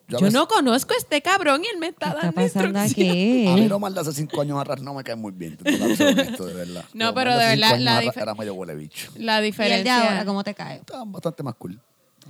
Yo 0.08 0.30
no 0.30 0.46
conozco 0.46 0.94
a 0.94 0.96
este 0.96 1.20
cabrón 1.22 1.62
y 1.64 1.68
él 1.68 1.78
me 1.78 1.86
¿Qué 1.86 1.90
está 1.92 2.06
está 2.08 2.20
dando 2.22 2.40
pasando 2.42 2.78
aquí? 2.78 3.46
A 3.48 3.54
mí 3.54 3.68
lo 3.68 3.78
mal 3.80 3.92
de 3.94 4.00
hace 4.00 4.12
cinco 4.12 4.40
años 4.40 4.60
atrás 4.60 4.80
no 4.80 4.94
me 4.94 5.02
cae 5.02 5.16
muy 5.16 5.32
bien. 5.32 5.58
Honesto, 5.64 6.46
de 6.46 6.54
verdad. 6.54 6.84
No, 6.94 7.12
pero 7.14 7.36
de 7.36 7.44
verdad, 7.56 7.78
la 7.78 8.02
Era 8.02 8.34
medio 8.34 8.54
huele 8.54 8.74
bicho. 8.76 9.10
La 9.16 9.34
¿Y 9.34 9.36
el 9.36 9.40
de 9.42 9.46
diferencia... 9.46 10.08
ahora 10.10 10.24
cómo 10.24 10.44
te 10.44 10.54
cae? 10.54 10.76
Estaba 10.76 11.04
bastante 11.06 11.42
más 11.42 11.54
cool. 11.56 11.80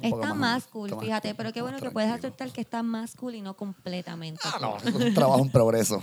Está 0.02 0.34
más 0.34 0.66
cool, 0.66 0.88
está 0.90 0.96
más- 0.96 1.04
fíjate, 1.06 1.34
pero 1.34 1.52
qué 1.54 1.62
bueno 1.62 1.78
que 1.78 1.90
puedes 1.90 2.10
aceptar 2.10 2.50
que 2.50 2.60
está 2.60 2.82
más 2.82 3.14
cool 3.16 3.34
y 3.34 3.40
no 3.40 3.54
completamente 3.56 4.40
Ah, 4.44 4.58
no, 4.60 4.76
es 4.76 4.94
un 4.94 5.14
trabajo 5.14 5.40
en 5.40 5.48
progreso. 5.50 6.02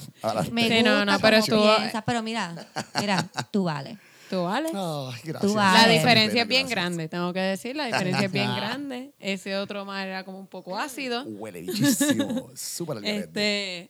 Me 0.52 0.68
Sí, 0.68 0.76
gusta 0.78 0.90
no, 0.90 1.06
no, 1.06 1.20
pero 1.20 1.38
estuvo- 1.38 1.76
piensas, 1.78 2.04
pero 2.04 2.24
mira, 2.24 2.56
mira, 3.00 3.28
tú 3.52 3.66
vales. 3.66 3.98
¿Tú 4.34 5.14
gracias. 5.24 5.54
La 5.54 5.88
diferencia 5.88 6.42
es 6.42 6.48
bien 6.48 6.68
Gracias. 6.68 6.70
grande, 6.70 7.08
tengo 7.08 7.34
que 7.34 7.40
decir, 7.40 7.76
la 7.76 7.86
diferencia 7.86 8.26
es 8.26 8.32
bien 8.32 8.56
grande. 8.56 9.14
Ese 9.20 9.58
otro 9.58 9.86
mar 9.86 10.08
era 10.08 10.24
como 10.24 10.40
un 10.40 10.48
poco 10.48 10.78
ácido. 10.78 11.24
Huele 11.24 11.62
bichísimo. 11.62 12.50
Súper. 12.56 13.04
Este, 13.04 13.90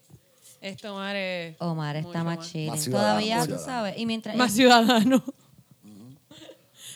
este 0.61 0.89
mar 0.89 1.15
es 1.15 1.55
Omar 1.59 1.95
está 1.95 2.23
más 2.23 2.47
ciudadano, 2.47 2.83
Todavía, 2.91 3.47
tú 3.47 3.57
sabes. 3.57 3.97
Y 3.97 4.05
mientras 4.05 4.35
más 4.35 4.51
ciudadano, 4.51 5.23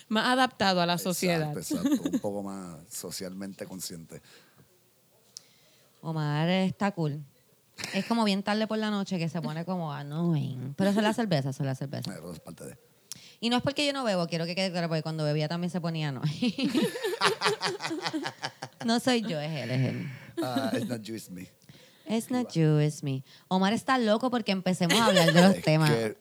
más 0.08 0.26
adaptado 0.26 0.80
a 0.80 0.86
la 0.86 0.98
sociedad. 0.98 1.56
Exacto. 1.56 1.88
Un 2.02 2.18
poco 2.20 2.42
más 2.42 2.78
socialmente 2.90 3.66
consciente. 3.66 4.22
Omar 6.00 6.48
está 6.48 6.92
cool. 6.92 7.22
Es 7.94 8.06
como 8.06 8.24
bien 8.24 8.42
tarde 8.42 8.66
por 8.66 8.78
la 8.78 8.90
noche 8.90 9.18
que 9.18 9.28
se 9.28 9.40
pone 9.40 9.64
como 9.64 9.92
annoying. 9.92 10.74
Pero 10.76 10.90
eso 10.90 11.00
es 11.00 11.04
la 11.04 11.12
cerveza, 11.12 11.50
eso 11.50 11.62
es 11.62 11.66
la 11.66 11.74
cerveza. 11.74 12.12
Eso 12.12 12.32
es 12.32 12.40
parte 12.40 12.64
de. 12.64 12.87
Y 13.40 13.50
no 13.50 13.56
es 13.56 13.62
porque 13.62 13.86
yo 13.86 13.92
no 13.92 14.04
bebo, 14.04 14.26
quiero 14.26 14.46
que 14.46 14.54
quede 14.54 14.70
claro, 14.70 14.88
porque 14.88 15.02
cuando 15.02 15.24
bebía 15.24 15.48
también 15.48 15.70
se 15.70 15.80
ponía 15.80 16.08
annoying. 16.08 16.72
no 18.84 19.00
soy 19.00 19.22
yo, 19.22 19.40
es 19.40 19.50
él, 19.52 19.70
es 19.70 19.88
él. 19.88 20.06
Ah, 20.42 20.70
it's 20.74 20.86
not 20.88 21.02
you, 21.02 21.14
it's 21.14 21.30
me. 21.30 21.48
It's 22.08 22.30
not 22.30 22.52
you, 22.54 22.80
it's 22.80 23.02
me. 23.02 23.22
Omar 23.48 23.74
está 23.74 23.98
loco 23.98 24.30
porque 24.30 24.50
empecemos 24.50 24.98
a 24.98 25.06
hablar 25.06 25.32
de 25.32 25.42
los 25.42 25.56
temas. 25.62 25.90
que, 25.90 26.16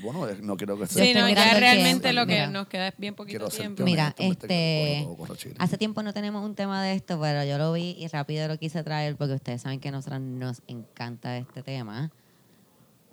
bueno, 0.00 0.24
no 0.42 0.56
quiero 0.56 0.76
que 0.78 0.82
Yo 0.82 0.86
Sí, 0.86 1.14
no, 1.14 1.28
ya 1.28 1.58
realmente 1.58 2.10
tiempo, 2.10 2.20
lo 2.20 2.26
que 2.26 2.32
mira. 2.34 2.46
nos 2.46 2.68
queda 2.68 2.88
es 2.88 2.94
bien 2.96 3.14
poquito 3.14 3.48
tiempo. 3.48 3.82
Mira, 3.82 4.14
este, 4.18 5.06
hace 5.58 5.78
tiempo 5.78 6.02
no 6.04 6.14
tenemos 6.14 6.44
un 6.44 6.54
tema 6.54 6.82
de 6.84 6.94
esto, 6.94 7.20
pero 7.20 7.44
yo 7.44 7.58
lo 7.58 7.72
vi 7.72 7.96
y 7.98 8.06
rápido 8.06 8.46
lo 8.46 8.56
quise 8.56 8.84
traer 8.84 9.16
porque 9.16 9.34
ustedes 9.34 9.62
saben 9.62 9.80
que 9.80 9.88
a 9.88 9.92
nosotros 9.92 10.20
nos 10.20 10.62
encanta 10.68 11.36
este 11.36 11.62
tema. 11.62 12.12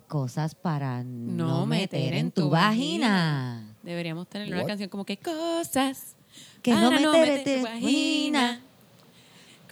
Cosas 0.08 0.54
para 0.54 1.02
no, 1.02 1.66
meter 1.66 2.14
en 2.14 2.30
tu 2.30 2.50
vagina. 2.50 3.64
Deberíamos 3.82 4.28
tener 4.28 4.52
una 4.52 4.64
canción 4.64 4.88
como 4.88 5.04
que 5.04 5.16
cosas 5.16 6.14
Que 6.62 6.72
no 6.72 6.90
meter 6.90 7.28
en 7.28 7.36
meter 7.38 7.60
tu 7.60 7.64
vagina. 7.64 8.60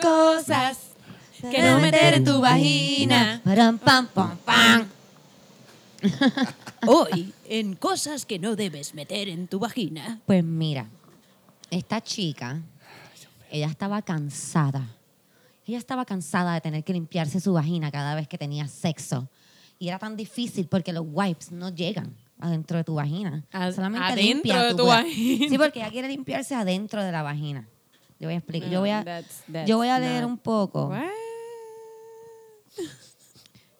Cosas 0.00 0.78
que 1.50 1.62
no 1.62 1.80
meter 1.80 2.14
en 2.14 2.24
tu 2.24 2.40
vagina. 2.40 3.40
Param, 3.44 3.78
pam, 3.78 4.06
pam, 4.06 4.36
pam. 4.38 4.88
Hoy, 6.86 7.32
en 7.48 7.74
cosas 7.74 8.26
que 8.26 8.38
no 8.38 8.56
debes 8.56 8.94
meter 8.94 9.28
en 9.28 9.46
tu 9.46 9.58
vagina. 9.58 10.20
Pues 10.26 10.42
mira, 10.42 10.88
esta 11.70 12.00
chica, 12.00 12.60
ella 13.50 13.66
estaba 13.66 14.02
cansada. 14.02 14.88
Ella 15.66 15.78
estaba 15.78 16.04
cansada 16.04 16.54
de 16.54 16.60
tener 16.60 16.84
que 16.84 16.92
limpiarse 16.92 17.40
su 17.40 17.52
vagina 17.52 17.90
cada 17.90 18.14
vez 18.14 18.26
que 18.26 18.38
tenía 18.38 18.66
sexo. 18.66 19.28
Y 19.82 19.88
era 19.88 19.98
tan 19.98 20.16
difícil 20.16 20.68
porque 20.68 20.92
los 20.92 21.04
wipes 21.10 21.50
no 21.50 21.68
llegan 21.70 22.14
adentro 22.38 22.76
de 22.78 22.84
tu 22.84 22.94
vagina. 22.94 23.44
Ad- 23.50 23.74
Solamente 23.74 24.06
adentro 24.06 24.22
limpia 24.34 24.62
de 24.62 24.74
tu 24.76 24.86
va- 24.86 25.02
vagina. 25.02 25.48
Sí, 25.48 25.58
porque 25.58 25.80
ella 25.80 25.90
quiere 25.90 26.06
limpiarse 26.06 26.54
adentro 26.54 27.02
de 27.02 27.10
la 27.10 27.22
vagina. 27.24 27.68
Yo 28.20 28.28
voy 28.28 28.34
a 28.34 28.38
explicar. 28.38 28.70
Yo 28.70 28.78
voy 28.78 28.90
a, 28.90 29.02
That's- 29.04 29.42
that's 29.52 29.68
yo 29.68 29.78
voy 29.78 29.88
a 29.88 29.98
leer 29.98 30.22
not- 30.22 30.30
un 30.30 30.38
poco. 30.38 30.86
What? 30.90 31.02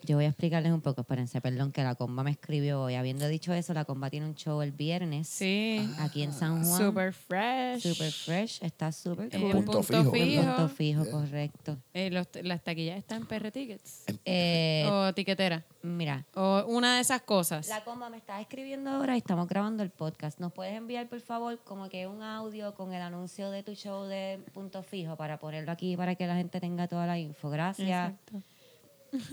Yo 0.05 0.17
voy 0.17 0.25
a 0.25 0.29
explicarles 0.29 0.73
un 0.73 0.81
poco. 0.81 1.03
Espérense, 1.03 1.41
perdón, 1.41 1.71
que 1.73 1.83
la 1.85 1.95
comba 1.95 2.23
me 2.25 2.31
escribió 2.33 2.83
hoy. 2.83 2.95
Habiendo 2.97 3.29
dicho 3.29 3.53
eso, 3.53 3.73
la 3.75 3.85
comba 3.85 4.11
tiene 4.11 4.27
un 4.27 4.35
show 4.35 4.61
el 4.62 4.73
viernes. 4.73 5.29
Sí. 5.29 5.88
Aquí 6.01 6.23
en 6.23 6.33
San 6.33 6.65
Juan. 6.65 6.79
Super 6.79 7.12
fresh. 7.12 7.83
Super 7.83 8.11
fresh. 8.12 8.59
Está 8.62 8.91
súper 8.93 9.29
Eh, 9.33 9.41
cool. 9.41 9.53
Punto 9.53 9.83
fijo, 9.83 10.11
¿verdad? 10.11 10.57
Punto 10.57 10.69
fijo, 10.75 11.11
correcto. 11.11 11.77
Eh, 11.95 12.11
los- 12.11 12.27
las 12.43 12.62
taquillas 12.62 12.99
están 12.99 13.23
en 13.23 13.27
PR 13.29 13.51
Tickets. 13.53 14.05
Eh, 14.25 14.87
o 14.91 15.12
tiquetera. 15.15 15.65
mira, 15.83 16.25
O 16.35 16.65
una 16.69 16.97
de 16.97 17.01
esas 17.01 17.23
cosas. 17.23 17.69
la 17.69 17.83
comba 17.85 18.09
me 18.11 18.17
está 18.17 18.41
escribiendo 18.41 18.91
ahora 18.91 19.15
y 19.15 19.19
estamos 19.19 19.49
grabando 19.49 19.83
el 19.83 19.91
podcast. 19.91 20.38
¿Nos 20.41 20.53
puedes 20.53 20.75
enviar, 20.75 21.09
por 21.09 21.21
favor, 21.21 21.59
como 21.65 21.88
que 21.88 22.07
un 22.07 22.23
audio 22.23 22.75
con 22.75 22.93
el 22.93 23.03
anuncio 23.03 23.51
de 23.51 23.62
tu 23.62 23.75
show 23.75 24.05
de 24.05 24.41
punto 24.53 24.83
fijo 24.83 25.17
para 25.17 25.38
ponerlo 25.38 25.73
aquí 25.73 25.97
para 25.97 26.15
que 26.15 26.27
la 26.27 26.37
gente 26.37 26.61
tenga 26.61 26.87
toda 26.88 27.07
la 27.07 27.19
info? 27.19 27.51
Gracias. 27.51 27.88
Exacto. 27.88 28.43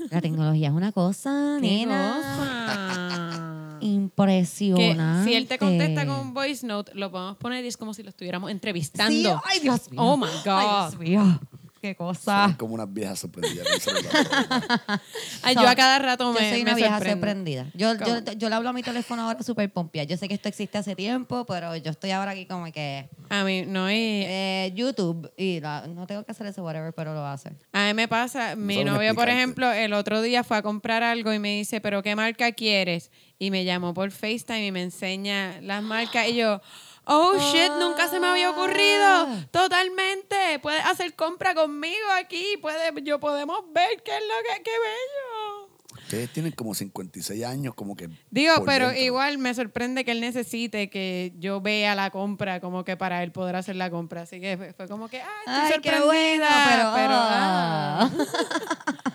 La 0.10 0.22
tecnología 0.22 0.68
es 0.68 0.74
una 0.74 0.92
cosa, 0.92 1.58
¿Qué 1.62 1.68
nena. 1.68 2.14
cosa? 2.16 3.36
Que 3.80 3.86
Impresionante. 3.86 5.30
si 5.30 5.36
él 5.36 5.48
te 5.48 5.58
contesta 5.58 6.06
con 6.06 6.20
un 6.20 6.34
voice 6.34 6.68
note, 6.68 6.92
lo 6.96 7.10
podemos 7.12 7.38
poner 7.38 7.64
y 7.64 7.70
es 7.70 7.78
como 7.78 7.94
si 7.94 8.04
lo 8.04 8.10
estuviéramos 8.10 8.52
entrevistando. 8.52 9.30
Sí, 9.30 9.42
ay, 9.46 9.60
Dios 9.62 9.90
mío. 9.90 10.02
Oh 10.02 10.18
my 10.18 10.28
God. 10.44 10.48
Ay, 10.48 10.90
Dios 10.90 11.00
mío. 11.00 11.40
Qué 11.82 11.96
cosa. 11.96 12.46
Son 12.48 12.54
como 12.56 12.74
unas 12.74 12.92
viejas 12.94 13.20
sorprendidas. 13.20 13.66
Ay, 15.44 15.56
yo 15.56 15.68
a 15.68 15.76
cada 15.76 16.00
rato 16.00 16.34
me 16.34 16.42
Yo 16.42 16.50
soy 16.50 16.58
me 16.58 16.72
una 16.72 16.76
vieja 16.76 17.00
sorprendida. 17.00 17.68
Yo, 17.74 17.94
yo, 17.96 18.20
yo 18.38 18.50
le 18.50 18.56
hablo 18.56 18.70
a 18.70 18.74
mi 18.74 18.84
teléfono 18.84 19.22
ahora 19.24 19.42
súper 19.44 19.72
pompia. 19.72 20.04
Yo 20.04 20.18
sé 20.18 20.28
que 20.28 20.34
esto 20.34 20.50
existe 20.50 20.78
hace 20.78 20.96
tiempo, 20.96 21.46
pero 21.46 21.76
yo 21.78 21.92
estoy 21.92 22.12
ahora 22.12 22.32
aquí 22.32 22.46
como 22.46 22.72
que 22.72 23.10
A 23.30 23.44
mí, 23.44 23.64
no, 23.66 23.90
y 23.90 23.96
eh, 23.96 24.72
YouTube 24.76 25.32
y 25.38 25.60
la- 25.62 25.88
no 25.88 26.06
tengo 26.08 26.24
que 26.26 26.32
hacer 26.32 26.48
eso, 26.48 26.64
whatever, 26.64 26.94
pero 26.94 27.14
lo 27.14 27.26
hace. 27.26 27.52
a 27.72 27.88
mí 27.88 27.94
me 27.94 28.08
pasa, 28.08 28.56
mi 28.56 28.84
novio, 28.84 29.16
por 29.16 29.30
ejemplo, 29.30 29.72
el 29.72 29.94
otro 29.94 30.22
día 30.22 30.44
fue 30.44 30.58
a 30.58 30.62
comprar 30.62 31.04
algo 31.04 31.34
y 31.34 31.40
me 31.40 31.56
dice, 31.58 31.80
pero 31.82 32.04
¿qué 32.04 32.16
marca 32.16 32.52
quieres? 32.52 33.12
Y 33.38 33.52
me 33.52 33.64
llamó 33.64 33.94
por 33.94 34.12
FaceTime 34.12 34.68
y 34.68 34.72
me 34.72 34.84
enseña 34.84 35.62
las 35.62 35.82
marcas 35.82 36.28
y 36.28 36.36
yo, 36.36 36.62
oh 37.10 37.38
shit, 37.52 37.72
nunca 37.80 38.08
se 38.08 38.20
me 38.20 38.28
había 38.28 38.52
ocurrido. 38.52 39.04
Ah. 39.04 39.48
Totalmente, 39.52 40.60
puedes 40.62 40.86
hacer 40.86 41.16
compra 41.16 41.54
conmigo 41.54 42.10
aquí, 42.18 42.58
puede, 42.62 42.92
yo 43.04 43.20
podemos 43.20 43.62
ver 43.74 44.02
qué 44.04 44.12
es 44.16 44.22
lo 44.22 44.56
que, 44.56 44.64
qué 44.64 44.72
bello. 44.72 45.70
Ustedes 46.10 46.34
tienen 46.34 46.52
como 46.54 46.74
56 46.74 47.44
años, 47.44 47.76
como 47.76 47.96
que. 47.96 48.10
Digo, 48.32 48.64
pero 48.66 48.88
dentro. 48.88 49.04
igual 49.04 49.38
me 49.38 49.54
sorprende 49.54 50.04
que 50.04 50.12
él 50.12 50.22
necesite 50.22 50.90
que 50.90 51.34
yo 51.38 51.62
vea 51.62 51.94
la 51.94 52.10
compra 52.10 52.60
como 52.60 52.84
que 52.84 52.98
para 52.98 53.22
él 53.22 53.32
poder 53.32 53.56
hacer 53.56 53.76
la 53.76 53.92
compra. 53.92 54.24
Así 54.24 54.42
que 54.42 54.58
fue, 54.58 54.74
fue 54.74 54.88
como 54.88 55.08
que, 55.08 55.22
ah, 55.22 55.68
estoy 55.70 55.76
Ay, 55.76 55.82
qué 55.82 56.04
bueno, 56.04 56.46
pero, 56.68 56.92
pero, 56.96 57.14
ah. 57.14 58.10
ah. 58.12 58.12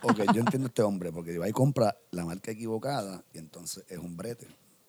Ok, 0.02 0.18
yo 0.34 0.40
entiendo 0.40 0.66
a 0.66 0.68
este 0.68 0.82
hombre, 0.82 1.10
porque 1.10 1.36
va 1.36 1.48
y 1.48 1.52
compra 1.52 1.96
la 2.12 2.24
marca 2.24 2.52
equivocada 2.52 3.24
y 3.32 3.38
entonces 3.38 3.84
es 3.88 3.98
un 3.98 4.16
brete. 4.16 4.46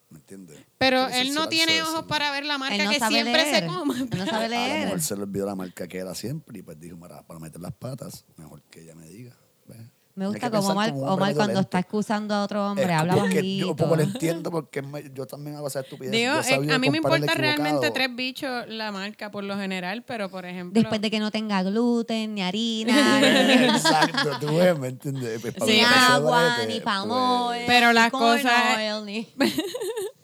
¿Me 0.09 0.19
entiendes? 0.19 0.59
Pero 0.77 1.07
él 1.09 1.33
no 1.33 1.49
tiene 1.49 1.81
ojos 1.81 2.03
para 2.05 2.31
ver 2.31 2.45
la 2.45 2.57
marca 2.57 2.83
no 2.85 2.91
que 2.91 2.99
siempre 2.99 3.43
leer. 3.43 3.63
se 3.63 3.67
come. 3.67 3.95
Él 3.99 4.09
no 4.17 4.25
sabe 4.25 4.45
A 4.45 4.47
lo 4.49 4.55
leer. 4.55 4.83
mejor 4.85 5.01
se 5.01 5.15
le 5.15 5.23
olvidó 5.23 5.45
la 5.45 5.55
marca 5.55 5.87
que 5.87 5.97
era 5.97 6.13
siempre 6.15 6.59
y 6.59 6.61
pues 6.61 6.79
dijo, 6.79 6.95
"Mira, 6.95 7.25
para 7.25 7.39
meter 7.39 7.59
las 7.59 7.73
patas, 7.73 8.25
mejor 8.37 8.61
que 8.69 8.81
ella 8.81 8.95
me 8.95 9.07
diga. 9.07 9.35
¿Ves? 9.67 9.79
Me 10.15 10.27
gusta 10.27 10.49
como 10.49 10.69
Omar, 10.69 10.91
como 10.91 11.03
Omar 11.07 11.35
cuando 11.35 11.59
está 11.59 11.79
excusando 11.79 12.33
a 12.33 12.43
otro 12.45 12.65
hombre, 12.71 12.85
Es 12.85 12.91
habla 12.91 13.15
porque 13.15 13.35
bajito. 13.35 13.67
Yo 13.67 13.75
poco 13.75 13.95
lo 13.97 14.01
entiendo 14.03 14.49
porque 14.49 14.81
me- 14.81 15.11
yo 15.13 15.25
también 15.27 15.57
hago 15.57 15.67
esa 15.67 15.81
estupidez. 15.81 16.13
Digo, 16.13 16.33
eh, 16.39 16.73
a 16.73 16.79
mí 16.79 16.89
me 16.89 16.97
importa 16.97 17.33
realmente 17.33 17.91
tres 17.91 18.15
bichos 18.15 18.65
la 18.69 18.93
marca 18.93 19.29
por 19.29 19.43
lo 19.43 19.57
general, 19.57 20.03
pero 20.03 20.29
por 20.29 20.45
ejemplo... 20.45 20.79
Después 20.79 21.01
de 21.01 21.11
que 21.11 21.19
no 21.19 21.31
tenga 21.31 21.61
gluten, 21.63 22.33
ni 22.33 22.41
harina, 22.43 23.19
ni, 23.19 23.53
Exacto, 23.65 24.37
tú 24.39 24.55
ves, 24.55 24.79
¿me 24.79 24.87
entiendes? 24.87 25.41
Pues, 25.41 25.53
Sí, 25.65 25.73
ni 25.73 25.81
agua, 25.83 26.59
ni 26.65 26.79
palm 26.79 27.09
pues, 27.09 27.19
oil, 27.21 27.63
Pero 27.67 27.87
ni 27.89 27.93
las 27.95 28.09
cosas- 28.11 28.77
oil, 28.77 29.05
ni- 29.05 29.27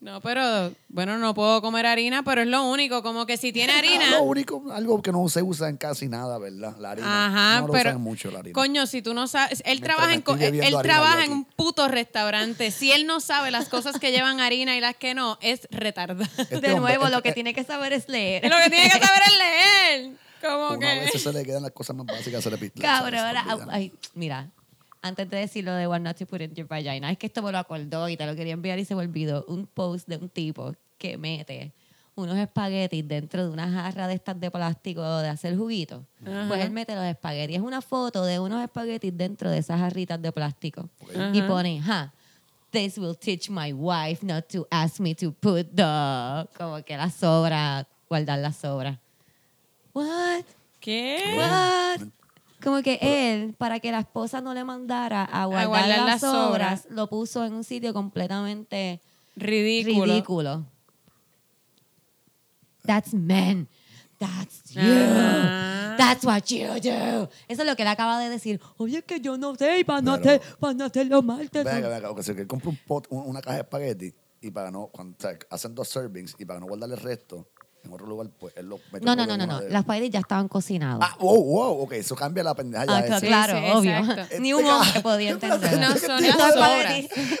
No, 0.00 0.22
pero 0.22 0.72
bueno, 0.88 1.18
no 1.18 1.34
puedo 1.34 1.60
comer 1.60 1.84
harina, 1.84 2.22
pero 2.22 2.40
es 2.40 2.46
lo 2.46 2.64
único, 2.64 3.02
como 3.02 3.26
que 3.26 3.36
si 3.36 3.52
tiene 3.52 3.72
harina... 3.78 4.10
Lo 4.12 4.22
único, 4.22 4.64
algo 4.72 5.02
que 5.02 5.12
no 5.12 5.28
se 5.28 5.42
usa 5.42 5.68
en 5.68 5.76
casi 5.76 6.08
nada, 6.08 6.38
¿verdad? 6.38 6.74
La 6.78 6.92
harina. 6.92 7.26
Ajá, 7.26 7.60
no 7.60 7.66
lo 7.66 7.72
pero 7.74 7.90
usan 7.90 8.00
mucho 8.00 8.30
la 8.30 8.38
harina. 8.38 8.54
coño, 8.54 8.86
si 8.86 9.02
tú 9.02 9.12
no 9.12 9.28
sabes, 9.28 9.60
él 9.66 9.80
Mientras 9.80 9.96
trabaja 9.96 10.14
en 10.14 10.54
él 10.64 10.76
trabaja 10.82 11.24
en 11.26 11.32
un 11.32 11.44
puto 11.44 11.86
restaurante. 11.88 12.70
Si 12.70 12.90
él 12.92 13.06
no 13.06 13.20
sabe 13.20 13.50
las 13.50 13.68
cosas 13.68 13.98
que 13.98 14.10
llevan 14.10 14.40
harina 14.40 14.74
y 14.74 14.80
las 14.80 14.96
que 14.96 15.12
no, 15.12 15.36
es 15.42 15.68
retardado. 15.70 16.24
Este 16.38 16.44
de 16.60 16.72
hombre- 16.72 16.76
nuevo, 16.96 17.08
lo 17.10 17.18
este- 17.18 17.28
que 17.28 17.32
tiene 17.34 17.52
que 17.52 17.64
saber 17.64 17.92
es 17.92 18.08
leer. 18.08 18.42
lo 18.48 18.56
que 18.56 18.70
tiene 18.70 18.88
que 18.88 18.98
saber 19.06 19.22
es 19.26 19.38
leer. 19.38 20.12
Como 20.40 20.68
Una 20.78 20.78
que 20.94 21.00
vez 21.12 21.22
se 21.22 21.32
le 21.34 21.44
quedan 21.44 21.62
las 21.62 21.72
cosas 21.72 21.94
más 21.94 22.06
básicas, 22.06 22.42
se 22.42 22.50
le 22.50 22.56
pita. 22.56 22.80
Cabrón, 22.80 23.16
ahora, 23.20 23.44
ay, 23.70 23.92
mira, 24.14 24.48
antes 25.02 25.28
de 25.30 25.36
decir 25.38 25.64
lo 25.64 25.72
de 25.74 25.86
what 25.86 26.00
not 26.00 26.16
to 26.16 26.26
put 26.26 26.40
in 26.40 26.54
your 26.54 26.66
vagina, 26.66 27.10
es 27.10 27.18
que 27.18 27.26
esto 27.26 27.42
me 27.42 27.52
lo 27.52 27.58
acordó 27.58 28.08
y 28.08 28.16
te 28.16 28.26
lo 28.26 28.34
quería 28.34 28.52
enviar 28.52 28.78
y 28.78 28.84
se 28.84 28.94
me 28.94 29.02
olvidó. 29.02 29.44
Un 29.48 29.66
post 29.66 30.08
de 30.08 30.16
un 30.16 30.28
tipo 30.28 30.74
que 30.98 31.16
mete 31.16 31.72
unos 32.14 32.36
espaguetis 32.36 33.06
dentro 33.06 33.44
de 33.44 33.50
una 33.50 33.70
jarra 33.70 34.06
de 34.06 34.14
estas 34.14 34.38
de 34.38 34.50
plástico 34.50 35.02
de 35.18 35.28
hacer 35.28 35.56
juguito. 35.56 36.04
Pues 36.48 36.64
él 36.64 36.70
mete 36.70 36.94
los 36.94 37.04
espaguetis. 37.04 37.56
Es 37.56 37.62
una 37.62 37.80
foto 37.80 38.24
de 38.24 38.38
unos 38.38 38.62
espaguetis 38.62 39.16
dentro 39.16 39.50
de 39.50 39.58
esas 39.58 39.80
jarritas 39.80 40.20
de 40.20 40.32
plástico. 40.32 40.88
Y 41.32 41.42
pone, 41.42 41.80
ja, 41.80 42.12
this 42.70 42.98
will 42.98 43.16
teach 43.16 43.48
my 43.48 43.72
wife 43.72 44.24
not 44.24 44.46
to 44.48 44.66
ask 44.70 45.00
me 45.00 45.14
to 45.14 45.32
put 45.32 45.66
the... 45.74 46.48
Como 46.56 46.82
que 46.84 46.96
la 46.96 47.10
sobra, 47.10 47.86
guardar 48.08 48.38
la 48.38 48.52
sobra. 48.52 49.00
What? 49.94 50.44
¿Qué? 50.80 51.36
What? 51.36 52.08
Como 52.62 52.82
que 52.82 52.98
él, 53.00 53.54
para 53.54 53.80
que 53.80 53.90
la 53.90 54.00
esposa 54.00 54.40
no 54.40 54.52
le 54.54 54.64
mandara 54.64 55.24
a 55.24 55.46
guardar, 55.46 55.68
guardar 55.68 55.88
las 55.98 56.06
las 56.06 56.20
sobras, 56.20 56.80
sobras. 56.82 56.86
lo 56.96 57.08
puso 57.08 57.44
en 57.44 57.54
un 57.54 57.64
sitio 57.64 57.92
completamente 57.94 59.00
Ridículo. 59.36 60.04
ridículo. 60.12 60.66
That's 62.84 63.14
men. 63.14 63.68
That's 64.18 64.72
you. 64.74 64.80
Ajá. 64.80 65.96
That's 65.96 66.24
what 66.24 66.44
you 66.48 66.66
do. 66.80 67.28
Eso 67.48 67.62
es 67.62 67.66
lo 67.66 67.76
que 67.76 67.82
él 67.82 67.88
acaba 67.88 68.18
de 68.20 68.28
decir. 68.28 68.60
Oye, 68.78 68.98
es 68.98 69.04
que 69.04 69.20
yo 69.20 69.36
no 69.38 69.54
sé, 69.54 69.80
y 69.80 69.84
para 69.84 70.00
no, 70.02 70.14
hacer, 70.14 70.40
para 70.58 70.74
no 70.74 70.84
hacerlo 70.84 71.22
mal. 71.22 71.50
te- 71.50 71.62
Venga, 71.62 71.88
venga, 71.88 72.10
o 72.10 72.22
sea, 72.22 72.34
que 72.34 72.42
él 72.42 72.46
compra 72.46 72.70
un 72.70 72.76
pot, 72.86 73.06
un- 73.10 73.26
una 73.26 73.40
caja 73.40 73.56
de 73.56 73.62
espagueti 73.62 74.14
y 74.42 74.50
para 74.50 74.70
no, 74.70 74.86
cuando, 74.88 75.16
o 75.18 75.20
sea, 75.20 75.38
hacen 75.50 75.74
dos 75.74 75.88
servings 75.88 76.34
y 76.38 76.44
para 76.44 76.58
no 76.60 76.66
guardarle 76.66 76.94
el 76.96 77.00
resto, 77.02 77.48
en 77.84 77.92
otro 77.92 78.06
lugar, 78.06 78.28
pues 78.38 78.54
él 78.56 78.66
lo 78.66 78.78
mete 78.92 79.04
No, 79.06 79.16
no, 79.16 79.26
no, 79.26 79.36
no, 79.36 79.46
no. 79.46 79.60
de- 79.60 79.70
Las 79.70 79.84
paellas 79.84 80.10
ya 80.10 80.18
estaban 80.20 80.48
cocinadas. 80.48 80.98
Ah, 81.02 81.16
wow, 81.20 81.42
wow, 81.42 81.82
ok, 81.82 81.92
eso 81.92 82.14
cambia 82.14 82.42
la 82.44 82.54
pendeja 82.54 82.84
ya 82.86 82.96
Ah, 82.96 83.00
esa. 83.00 83.20
Claro, 83.20 83.58
sí, 83.58 83.64
obvio. 83.72 83.96
exacto. 83.98 84.36
Ni 84.40 84.52
un 84.52 84.60
Este 84.60 84.72
hombre 84.72 85.00
podía 85.00 85.30
entender. 85.30 85.78
No 85.80 85.96
son 85.96 86.22
las 86.22 86.36
espaguetis- 86.38 87.40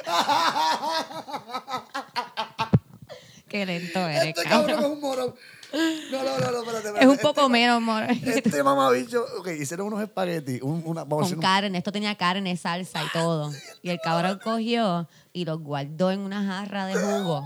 Qué 3.48 3.66
lento 3.66 3.98
eres, 3.98 4.24
Este 4.36 4.44
cabrón. 4.44 4.66
cabrón 4.76 4.84
es 4.84 4.96
un 4.96 5.00
morón. 5.00 5.34
No, 5.72 6.22
no, 6.24 6.38
no, 6.38 6.50
no, 6.50 6.58
espérate, 6.58 6.86
espérate. 6.88 7.00
Es 7.00 7.06
un 7.06 7.18
poco 7.18 7.40
Este- 7.42 7.52
menos, 7.52 7.76
amor. 7.76 8.02
Este 8.10 8.62
mamabicho, 8.62 9.24
ok, 9.38 9.48
hicieron 9.60 9.86
unos 9.88 10.02
espaguetis, 10.02 10.62
un- 10.62 10.82
una, 10.84 11.04
vamos 11.04 11.26
a 11.26 11.30
Con 11.30 11.38
un- 11.38 11.42
carne, 11.42 11.78
esto 11.78 11.92
tenía 11.92 12.14
carne, 12.16 12.56
salsa 12.56 13.02
y 13.04 13.08
todo. 13.12 13.52
Y 13.82 13.90
el 13.90 13.98
cabrón 14.00 14.40
cogió 14.42 15.08
y 15.32 15.44
los 15.44 15.60
guardó 15.60 16.10
en 16.12 16.20
una 16.20 16.44
jarra 16.44 16.86
de 16.86 16.94
jugo. 16.94 17.42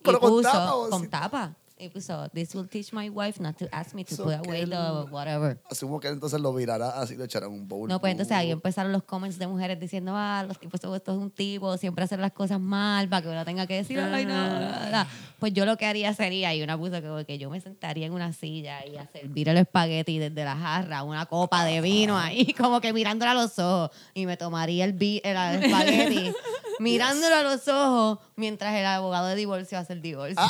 Y 0.00 0.04
Pero 0.04 0.20
con 0.20 0.30
puso 0.30 0.42
tapa 0.50 0.74
o 0.74 0.90
con 0.90 1.00
sin- 1.02 1.10
tapa. 1.10 1.54
Y 1.80 1.88
puso, 1.90 2.28
this 2.30 2.54
will 2.56 2.66
teach 2.68 2.92
my 2.92 3.08
wife 3.08 3.40
not 3.40 3.56
to 3.56 3.68
ask 3.70 3.94
me 3.94 4.04
to 4.04 4.14
So 4.16 4.24
put 4.24 4.42
que 4.42 4.48
away 4.50 4.64
the 4.64 5.04
whatever. 5.12 5.60
Asumo 5.70 6.00
que 6.00 6.08
entonces 6.08 6.40
lo 6.40 6.52
virará 6.52 6.90
así, 7.00 7.14
lo 7.14 7.22
echará 7.24 7.46
en 7.46 7.52
un 7.52 7.68
bowl. 7.68 7.88
No, 7.88 8.00
pues 8.00 8.10
entonces 8.10 8.36
ahí 8.36 8.50
empezaron 8.50 8.90
los 8.90 9.04
comments 9.04 9.38
de 9.38 9.46
mujeres 9.46 9.78
diciendo, 9.78 10.12
ah, 10.16 10.44
los 10.46 10.58
tipos 10.58 10.74
esto 10.80 10.96
es 11.12 11.18
un 11.18 11.30
tipo, 11.30 11.76
siempre 11.76 12.02
hacen 12.04 12.20
las 12.20 12.32
cosas 12.32 12.58
mal 12.58 13.08
para 13.08 13.22
que 13.22 13.28
uno 13.28 13.44
tenga 13.44 13.66
que 13.68 13.74
decir, 13.76 14.00
ay, 14.00 14.24
no, 14.26 14.32
bla, 14.34 14.58
bla, 14.58 14.86
bla". 14.88 15.06
Pues 15.38 15.52
yo 15.52 15.64
lo 15.66 15.76
que 15.76 15.86
haría 15.86 16.12
sería, 16.14 16.52
y 16.52 16.62
una 16.62 16.76
puso 16.76 17.00
como 17.00 17.24
que 17.24 17.38
yo 17.38 17.48
me 17.48 17.60
sentaría 17.60 18.06
en 18.06 18.12
una 18.12 18.32
silla 18.32 18.84
y 18.84 18.96
a 18.96 19.06
servir 19.06 19.48
el 19.48 19.58
espagueti 19.58 20.18
desde 20.18 20.44
la 20.44 20.56
jarra, 20.56 21.04
una 21.04 21.26
copa 21.26 21.64
de 21.64 21.80
vino 21.80 22.18
ahí, 22.18 22.52
como 22.54 22.80
que 22.80 22.92
mirándola 22.92 23.30
a 23.30 23.34
los 23.34 23.56
ojos, 23.60 23.90
y 24.14 24.26
me 24.26 24.36
tomaría 24.36 24.84
el, 24.84 24.94
vi- 24.94 25.20
el 25.22 25.36
espagueti 25.62 26.32
mirándolo 26.78 27.34
a 27.34 27.42
los 27.42 27.66
ojos 27.68 28.18
mientras 28.36 28.74
el 28.74 28.86
abogado 28.86 29.28
de 29.28 29.36
divorcio 29.36 29.78
hace 29.78 29.92
el 29.92 30.02
divorcio. 30.02 30.42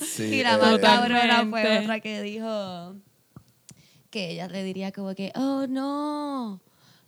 sí, 0.00 0.24
Y 0.24 0.42
la 0.42 0.54
eh, 0.54 0.58
más 0.58 0.78
cabrona 0.78 1.46
fue 1.48 1.78
otra 1.78 2.00
que 2.00 2.22
dijo 2.22 2.94
que 4.10 4.30
ella 4.30 4.46
le 4.46 4.62
diría 4.62 4.92
como 4.92 5.14
que, 5.14 5.32
oh 5.34 5.66
no, 5.68 6.60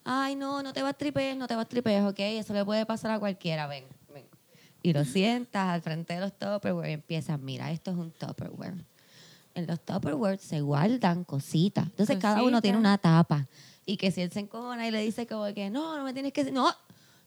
ay 0.05 0.35
no, 0.35 0.63
no 0.63 0.73
te 0.73 0.83
vas 0.83 0.97
tripees, 0.99 1.37
no 1.37 1.47
te 1.47 1.55
vas 1.55 1.69
tripees, 1.69 2.03
ok, 2.03 2.19
eso 2.19 2.53
le 2.53 2.65
puede 2.65 2.85
pasar 2.85 3.13
a 3.13 3.19
cualquiera, 3.21 3.69
ven, 3.69 3.85
ven. 4.13 4.27
Y 4.83 4.93
lo 4.93 5.05
sientas 5.05 5.69
al 5.69 5.83
frente 5.83 6.15
de 6.15 6.21
los 6.21 6.37
Tupperware 6.37 6.91
y 6.91 6.93
empiezas, 6.95 7.39
mira, 7.39 7.71
esto 7.71 7.93
es 7.93 7.97
un 7.97 8.11
Tupperware. 8.11 8.85
En 9.55 9.67
los 9.67 9.81
Tupperware 9.81 10.39
se 10.39 10.61
guardan 10.61 11.25
cositas. 11.25 11.87
Entonces 11.87 12.19
cada 12.19 12.43
uno 12.43 12.61
tiene 12.61 12.77
una 12.77 12.99
tapa. 12.99 13.47
Y 13.87 13.97
que 13.97 14.11
si 14.11 14.21
él 14.21 14.31
se 14.33 14.41
encona 14.41 14.87
y 14.87 14.91
le 14.91 15.01
dice 15.01 15.27
como 15.27 15.45
que, 15.55 15.71
no, 15.71 15.97
no 15.97 16.05
me 16.05 16.13
tienes 16.13 16.33
que 16.33 16.43
decir, 16.43 16.53
no, 16.53 16.71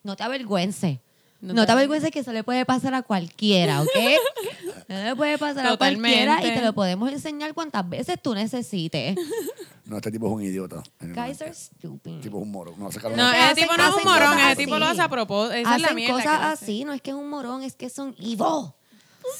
no 0.04 0.16
te 0.16 0.24
avergüences. 0.24 1.00
No 1.42 1.54
No, 1.54 1.62
te 1.62 1.68
te 1.68 1.72
avergüences 1.72 2.12
que 2.12 2.20
eso 2.20 2.34
le 2.34 2.44
puede 2.44 2.66
pasar 2.66 2.94
a 2.94 3.02
cualquiera, 3.02 3.82
¿ok? 3.82 3.88
no 4.90 5.04
le 5.04 5.16
puede 5.16 5.38
pasar 5.38 5.66
a 5.66 5.78
cualquiera 5.78 6.34
y 6.34 6.36
Totalmente. 6.36 6.60
te 6.60 6.66
lo 6.66 6.74
podemos 6.74 7.10
enseñar 7.14 7.54
cuantas 7.54 7.88
veces 7.88 8.22
tú 8.22 8.36
necesites. 8.36 9.16
No, 9.86 9.96
este 9.96 10.12
tipo 10.12 10.28
es 10.28 10.34
un 10.34 10.44
idiota. 10.44 10.84
Guys 11.00 11.42
are 11.42 11.54
stupid. 11.54 12.12
Este 12.12 12.24
tipo 12.24 12.38
es 12.40 12.44
un 12.44 12.52
moro. 12.52 12.76
No, 12.78 12.90
ese 12.90 13.00
No, 13.00 13.08
Hacen- 13.10 13.44
ese 13.52 13.56
tipo 13.62 13.78
no 13.78 13.84
es 13.84 13.90
un 13.90 13.96
hacen 13.96 14.04
morón, 14.12 14.40
ese 14.40 14.56
tipo 14.58 14.78
lo 14.80 14.86
hace 14.86 15.02
a 15.02 15.08
propósito. 15.10 15.54
Esa 15.56 15.76
es 15.76 15.82
la 15.82 15.88
Hacen 15.88 15.96
mierda 15.96 16.14
cosas 16.16 16.40
así, 16.62 16.84
no 16.84 16.92
es 16.92 17.02
que 17.02 17.12
es 17.12 17.16
un 17.16 17.30
morón, 17.30 17.64
es 17.64 17.76
que 17.76 17.90
son 17.90 18.14
evil. 18.20 18.38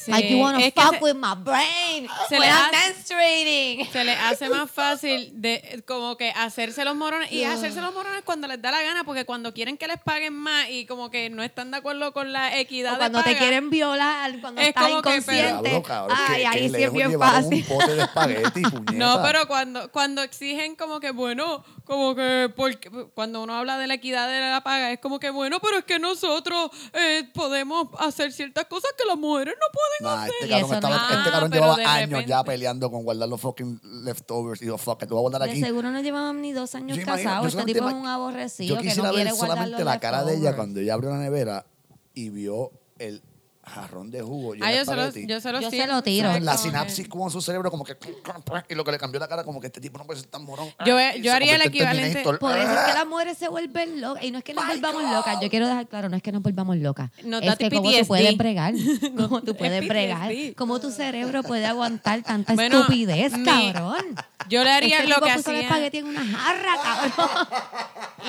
Sí, 0.04 0.10
Like 0.10 0.30
you 0.30 0.38
wanna 0.38 0.64
es 0.64 0.72
fuck 0.74 0.94
se- 0.94 1.02
with 1.02 1.14
my 1.14 1.34
brain 1.36 2.06
se 2.28 2.38
when 2.38 2.40
le 2.42 2.46
I'm 2.48 2.56
hace- 2.74 2.88
menstruating. 2.88 3.86
se 3.92 4.04
les 4.04 4.18
hace 4.18 4.48
más 4.48 4.70
fácil 4.74 5.30
de 5.40 5.82
como 5.86 6.16
que 6.16 6.30
hacerse 6.30 6.84
los 6.84 6.94
morones 6.96 7.32
y 7.32 7.44
hacerse 7.44 7.80
los 7.80 7.92
morones 7.92 8.22
cuando 8.24 8.46
les 8.46 8.60
da 8.62 8.70
la 8.70 8.82
gana 8.82 9.04
porque 9.04 9.24
cuando 9.24 9.52
quieren 9.52 9.76
que 9.76 9.86
les 9.88 9.98
paguen 9.98 10.34
más 10.34 10.68
y 10.70 10.86
como 10.86 11.10
que 11.10 11.28
no 11.30 11.42
están 11.42 11.70
de 11.70 11.78
acuerdo 11.78 12.12
con 12.12 12.32
la 12.32 12.56
equidad 12.58 12.94
O 12.94 12.98
cuando 12.98 13.18
de 13.18 13.24
te 13.24 13.30
paga, 13.30 13.40
quieren 13.40 13.70
violar, 13.70 14.40
cuando 14.40 14.60
Es 14.60 14.68
estás 14.68 14.84
como 14.88 15.02
que, 15.02 15.22
pero- 15.26 15.48
inconsciente. 15.48 15.82
Cabrón, 15.86 16.18
Ay, 16.28 16.40
que- 16.42 16.46
ahí 16.46 16.68
sí 16.70 16.82
es 16.82 16.92
bien 16.92 17.18
fácil. 17.18 17.66
un 17.68 17.78
pote 17.78 17.94
de 17.94 18.02
espagueti, 18.02 18.62
puñeta. 18.70 18.92
No, 18.92 19.22
pero 19.22 19.48
cuando, 19.48 19.90
cuando 19.90 20.22
exigen 20.22 20.76
como 20.76 21.00
que, 21.00 21.10
bueno, 21.10 21.64
como 21.90 22.14
que, 22.14 22.52
porque, 22.54 22.88
cuando 23.14 23.42
uno 23.42 23.52
habla 23.54 23.76
de 23.76 23.88
la 23.88 23.94
equidad 23.94 24.28
de 24.28 24.38
la 24.48 24.62
paga, 24.62 24.92
es 24.92 25.00
como 25.00 25.18
que, 25.18 25.30
bueno, 25.30 25.58
pero 25.60 25.78
es 25.78 25.84
que 25.84 25.98
nosotros 25.98 26.70
eh, 26.92 27.28
podemos 27.34 27.88
hacer 27.98 28.30
ciertas 28.32 28.66
cosas 28.66 28.92
que 28.96 29.04
las 29.08 29.18
mujeres 29.18 29.54
no 29.60 29.66
pueden 29.72 30.16
Nah, 30.16 30.22
hacer. 30.22 30.34
este 30.40 30.46
Y 30.46 30.50
cabrón, 30.50 30.66
eso 30.66 30.74
estaba- 30.74 30.96
no- 31.10 31.18
este 31.18 31.30
cabrón 31.32 31.50
llevaba 31.52 31.76
de 31.76 31.84
años 31.84 32.10
repente- 32.10 32.28
ya 32.30 32.44
peleando 32.44 32.90
con 32.92 33.02
guardar 33.02 33.28
los 33.28 33.40
fucking 33.40 33.80
leftovers 34.04 34.62
y 34.62 34.66
dijo, 34.66 34.78
fuck, 34.78 35.02
it, 35.02 35.08
te 35.08 35.14
voy 35.14 35.18
a 35.18 35.22
guardar 35.22 35.42
De 35.42 35.50
aquí. 35.50 35.60
seguro 35.60 35.90
no 35.90 36.00
llevaban 36.00 36.40
ni 36.40 36.52
dos 36.52 36.74
años 36.76 36.96
casados. 37.04 37.52
yo 37.52 37.58
Este 37.60 37.74
tipo 37.74 37.88
es 37.88 37.94
un 37.94 38.06
aborrecido 38.06 38.76
Yo 38.76 38.80
que 38.80 38.86
quisiera 38.88 39.08
no 39.08 39.14
quiere 39.14 39.30
ver 39.32 39.38
solamente 39.40 39.70
los 39.78 39.84
la 39.84 39.98
cara 39.98 40.22
de 40.24 40.36
ella 40.36 40.54
cuando 40.54 40.78
ella 40.78 40.94
abrió 40.94 41.10
la 41.10 41.18
nevera 41.18 41.66
y 42.14 42.30
vio 42.30 42.70
el 42.98 43.20
jarrón 43.62 44.10
de 44.10 44.22
jugo. 44.22 44.54
Ah, 44.62 44.72
yo 44.72 44.84
se 44.84 44.96
lo, 44.96 45.04
yo 45.10 45.40
se 45.40 45.52
lo 45.52 45.60
Yo 45.60 45.70
se 45.70 45.86
lo 45.86 46.02
tiro. 46.02 46.28
la 46.28 46.38
Como 46.40 46.50
que- 46.52 46.58
sinapsis 46.58 47.08
como 47.08 47.24
en 47.26 47.30
su 47.30 47.40
cerebro 47.42 47.70
como 47.70 47.84
que 47.84 47.96
y 48.68 48.74
lo 48.74 48.84
que 48.84 48.92
le 48.92 48.98
cambió 48.98 49.20
la 49.20 49.28
cara 49.28 49.44
como 49.44 49.60
que 49.60 49.66
este 49.68 49.80
tipo 49.80 49.98
no 49.98 50.04
puede 50.06 50.20
ser 50.20 50.28
tan 50.30 50.44
morón 50.44 50.68
Yo- 50.86 50.96
yo 51.22 51.32
haría 51.34 51.56
el 51.56 51.62
en 51.62 51.68
equivalente- 51.68 52.02
Terminator. 52.14 52.38
Por 52.38 52.52
eso 52.56 52.62
es 52.62 52.78
que 52.84 52.90
Ah. 52.90 52.94
las 52.94 53.06
mujeres 53.06 53.36
se 53.38 53.48
vuelven 53.48 54.00
locas. 54.00 54.24
Y 54.24 54.30
no 54.30 54.38
es 54.38 54.44
que 54.44 54.54
nos 54.54 54.66
volvamos 54.66 55.02
locas. 55.12 55.38
Yo 55.40 55.50
quiero 55.50 55.66
dejar 55.68 55.86
claro, 55.88 56.08
no 56.08 56.16
es 56.16 56.22
que 56.22 56.32
nos 56.32 56.42
volvamos 56.42 56.76
locas. 56.78 57.10
Nos 57.22 57.42
es 57.42 57.56
que 57.56 57.68
cómo 57.70 57.82
PTSD. 57.90 58.00
tú 58.02 58.06
puedes 58.08 58.36
bregar. 58.38 58.74
Cómo 59.16 59.42
tú 59.42 59.50
es 59.52 59.56
puedes 59.58 59.86
bregar. 59.88 60.32
Cómo 60.56 60.80
tu 60.80 60.90
cerebro 60.90 61.42
puede 61.42 61.66
aguantar 61.66 62.22
tanta 62.22 62.54
Bueno, 62.54 62.80
estupidez, 62.80 63.36
mi- 63.36 63.44
cabrón. 63.44 64.04
Yo 64.48 64.64
le 64.64 64.70
haría 64.70 64.96
Este 64.96 65.08
lo 65.08 65.14
tipo 65.16 65.26
que 65.26 65.32
puso 65.34 65.50
el 65.50 65.56
hacía. 65.58 65.68
espagueti 65.68 65.98
en 65.98 66.06
una 66.06 66.24
jarra, 66.24 66.74
cabrón. 66.82 67.48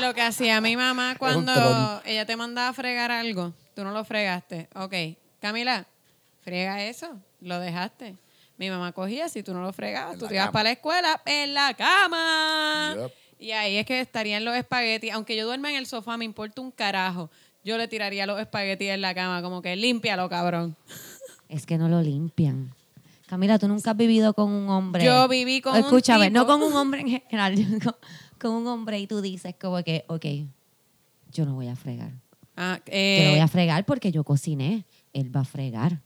Lo 0.01 0.13
que 0.13 0.21
hacía 0.21 0.61
mi 0.61 0.75
mamá 0.75 1.15
cuando 1.19 2.01
ella 2.05 2.25
te 2.25 2.36
mandaba 2.36 2.69
a 2.69 2.73
fregar 2.73 3.11
algo, 3.11 3.53
tú 3.75 3.84
no 3.84 3.91
lo 3.91 4.03
fregaste. 4.05 4.67
Ok, 4.75 4.93
Camila, 5.42 5.86
friega 6.42 6.84
eso, 6.86 7.18
lo 7.42 7.60
dejaste. 7.60 8.16
Mi 8.58 8.70
mamá 8.70 8.92
cogía, 8.92 9.28
si 9.28 9.42
tú 9.42 9.54
no 9.54 9.62
lo 9.62 9.74
fregabas, 9.74 10.14
En 10.14 10.20
tú 10.20 10.28
te 10.28 10.36
ibas 10.36 10.46
cama. 10.46 10.52
para 10.54 10.64
la 10.66 10.72
escuela 10.72 11.22
en 11.26 11.54
la 11.56 11.74
cama. 11.74 12.96
Y 13.39 13.52
ahí 13.52 13.78
es 13.78 13.86
que 13.88 14.00
estarían 14.00 14.46
los 14.46 14.56
espaguetis. 14.56 15.12
Aunque 15.14 15.36
yo 15.36 15.46
duerma 15.46 15.72
en 15.72 15.78
el 15.78 15.88
sofá, 15.88 16.16
me 16.18 16.26
importa 16.26 16.62
un 16.62 16.70
carajo. 16.72 17.32
Yo 17.64 17.78
le 17.78 17.88
tiraría 17.88 18.26
los 18.28 18.39
espaguetis 18.39 18.89
en 18.89 19.02
la 19.02 19.16
cama, 19.16 19.42
como 19.42 19.62
que 19.64 19.76
límpialo, 19.76 20.30
cabrón. 20.30 20.76
Es 21.50 21.66
que 21.66 21.78
no 21.80 21.89
lo 21.89 22.02
limpian. 22.02 22.74
Camila, 23.28 23.58
tú 23.58 23.68
nunca 23.68 23.92
has 23.92 23.98
vivido 23.98 24.34
con 24.36 24.52
un 24.52 24.70
hombre. 24.70 25.04
Yo 25.06 25.28
viví 25.28 25.62
con 25.62 25.74
un 25.74 25.80
Escúchame, 25.80 26.30
no 26.30 26.42
tipo- 26.46 26.54
con 26.54 26.62
un 26.64 26.74
hombre 26.74 27.02
en 27.02 27.08
general, 27.10 27.56
con, 27.84 27.96
con 28.39 28.52
un 28.52 28.68
hombre 28.68 29.00
y 29.00 29.08
tú 29.08 29.22
dices 29.22 29.56
como 29.60 29.82
que, 29.84 30.04
ok, 30.08 30.26
yo 31.32 31.46
no 31.46 31.56
voy 31.56 31.68
a 31.68 31.76
fregar. 31.76 32.12
Ah, 32.58 32.78
Yo 32.86 32.92
eh, 32.94 33.24
lo 33.26 33.32
voy 33.32 33.39
a 33.39 33.48
fregar 33.48 33.86
porque 33.86 34.12
yo 34.12 34.24
cociné. 34.24 34.86
Él 35.14 35.36
va 35.36 35.41
a 35.41 35.45
fregar. 35.45 35.99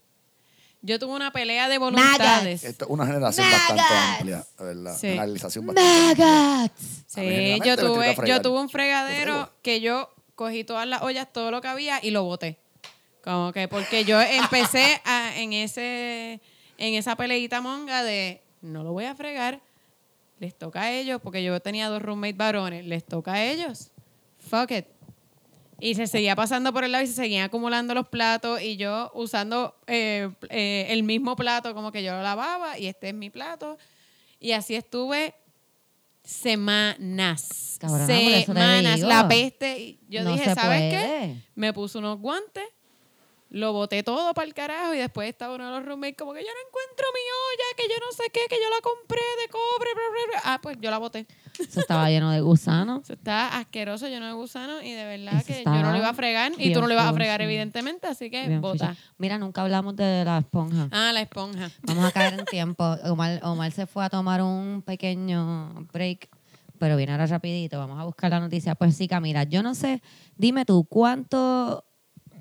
yo 0.82 0.98
tuve 1.00 1.14
una 1.14 1.32
pelea 1.32 1.68
de 1.68 1.78
voluntades. 1.78 2.62
Esto 2.64 2.84
es 2.84 2.90
una 2.90 3.06
generación 3.06 3.46
Maggots. 3.48 3.68
bastante 3.68 3.94
amplia, 4.18 4.44
¿verdad? 4.58 4.96
Sí. 4.98 5.06
Una 5.08 5.22
realización 5.24 5.66
bastante 5.66 6.22
amplia. 6.22 6.72
Sí, 7.06 7.60
yo 7.64 7.76
tuve, 7.76 8.16
yo 8.26 8.42
tuve 8.42 8.60
un 8.60 8.68
fregadero 8.68 9.52
que 9.62 9.80
yo 9.80 10.10
cogí 10.36 10.62
todas 10.64 10.86
las 10.86 11.02
ollas, 11.02 11.32
todo 11.32 11.50
lo 11.50 11.60
que 11.60 11.68
había 11.68 11.98
y 12.04 12.10
lo 12.10 12.22
boté. 12.24 12.58
Como 13.24 13.52
que 13.52 13.66
porque 13.66 14.04
yo 14.04 14.20
empecé 14.20 15.00
a- 15.04 15.32
en 15.36 15.52
ese 15.52 16.40
en 16.78 16.94
esa 16.94 17.16
peleita 17.16 17.60
monga 17.60 18.04
de 18.04 18.42
no 18.60 18.84
lo 18.84 18.92
voy 18.92 19.06
a 19.06 19.14
fregar, 19.16 19.60
les 20.38 20.56
toca 20.56 20.82
a 20.82 20.92
ellos, 20.92 21.20
porque 21.22 21.42
yo 21.42 21.58
tenía 21.60 21.88
dos 21.88 22.02
roommates 22.02 22.36
varones, 22.36 22.84
les 22.84 23.04
toca 23.04 23.32
a 23.32 23.42
ellos. 23.44 23.88
Fuck 24.38 24.70
it. 24.72 24.86
Y 25.78 25.94
se 25.94 26.06
seguía 26.06 26.34
pasando 26.34 26.72
por 26.72 26.84
el 26.84 26.92
lado 26.92 27.04
y 27.04 27.06
se 27.06 27.12
seguían 27.12 27.44
acumulando 27.44 27.92
los 27.94 28.08
platos 28.08 28.62
y 28.62 28.76
yo 28.76 29.10
usando 29.14 29.76
eh, 29.86 30.30
eh, 30.48 30.86
el 30.88 31.02
mismo 31.02 31.36
plato, 31.36 31.74
como 31.74 31.92
que 31.92 32.02
yo 32.02 32.12
lo 32.12 32.22
lavaba 32.22 32.78
y 32.78 32.86
este 32.86 33.08
es 33.08 33.14
mi 33.14 33.28
plato. 33.28 33.76
Y 34.40 34.52
así 34.52 34.74
estuve 34.74 35.34
semanas. 36.24 37.78
Semanas. 37.78 39.00
La 39.00 39.28
peste. 39.28 39.78
Y 39.78 40.00
Yo 40.08 40.24
No 40.24 40.32
dije, 40.32 40.54
¿sabes 40.54 40.92
qué? 40.92 41.36
Me 41.54 41.72
puse 41.72 41.98
unos 41.98 42.18
guantes, 42.20 42.64
lo 43.50 43.72
boté 43.72 44.02
todo 44.02 44.34
para 44.34 44.46
el 44.46 44.54
carajo 44.54 44.94
y 44.94 44.98
después 44.98 45.28
estaba 45.28 45.54
uno 45.54 45.66
de 45.66 45.70
los 45.76 45.84
roommates 45.84 46.16
como 46.16 46.32
que 46.32 46.40
yo 46.40 46.48
no 46.48 46.68
encuentro 46.68 47.06
mi 47.14 47.20
olla, 47.20 47.76
que 47.76 47.88
yo 47.88 48.00
no 48.04 48.12
sé 48.12 48.30
qué, 48.30 48.40
que 48.48 48.56
yo 48.56 48.70
la 48.70 48.80
compré 48.80 49.20
de 49.42 49.48
cobre. 49.48 49.90
bla, 49.94 50.02
bla, 50.10 50.20
bla". 50.30 50.40
Ah, 50.44 50.60
pues 50.60 50.76
yo 50.80 50.90
la 50.90 50.98
boté. 50.98 51.26
Eso 51.58 51.80
estaba 51.80 52.08
lleno 52.10 52.30
de 52.30 52.40
gusanos. 52.40 53.02
Eso 53.04 53.14
está 53.14 53.58
asqueroso, 53.58 54.08
lleno 54.08 54.26
de 54.26 54.32
gusano 54.32 54.82
y 54.82 54.92
de 54.92 55.04
verdad 55.04 55.36
Eso 55.36 55.46
que 55.46 55.64
yo 55.64 55.82
no 55.82 55.92
lo 55.92 55.98
iba 55.98 56.08
a 56.08 56.14
fregar 56.14 56.52
y 56.58 56.72
tú 56.72 56.80
no 56.80 56.86
lo 56.86 56.92
ibas 56.92 57.06
a 57.06 57.12
fregar 57.12 57.42
evidentemente, 57.42 58.06
así 58.06 58.30
que 58.30 58.46
Bien 58.48 58.60
bota. 58.60 58.96
Mira, 59.18 59.38
nunca 59.38 59.62
hablamos 59.62 59.96
de 59.96 60.24
la 60.24 60.38
esponja. 60.38 60.88
Ah, 60.90 61.10
la 61.12 61.22
esponja. 61.22 61.70
Vamos 61.82 62.04
a 62.04 62.12
caer 62.12 62.38
en 62.38 62.44
tiempo. 62.50 62.84
Omar, 63.04 63.40
Omar 63.42 63.72
se 63.72 63.86
fue 63.86 64.04
a 64.04 64.10
tomar 64.10 64.42
un 64.42 64.82
pequeño 64.82 65.86
break, 65.92 66.28
pero 66.78 66.96
viene 66.96 67.12
ahora 67.12 67.26
rapidito. 67.26 67.78
Vamos 67.78 67.98
a 68.00 68.04
buscar 68.04 68.30
la 68.30 68.40
noticia. 68.40 68.74
Pues 68.74 68.96
sí, 68.96 69.08
Camila, 69.08 69.44
yo 69.44 69.62
no 69.62 69.74
sé. 69.74 70.02
Dime 70.36 70.64
tú, 70.64 70.84
¿cuánto, 70.84 71.84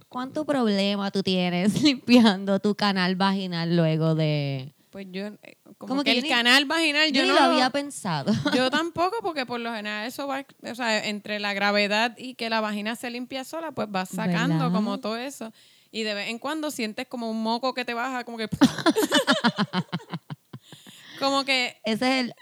cuánto 0.10 0.46
problema 0.46 1.12
tú 1.12 1.24
tienes 1.24 1.82
limpiando 1.84 2.60
tu 2.60 2.76
canal 2.76 3.16
vaginal 3.16 3.76
luego 3.76 4.16
de... 4.16 4.75
Pues 4.96 5.08
yo, 5.12 5.26
eh, 5.26 5.58
como, 5.78 5.90
Como 5.90 6.04
que, 6.06 6.12
que 6.14 6.20
el 6.20 6.24
ni- 6.24 6.30
canal 6.30 6.64
vaginal, 6.64 7.12
Yo, 7.12 7.16
yo, 7.16 7.22
ni 7.24 7.28
no 7.28 7.34
lo 7.36 7.42
había 7.42 7.70
pensado. 7.70 8.32
Yo 8.56 8.70
tampoco, 8.72 9.18
porque 9.22 9.46
por 9.46 9.60
lo 9.60 9.74
general 9.74 10.08
eso 10.08 10.26
va, 10.26 10.46
o 10.64 10.74
sea, 10.74 11.06
entre 11.08 11.42
la 11.42 11.54
gravedad 11.54 12.16
y 12.18 12.36
que 12.36 12.50
la 12.50 12.62
vagina 12.62 12.96
se 12.96 13.10
limpia 13.10 13.44
sola, 13.44 13.74
pues 13.74 13.92
vas 13.92 14.08
sacando 14.08 14.56
¿Verdad? 14.56 14.72
como 14.72 14.98
todo 15.02 15.18
eso. 15.18 15.52
Y 15.92 16.04
de 16.04 16.14
vez 16.14 16.30
en 16.30 16.40
cuando 16.40 16.72
sientes 16.72 17.08
como 17.08 17.30
un 17.30 17.44
moco 17.44 17.74
que 17.74 17.84
te 17.84 17.94
baja, 17.94 18.24
como 18.24 18.38
que... 18.38 18.48
como 21.20 21.44
que 21.44 21.76
Ese 21.84 22.22
es 22.22 22.24
el... 22.24 22.34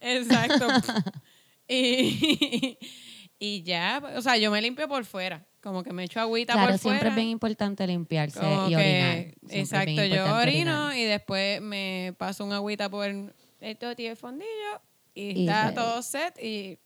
Exacto. 0.00 0.66
y, 1.68 2.76
y 3.40 3.62
ya, 3.64 4.00
o 4.16 4.22
sea, 4.22 4.36
yo 4.36 4.50
me 4.52 4.62
limpio 4.62 4.86
por 4.86 5.04
fuera. 5.04 5.44
Como 5.60 5.82
que 5.82 5.92
me 5.92 6.04
echo 6.04 6.20
agüita 6.20 6.52
Claro, 6.52 6.70
por 6.72 6.78
fuera. 6.78 6.98
siempre 6.98 7.08
es 7.10 7.14
bien 7.16 7.28
importante 7.28 7.86
limpiarse 7.86 8.38
como 8.38 8.68
y 8.68 8.74
orinar. 8.76 9.14
Siempre 9.16 9.58
exacto, 9.60 10.04
yo 10.04 10.36
orino 10.36 10.36
orinar. 10.86 10.96
y 10.96 11.04
después 11.04 11.60
me 11.60 12.14
paso 12.16 12.44
un 12.44 12.52
agüita 12.52 12.88
por 12.88 13.06
el 13.06 13.76
toti 13.78 14.04
de 14.04 14.14
fondillo 14.16 14.80
y, 15.14 15.22
Y 15.22 15.40
está 15.40 15.64
ready. 15.64 15.74
todo 15.74 16.02
set 16.02 16.38
y 16.42 16.78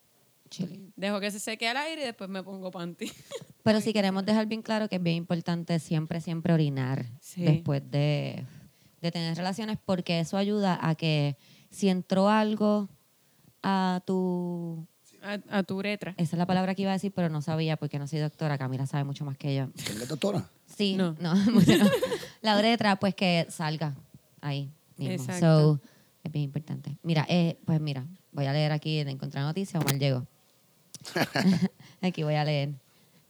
chilling. 0.51 0.93
Dejo 0.97 1.21
que 1.21 1.31
se 1.31 1.39
seque 1.41 1.69
al 1.69 1.77
aire 1.77 2.03
y 2.03 2.05
después 2.07 2.31
me 2.31 2.43
pongo 2.43 2.71
panty. 2.71 3.11
Pero 3.63 3.81
si 3.81 3.93
queremos 3.93 4.25
dejar 4.25 4.47
bien 4.47 4.63
claro 4.63 4.89
que 4.89 4.97
es 4.97 5.03
bien 5.03 5.17
importante 5.17 5.79
siempre, 5.79 6.21
siempre 6.21 6.53
orinar 6.53 7.05
Sí. 7.21 7.43
después 7.43 7.83
de, 7.91 8.45
de 9.01 9.11
tener 9.13 9.37
relaciones, 9.37 9.79
porque 9.85 10.19
eso 10.21 10.37
ayuda 10.37 10.79
a 10.83 10.95
que 10.97 11.37
si 11.71 11.89
entró 11.89 12.29
algo 12.29 12.89
a 13.63 14.03
tu... 14.07 14.87
A, 15.25 15.59
a 15.59 15.63
tu 15.63 15.77
uretra. 15.79 16.15
Esa 16.19 16.37
es 16.37 16.39
la 16.39 16.47
palabra 16.47 16.75
que 16.75 16.83
iba 16.83 16.91
a 16.91 16.95
decir, 16.95 17.13
pero 17.15 17.29
no 17.29 17.41
sabía 17.43 17.77
porque 17.77 17.99
no 17.99 18.07
soy 18.07 18.19
doctora. 18.21 18.59
Camila 18.59 18.87
sabe 18.87 19.05
mucho 19.05 19.25
más 19.25 19.37
que 19.39 19.55
yo. 19.57 19.69
¿Tengo 19.87 20.05
doctora? 20.07 20.49
Sí, 20.67 20.97
no, 20.97 21.17
No. 21.21 21.35
mucho 21.53 21.77
no. 21.79 21.91
La 22.43 22.59
uretra, 22.59 22.97
pues 22.97 23.15
que 23.15 23.47
salga 23.49 23.95
ahí 24.41 24.71
mismo. 24.97 25.15
Exacto. 25.15 25.41
So, 25.79 25.81
es 26.23 26.31
bien 26.33 26.45
importante. 26.45 26.99
Mira, 27.03 27.25
eh, 27.29 27.59
pues 27.65 27.81
mira, 27.81 28.07
voy 28.33 28.47
a 28.47 28.53
leer 28.53 28.73
aquí 28.73 29.03
de 29.03 29.11
Encontrar 29.11 29.45
Noticias, 29.45 29.83
Omar 29.83 29.99
llegó. 29.99 30.27
aquí 32.03 32.23
voy 32.23 32.35
a 32.35 32.45
leer. 32.45 32.75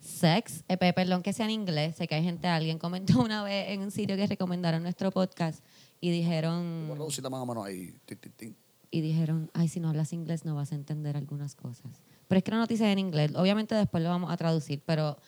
Sex, 0.01 0.65
eh, 0.69 0.77
pe- 0.77 0.93
perdón 0.93 1.23
que 1.23 1.33
sea 1.33 1.47
en 1.47 1.53
inglés, 1.53 1.97
sé 1.97 2.07
que 2.07 2.15
hay 2.15 2.23
gente, 2.23 2.47
alguien 2.47 2.79
comentó 2.79 3.21
una 3.23 3.43
vez 3.43 3.71
en 3.71 3.81
un 3.81 3.91
sitio 3.91 4.17
que 4.17 4.27
recomendaron 4.27 4.83
nuestro 4.83 5.11
podcast 5.11 5.65
y 6.01 6.11
dijeron, 6.11 6.63
Una 6.91 6.95
rosita 6.97 7.31
más 7.31 7.41
o 7.41 7.47
menos 7.47 7.65
ahí. 7.65 7.95
Tin, 8.05 8.19
tin, 8.19 8.33
tin. 8.33 8.57
Y 8.95 9.01
dijeron, 9.01 9.51
ay, 9.55 9.67
si 9.67 9.81
no 9.81 9.89
hablas 9.89 10.13
inglés 10.13 10.45
no 10.45 10.55
vas 10.55 10.71
a 10.71 10.77
entender 10.77 11.17
algunas 11.17 11.57
cosas. 11.57 12.01
Pero 12.29 12.39
es 12.39 12.45
que 12.45 12.53
la 12.53 12.59
noticia 12.59 12.87
es 12.87 12.93
en 12.93 13.01
inglés, 13.01 13.33
obviamente 13.35 13.75
después 13.75 14.05
lo 14.05 14.09
vamos 14.09 14.31
a 14.31 14.37
traducir, 14.37 14.81
pero 14.87 15.19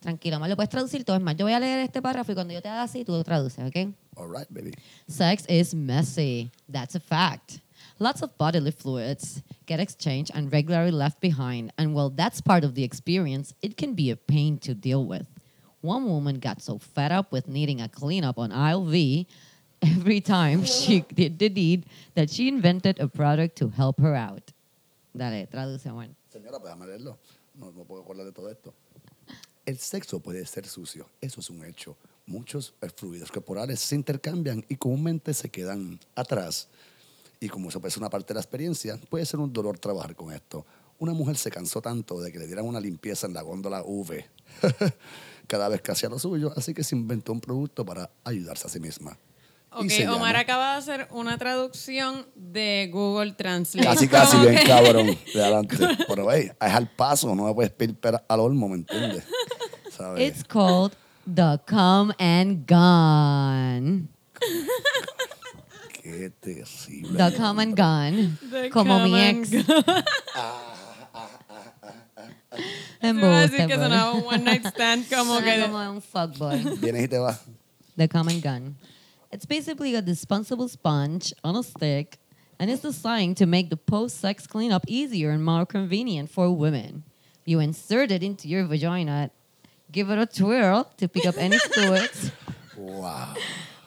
tranquilo, 0.00 0.36
Omar, 0.36 0.50
lo 0.50 0.56
puedes 0.56 0.68
traducir 0.68 1.04
todo. 1.04 1.16
Es 1.16 1.22
más, 1.22 1.34
yo 1.34 1.46
voy 1.46 1.54
a 1.54 1.58
leer 1.58 1.80
este 1.80 2.02
párrafo 2.02 2.32
y 2.32 2.34
cuando 2.34 2.52
yo 2.52 2.60
te 2.60 2.68
haga 2.68 2.82
así, 2.82 3.02
tú 3.02 3.12
lo 3.12 3.24
traduces, 3.24 3.64
¿ok? 3.66 3.94
All 4.16 4.28
right, 4.28 4.46
baby. 4.50 4.72
Sex 5.08 5.46
is 5.48 5.74
messy. 5.74 6.50
That's 6.70 6.94
a 6.94 7.00
fact. 7.00 7.60
Lots 7.98 8.22
of 8.22 8.36
bodily 8.36 8.72
fluids 8.72 9.42
get 9.66 9.80
exchanged 9.80 10.30
and 10.34 10.52
regularly 10.52 10.90
left 10.90 11.22
behind, 11.22 11.72
and 11.78 11.94
while 11.94 12.10
that's 12.14 12.42
part 12.42 12.62
of 12.62 12.74
the 12.74 12.84
experience, 12.84 13.54
it 13.62 13.78
can 13.78 13.94
be 13.94 14.10
a 14.10 14.16
pain 14.16 14.58
to 14.58 14.74
deal 14.74 15.06
with. 15.06 15.26
One 15.80 16.04
woman 16.04 16.40
got 16.40 16.60
so 16.60 16.78
fed 16.78 17.10
up 17.10 17.32
with 17.32 17.48
needing 17.48 17.80
a 17.80 17.88
cleanup 17.88 18.38
on 18.38 18.52
aisle 18.52 18.84
V 18.84 19.26
every 19.84 20.20
time 20.20 20.64
she 20.64 21.04
did 21.14 21.38
the 21.38 21.48
deed 21.48 21.84
that 22.14 22.30
she 22.30 22.48
invented 22.48 22.98
a 23.00 23.06
product 23.06 23.56
to 23.56 23.68
help 23.68 24.00
her 24.00 24.14
out. 24.14 24.52
Dale, 25.16 25.46
traduce, 25.46 25.88
Juan. 25.90 26.16
Señora, 26.32 26.58
pues 26.58 26.72
déjame 26.72 26.86
leerlo. 26.86 27.18
No, 27.54 27.70
no 27.70 27.84
puedo 27.84 28.02
acordar 28.02 28.24
de 28.24 28.32
todo 28.32 28.50
esto. 28.50 28.74
El 29.64 29.78
sexo 29.78 30.20
puede 30.20 30.44
ser 30.46 30.66
sucio, 30.66 31.08
eso 31.20 31.40
es 31.40 31.50
un 31.50 31.64
hecho. 31.64 31.96
Muchos 32.26 32.74
eh, 32.80 32.88
fluidos 32.94 33.30
corporales 33.30 33.80
se 33.80 33.94
intercambian 33.94 34.64
y 34.68 34.76
comúnmente 34.76 35.32
se 35.32 35.48
quedan 35.50 36.00
atrás. 36.14 36.68
Y 37.40 37.48
como 37.48 37.68
eso 37.68 37.80
ser 37.80 37.98
una 37.98 38.10
parte 38.10 38.28
de 38.28 38.34
la 38.34 38.40
experiencia, 38.40 38.98
puede 39.08 39.24
ser 39.26 39.40
un 39.40 39.52
dolor 39.52 39.78
trabajar 39.78 40.16
con 40.16 40.32
esto. 40.32 40.64
Una 40.98 41.12
mujer 41.12 41.36
se 41.36 41.50
cansó 41.50 41.80
tanto 41.80 42.20
de 42.20 42.32
que 42.32 42.38
le 42.38 42.46
dieran 42.46 42.64
una 42.64 42.80
limpieza 42.80 43.26
en 43.26 43.34
la 43.34 43.42
góndola 43.42 43.82
V 43.82 44.24
cada 45.46 45.68
vez 45.68 45.82
que 45.82 45.92
hacía 45.92 46.08
lo 46.08 46.18
suyo, 46.18 46.52
así 46.56 46.72
que 46.72 46.84
se 46.84 46.96
inventó 46.96 47.32
un 47.32 47.40
producto 47.40 47.84
para 47.84 48.10
ayudarse 48.24 48.66
a 48.66 48.70
sí 48.70 48.80
misma. 48.80 49.18
Ok, 49.76 49.90
Omar 50.08 50.28
llama- 50.32 50.38
acaba 50.40 50.72
de 50.72 50.78
hacer 50.78 51.08
una 51.10 51.36
traducción 51.38 52.26
de 52.34 52.88
Google 52.92 53.32
Translate. 53.32 53.86
Casi, 53.86 54.08
casi, 54.08 54.36
bien 54.38 54.56
que- 54.56 54.64
cabrón, 54.66 55.06
de 55.34 55.42
adelante. 55.42 55.76
Pero, 56.08 56.30
hey, 56.32 56.50
es 56.60 56.72
al 56.72 56.88
paso, 56.88 57.34
no 57.34 57.44
me 57.44 57.54
puedes 57.54 57.72
pedir 57.72 57.94
pera 57.98 58.24
al 58.28 58.40
olmo, 58.40 58.68
¿me 58.68 58.76
entiendes? 58.76 59.24
¿Sabes? 59.96 60.28
It's 60.28 60.44
called 60.44 60.92
the 61.26 61.58
come 61.68 62.14
and 62.18 62.66
gone. 62.68 64.08
Qué 66.02 66.30
terrible. 66.40 67.16
The 67.16 67.36
come 67.36 67.62
and 67.62 67.76
gone. 67.76 68.38
The 68.50 68.70
Como 68.70 68.98
mi 69.00 69.10
come 69.10 69.30
ex. 69.30 69.52
and 73.00 73.20
Se 73.20 73.26
iba 73.26 73.36
a 73.38 73.40
decir 73.40 73.58
que 73.66 73.74
pues. 73.76 73.78
sonaba 73.80 74.12
un 74.12 74.24
one 74.26 74.38
night 74.44 74.66
stand 74.66 75.06
como 75.08 75.38
que... 75.40 75.60
como 75.62 75.90
un 75.90 76.00
fuckboy. 76.02 76.62
Vienes 76.80 77.04
y 77.04 77.08
te 77.08 77.18
vas. 77.18 77.40
The 77.96 78.08
come 78.08 78.32
and 78.32 78.42
gun. 78.42 78.76
It's 79.34 79.46
basically 79.46 79.96
a 79.96 80.00
disposable 80.00 80.68
sponge 80.68 81.34
on 81.42 81.56
a 81.56 81.64
stick 81.64 82.18
and 82.60 82.70
is 82.70 82.82
designed 82.82 83.36
to 83.38 83.46
make 83.46 83.68
the 83.68 83.76
post-sex 83.76 84.46
cleanup 84.46 84.84
easier 84.86 85.30
and 85.30 85.44
more 85.44 85.66
convenient 85.66 86.30
for 86.30 86.54
women. 86.54 87.02
You 87.44 87.58
insert 87.58 88.12
it 88.12 88.22
into 88.22 88.46
your 88.46 88.64
vagina, 88.64 89.32
give 89.90 90.08
it 90.10 90.20
a 90.20 90.26
twirl 90.26 90.88
to 90.98 91.08
pick 91.08 91.26
up 91.26 91.36
any 91.36 91.58
fluids. 91.58 92.30
Wow. 92.76 93.34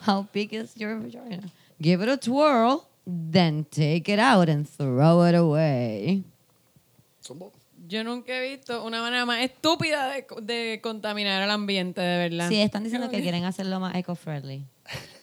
How 0.00 0.22
big 0.32 0.52
is 0.52 0.76
your 0.76 0.96
vagina? 0.96 1.50
Give 1.80 2.02
it 2.02 2.08
a 2.08 2.16
twirl, 2.16 2.86
then 3.06 3.64
take 3.70 4.08
it 4.08 4.18
out 4.18 4.48
and 4.48 4.68
throw 4.68 5.22
it 5.22 5.34
away. 5.34 6.24
Zumbo. 7.22 7.52
Yo 7.86 8.02
nunca 8.02 8.32
he 8.32 8.56
visto 8.56 8.84
una 8.84 9.00
manera 9.00 9.24
más 9.24 9.42
estúpida 9.42 10.08
de, 10.08 10.26
de 10.42 10.80
contaminar 10.82 11.42
el 11.42 11.50
ambiente, 11.50 12.00
de 12.00 12.28
verdad. 12.28 12.48
Sí, 12.48 12.60
están 12.60 12.84
diciendo 12.84 13.08
que 13.10 13.22
quieren 13.22 13.44
hacerlo 13.44 13.80
más 13.80 13.94
eco-friendly. 13.94 14.64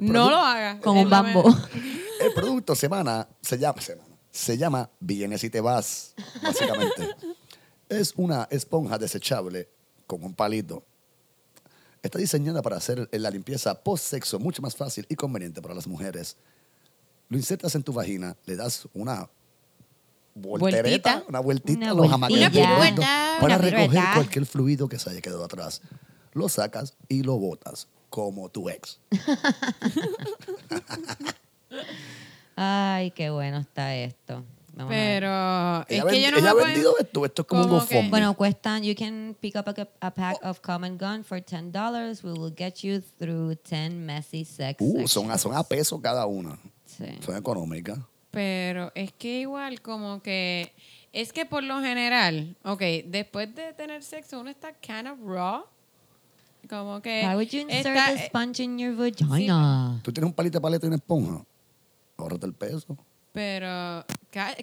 No 0.00 0.30
lo 0.30 0.36
hagas. 0.36 0.80
Con 0.80 0.96
un 0.98 1.08
bambú. 1.08 1.42
El 2.20 2.32
producto 2.34 2.74
semana 2.74 3.28
se 3.40 3.58
llama 3.58 3.80
semana. 3.80 4.08
Se 4.30 4.56
llama 4.56 4.90
Vienes 5.00 5.42
y 5.44 5.50
te 5.50 5.60
vas, 5.60 6.14
básicamente. 6.42 7.08
es 7.88 8.12
una 8.16 8.46
esponja 8.50 8.98
desechable 8.98 9.68
con 10.06 10.22
un 10.22 10.34
palito. 10.34 10.84
Está 12.02 12.18
diseñada 12.18 12.62
para 12.62 12.76
hacer 12.76 13.08
la 13.12 13.30
limpieza 13.30 13.82
post-sexo 13.82 14.38
mucho 14.38 14.62
más 14.62 14.76
fácil 14.76 15.06
y 15.08 15.16
conveniente 15.16 15.60
para 15.60 15.74
las 15.74 15.86
mujeres. 15.86 16.36
Lo 17.28 17.36
insertas 17.36 17.74
en 17.74 17.82
tu 17.82 17.92
vagina, 17.92 18.36
le 18.46 18.56
das 18.56 18.88
una 18.94 19.28
voltereta, 20.34 21.16
Vueltita. 21.16 21.24
una 21.28 21.40
vueltita 21.40 21.90
a 21.90 21.94
los 21.94 22.06
pirueta, 22.52 23.36
para 23.40 23.56
una 23.56 23.58
recoger 23.58 23.88
pirueta. 23.88 24.12
cualquier 24.14 24.46
fluido 24.46 24.88
que 24.88 24.98
se 24.98 25.10
haya 25.10 25.20
quedado 25.20 25.44
atrás. 25.44 25.82
Lo 26.32 26.48
sacas 26.48 26.94
y 27.08 27.22
lo 27.22 27.36
botas, 27.38 27.88
como 28.08 28.48
tu 28.48 28.68
ex. 28.68 28.98
Ay, 32.56 33.10
qué 33.12 33.30
bueno 33.30 33.58
está 33.58 33.94
esto. 33.94 34.44
Vamos. 34.74 34.92
Pero 34.92 35.80
es 35.88 36.02
Ella, 36.02 36.06
que 36.10 36.22
yo 36.22 36.30
no 36.30 36.36
ella 36.38 36.42
me 36.42 36.48
ha 36.48 36.52
puedo- 36.52 36.66
vendido 36.66 36.94
esto, 37.00 37.24
esto 37.24 37.42
es 37.42 37.48
como 37.48 37.62
un 37.62 37.68
que- 37.68 37.74
GoFundMe. 37.74 38.10
Bueno, 38.10 38.34
cuestan, 38.34 38.82
you 38.84 38.94
can 38.96 39.36
pick 39.40 39.56
up 39.56 39.64
a, 39.68 39.88
a 40.06 40.10
pack 40.14 40.38
of 40.44 40.60
common 40.60 40.96
gun 40.96 41.24
for 41.24 41.38
$10. 41.40 42.22
We 42.22 42.32
will 42.32 42.54
get 42.56 42.74
you 42.84 43.00
through 43.18 43.56
10 43.56 44.04
messy 44.06 44.44
sex 44.44 44.76
Uh, 44.80 45.06
son, 45.08 45.30
a, 45.30 45.34
sections. 45.34 45.40
son 45.42 45.54
a 45.56 45.64
peso 45.64 46.00
cada 46.00 46.26
una. 46.26 46.58
Sí. 46.86 47.06
Son 47.24 47.36
económicas. 47.36 47.98
Pero 48.30 48.92
es 48.94 49.12
que 49.12 49.40
igual 49.40 49.80
como 49.82 50.22
que... 50.22 50.72
Es 51.12 51.32
que 51.32 51.44
por 51.46 51.64
lo 51.64 51.80
general, 51.80 52.54
ok, 52.64 52.82
después 53.06 53.52
de 53.54 53.72
tener 53.72 54.04
sexo 54.04 54.38
uno 54.40 54.50
está 54.50 54.74
kind 54.74 55.08
of 55.08 55.18
raw. 55.24 55.64
Como 56.68 57.00
que... 57.00 57.22
Why 57.26 57.34
would 57.34 57.48
you 57.50 57.60
insert 57.60 57.96
está- 57.96 58.12
a 58.14 58.26
sponge 58.26 58.62
in 58.62 58.78
your 58.78 58.94
vagina? 58.94 60.00
Tú 60.02 60.12
tienes 60.12 60.28
un 60.28 60.34
palito 60.34 60.58
de 60.58 60.60
paleta 60.62 60.86
y 60.86 60.88
una 60.88 60.96
esponja. 60.96 61.44
Ahórrate 62.16 62.46
el 62.46 62.54
peso. 62.54 62.96
Pero... 63.38 64.04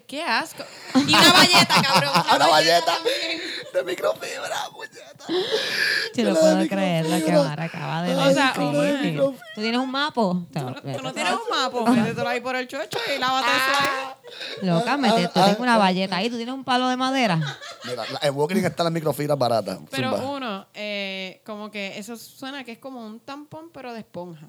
¡Qué 0.06 0.22
asco! 0.22 0.62
Y 0.94 1.14
una 1.14 1.32
valleta, 1.32 1.82
cabrón. 1.82 2.10
¡Ah, 2.14 2.32
una 2.36 2.46
valleta! 2.48 2.84
también. 2.84 3.40
De 3.72 3.82
microfibra, 3.84 4.56
puñeta. 4.70 5.24
Yo 6.14 6.24
no 6.24 6.30
la 6.34 6.40
puedo 6.40 6.68
creer 6.68 7.04
lo 7.04 7.10
que 7.10 7.14
microfibra. 7.16 7.40
Omar 7.40 7.60
acaba 7.62 8.02
de 8.02 8.14
O 8.14 8.34
sea, 8.34 8.52
decir. 8.54 9.16
¿Tú 9.18 9.34
tienes 9.62 9.80
un 9.80 9.90
mapo? 9.90 10.44
Tú 10.52 11.02
no 11.02 11.12
tienes 11.14 11.32
un 11.32 11.40
mapa, 11.50 11.90
métetelo 11.90 12.28
ahí 12.28 12.40
por 12.42 12.54
el 12.54 12.68
chocho 12.68 12.98
y 13.14 13.18
lávate 13.18 13.46
eso 13.48 13.78
ahí. 13.80 14.66
Loca, 14.68 14.96
mete, 14.98 15.26
tú 15.28 15.32
tienes 15.40 15.58
una 15.58 15.78
valleta 15.78 16.16
ahí. 16.16 16.28
¿Tú 16.28 16.36
tienes 16.36 16.54
un 16.54 16.62
palo 16.64 16.88
de 16.88 16.96
madera? 16.98 17.36
Mira, 17.84 18.04
la- 18.12 18.28
en 18.28 18.34
Walgreens 18.36 18.66
están 18.66 18.84
las 18.84 18.92
microfibras 18.92 19.38
baratas. 19.38 19.78
Pero 19.90 20.10
Zumba. 20.16 20.30
uno, 20.30 20.66
eh, 20.74 21.40
como 21.46 21.70
que 21.70 21.98
eso 21.98 22.16
suena 22.18 22.62
que 22.62 22.72
es 22.72 22.78
como 22.78 23.00
un 23.04 23.20
tampón, 23.20 23.70
pero 23.72 23.94
de 23.94 24.00
esponja. 24.00 24.48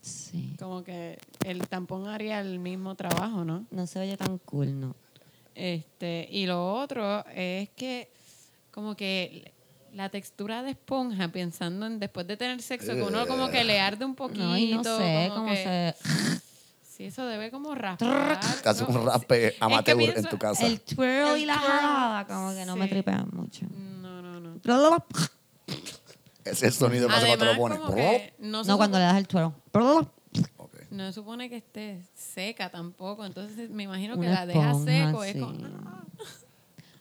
Sí. 0.00 0.54
Como 0.58 0.82
que 0.82 1.18
el 1.44 1.66
tampón 1.68 2.08
haría 2.08 2.40
el 2.40 2.58
mismo 2.58 2.94
trabajo, 2.94 3.44
¿no? 3.44 3.66
No 3.70 3.86
se 3.86 4.00
oye 4.00 4.16
tan 4.16 4.38
cool, 4.38 4.80
¿no? 4.80 4.94
Este, 5.54 6.28
y 6.30 6.46
lo 6.46 6.72
otro 6.74 7.24
es 7.34 7.68
que 7.70 8.10
como 8.70 8.96
que 8.96 9.52
la 9.92 10.08
textura 10.08 10.62
de 10.62 10.70
esponja, 10.70 11.28
pensando 11.28 11.86
en 11.86 11.98
después 11.98 12.26
de 12.26 12.36
tener 12.36 12.62
sexo, 12.62 12.94
que 12.94 13.02
uno 13.02 13.26
como 13.26 13.50
que 13.50 13.64
le 13.64 13.80
arde 13.80 14.04
un 14.04 14.14
poquito. 14.14 14.44
No, 14.44 14.56
y 14.56 14.72
no 14.74 14.84
sé 14.84 15.26
como 15.28 15.34
cómo 15.34 15.48
que- 15.50 15.94
se... 16.02 16.40
Sí, 16.82 17.06
eso 17.06 17.24
debe 17.26 17.50
como 17.50 17.74
raspar. 17.74 18.38
¿no? 18.78 18.88
un 18.88 19.06
raspe 19.06 19.46
Es 19.46 19.52
que 19.54 19.58
amateur 19.64 20.00
en 20.00 20.24
tu 20.24 20.38
casa. 20.38 20.66
El 20.66 20.80
twirl 20.80 21.38
y 21.38 21.46
la 21.46 21.54
jalada 21.54 22.26
como 22.26 22.54
que 22.54 22.66
no 22.66 22.76
me 22.76 22.88
tripean 22.88 23.28
mucho. 23.32 23.66
No, 24.02 24.20
no, 24.20 24.38
no. 24.38 24.60
Ese 26.50 26.66
es 26.66 26.74
el 26.74 26.78
sonido 26.78 27.08
que 27.08 27.14
hace 27.14 27.26
cuando 27.26 27.44
lo 27.44 27.56
pones. 27.56 27.78
como 27.78 27.94
que 27.94 28.34
no, 28.38 28.64
se 28.64 28.70
No, 28.70 28.76
cuando 28.76 28.98
le 28.98 29.04
das 29.04 29.16
el. 29.16 29.44
Ok. 30.56 30.74
No 30.90 31.06
se 31.06 31.12
supone 31.12 31.48
que 31.48 31.56
esté 31.56 32.02
seca 32.14 32.70
tampoco, 32.70 33.24
entonces 33.24 33.70
me 33.70 33.84
imagino 33.84 34.14
que 34.14 34.26
Una 34.26 34.44
la 34.44 34.46
deja 34.46 34.70
esponja, 34.70 35.06
seco. 35.06 35.24
Es 35.24 35.32
sí. 35.32 35.40
como, 35.40 35.58
ah. 35.86 36.04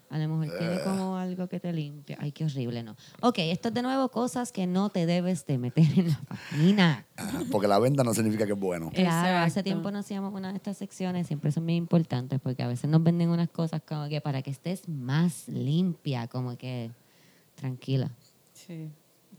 A 0.09 0.17
lo 0.17 0.27
mejor 0.27 0.57
tiene 0.57 0.81
como 0.81 1.17
algo 1.17 1.47
que 1.47 1.59
te 1.59 1.71
limpia. 1.71 2.17
Ay, 2.19 2.31
qué 2.31 2.43
horrible, 2.43 2.81
¿no? 2.81 2.95
Ok, 3.21 3.37
esto 3.39 3.67
es 3.67 3.73
de 3.75 3.83
nuevo 3.83 4.09
cosas 4.09 4.51
que 4.51 4.65
no 4.65 4.89
te 4.89 5.05
debes 5.05 5.45
de 5.45 5.59
meter 5.59 5.85
en 5.97 6.09
la 6.09 6.19
vagina. 6.27 7.05
Ajá, 7.15 7.41
porque 7.51 7.67
la 7.67 7.77
venda 7.77 8.03
no 8.03 8.15
significa 8.15 8.47
que 8.47 8.53
es 8.53 8.59
bueno. 8.59 8.89
Claro, 8.91 9.45
hace 9.45 9.61
tiempo 9.61 9.91
no 9.91 9.99
hacíamos 9.99 10.33
una 10.33 10.49
de 10.49 10.57
estas 10.57 10.77
secciones, 10.77 11.27
siempre 11.27 11.51
son 11.51 11.65
muy 11.65 11.75
importantes 11.75 12.39
porque 12.39 12.63
a 12.63 12.67
veces 12.67 12.89
nos 12.89 13.03
venden 13.03 13.29
unas 13.29 13.49
cosas 13.49 13.83
como 13.87 14.09
que 14.09 14.19
para 14.19 14.41
que 14.41 14.49
estés 14.49 14.89
más 14.89 15.47
limpia, 15.47 16.27
como 16.27 16.57
que 16.57 16.89
tranquila. 17.53 18.09
Sí. 18.53 18.89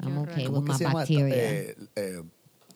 I'm 0.02 0.18
okay. 0.18 0.46
Eh, 1.32 1.76
eh, 1.96 2.22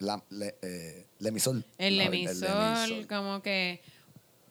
la, 0.01 0.22
le- 0.31 0.57
eh, 0.62 1.07
lemisol. 1.18 1.64
El 1.79 2.01
emisor, 2.01 2.87
lemisol. 2.89 3.07
como 3.07 3.43
que, 3.43 3.81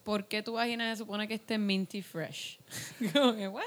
¿por 0.03 0.27
qué 0.27 0.41
tu 0.43 0.53
vagina 0.53 0.91
se 0.91 0.97
supone 0.99 1.27
que 1.27 1.35
esté 1.35 1.57
minty 1.57 2.01
fresh? 2.01 2.59
como 3.13 3.35
que, 3.35 3.47
¿what? 3.47 3.63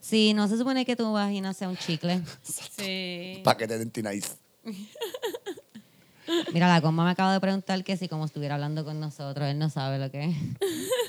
Sí, 0.00 0.32
no 0.34 0.46
se 0.48 0.56
supone 0.56 0.84
que 0.86 0.94
tu 0.96 1.12
vagina 1.12 1.52
sea 1.54 1.68
un 1.68 1.76
chicle. 1.76 2.22
Sí. 2.42 3.40
Paquete 3.42 3.74
de 3.74 3.78
Dentinaiz. 3.80 4.36
Mira, 6.52 6.68
la 6.68 6.80
comba 6.80 7.04
me 7.04 7.10
acaba 7.10 7.32
de 7.32 7.40
preguntar 7.40 7.82
que 7.82 7.96
si 7.96 8.06
como 8.08 8.26
estuviera 8.26 8.54
hablando 8.54 8.84
con 8.84 9.00
nosotros, 9.00 9.48
él 9.48 9.58
no 9.58 9.70
sabe 9.70 9.98
lo 9.98 10.10
que 10.10 10.24
es. 10.26 10.36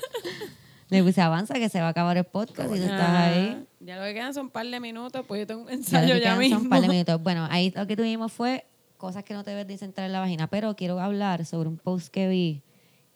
Le 0.90 1.02
puse 1.04 1.20
avanza 1.20 1.54
que 1.54 1.68
se 1.68 1.80
va 1.80 1.86
a 1.86 1.90
acabar 1.90 2.16
el 2.16 2.24
podcast 2.24 2.68
y 2.74 2.76
tú 2.78 2.82
estás 2.82 3.00
Ah, 3.00 3.26
ahí. 3.26 3.64
Ya 3.80 3.96
lo 3.96 4.04
que 4.04 4.14
quedan 4.14 4.34
son 4.34 4.46
un 4.46 4.50
par 4.50 4.66
de 4.66 4.80
minutos, 4.80 5.24
pues 5.26 5.40
yo 5.40 5.46
tengo 5.46 5.62
un 5.62 5.68
Ya 5.68 5.74
ensayo 5.74 6.14
ya 6.16 6.20
quedan 6.20 6.38
mismo. 6.38 6.56
son 6.56 6.64
un 6.66 6.70
par 6.70 6.80
de 6.82 6.88
minutos. 6.88 7.22
Bueno, 7.22 7.46
ahí 7.50 7.72
lo 7.74 7.86
que 7.86 7.96
tuvimos 7.96 8.32
fue 8.32 8.64
cosas 8.96 9.22
que 9.24 9.32
no 9.34 9.44
te 9.44 9.50
debes 9.50 9.66
de 9.68 9.78
centrar 9.78 10.06
en 10.06 10.12
la 10.12 10.20
vagina, 10.20 10.48
pero 10.48 10.74
quiero 10.76 10.98
hablar 11.00 11.44
sobre 11.46 11.68
un 11.68 11.78
post 11.78 12.08
que 12.08 12.28
vi 12.28 12.62